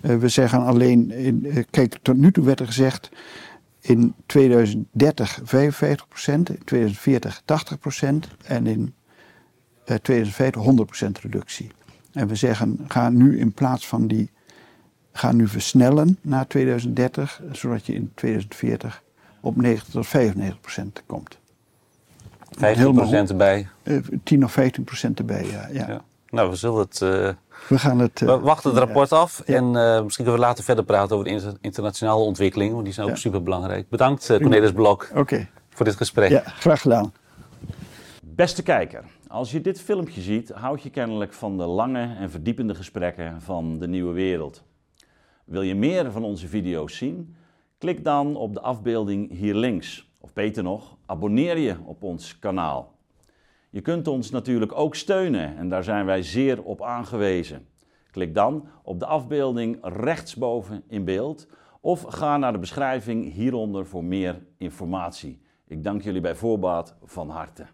we 0.00 0.28
zeggen 0.28 0.62
alleen. 0.62 1.10
In, 1.10 1.66
kijk, 1.70 1.98
tot 2.02 2.16
nu 2.16 2.32
toe 2.32 2.44
werd 2.44 2.60
er 2.60 2.66
gezegd. 2.66 3.08
In 3.80 4.14
2030 4.26 5.40
55 5.44 6.08
procent, 6.08 6.48
in 6.48 6.64
2040 6.64 7.42
80 7.44 7.78
procent 7.78 8.28
en 8.44 8.66
in 8.66 8.94
2050 9.84 10.62
100 10.62 10.86
procent 10.88 11.18
reductie. 11.18 11.70
En 12.12 12.28
we 12.28 12.34
zeggen, 12.34 12.84
ga 12.88 13.08
nu 13.08 13.38
in 13.38 13.52
plaats 13.52 13.86
van 13.86 14.06
die 14.06 14.30
gaan 15.18 15.36
nu 15.36 15.48
versnellen 15.48 16.18
naar 16.20 16.46
2030, 16.46 17.40
zodat 17.52 17.86
je 17.86 17.94
in 17.94 18.12
2040 18.14 19.02
op 19.40 19.56
90 19.56 19.88
tot 19.88 20.06
95 20.06 20.60
procent 20.60 21.02
komt. 21.06 21.38
15 22.50 22.94
procent 22.94 23.30
erbij? 23.30 23.68
10 24.24 24.38
eh, 24.38 24.44
of 24.44 24.52
15 24.52 24.84
procent 24.84 25.18
erbij, 25.18 25.44
ja. 25.44 25.68
ja. 25.72 26.04
Nou, 26.30 26.50
we 26.50 26.56
zullen 26.56 26.78
het... 26.78 27.00
Uh, 27.02 27.28
we 27.68 27.78
gaan 27.78 27.98
het... 27.98 28.20
Uh, 28.20 28.28
we 28.28 28.38
wachten 28.38 28.70
het 28.70 28.78
rapport 28.78 29.12
af 29.12 29.40
en 29.40 29.64
uh, 29.64 30.02
misschien 30.02 30.24
kunnen 30.24 30.32
we 30.32 30.46
later 30.46 30.64
verder 30.64 30.84
praten 30.84 31.16
over 31.16 31.28
de 31.28 31.56
internationale 31.60 32.22
ontwikkelingen, 32.22 32.72
want 32.72 32.84
die 32.84 32.94
zijn 32.94 33.08
ook 33.10 33.16
super 33.16 33.42
belangrijk. 33.42 33.88
Bedankt 33.88 34.26
Cornelis 34.26 34.72
Blok 34.72 35.10
okay. 35.14 35.50
voor 35.70 35.84
dit 35.84 35.96
gesprek. 35.96 36.30
Ja, 36.30 36.42
graag 36.44 36.80
gedaan. 36.80 37.12
Beste 38.22 38.62
kijker, 38.62 39.04
als 39.28 39.50
je 39.50 39.60
dit 39.60 39.80
filmpje 39.80 40.20
ziet, 40.20 40.50
houd 40.50 40.82
je 40.82 40.90
kennelijk 40.90 41.32
van 41.32 41.56
de 41.58 41.66
lange 41.66 42.16
en 42.18 42.30
verdiepende 42.30 42.74
gesprekken 42.74 43.40
van 43.40 43.78
de 43.78 43.88
nieuwe 43.88 44.12
wereld. 44.12 44.62
Wil 45.48 45.62
je 45.62 45.74
meer 45.74 46.12
van 46.12 46.24
onze 46.24 46.48
video's 46.48 46.96
zien? 46.96 47.34
Klik 47.78 48.04
dan 48.04 48.36
op 48.36 48.54
de 48.54 48.60
afbeelding 48.60 49.30
hier 49.30 49.54
links. 49.54 50.10
Of 50.20 50.32
beter 50.32 50.62
nog, 50.62 50.96
abonneer 51.06 51.58
je 51.58 51.76
op 51.84 52.02
ons 52.02 52.38
kanaal. 52.38 52.98
Je 53.70 53.80
kunt 53.80 54.08
ons 54.08 54.30
natuurlijk 54.30 54.72
ook 54.72 54.94
steunen 54.94 55.56
en 55.56 55.68
daar 55.68 55.84
zijn 55.84 56.06
wij 56.06 56.22
zeer 56.22 56.62
op 56.62 56.82
aangewezen. 56.82 57.66
Klik 58.10 58.34
dan 58.34 58.68
op 58.82 58.98
de 58.98 59.06
afbeelding 59.06 59.78
rechtsboven 59.82 60.82
in 60.88 61.04
beeld 61.04 61.48
of 61.80 62.02
ga 62.02 62.36
naar 62.36 62.52
de 62.52 62.58
beschrijving 62.58 63.32
hieronder 63.32 63.86
voor 63.86 64.04
meer 64.04 64.46
informatie. 64.56 65.40
Ik 65.66 65.84
dank 65.84 66.02
jullie 66.02 66.20
bij 66.20 66.34
voorbaat 66.34 66.96
van 67.04 67.30
harte. 67.30 67.66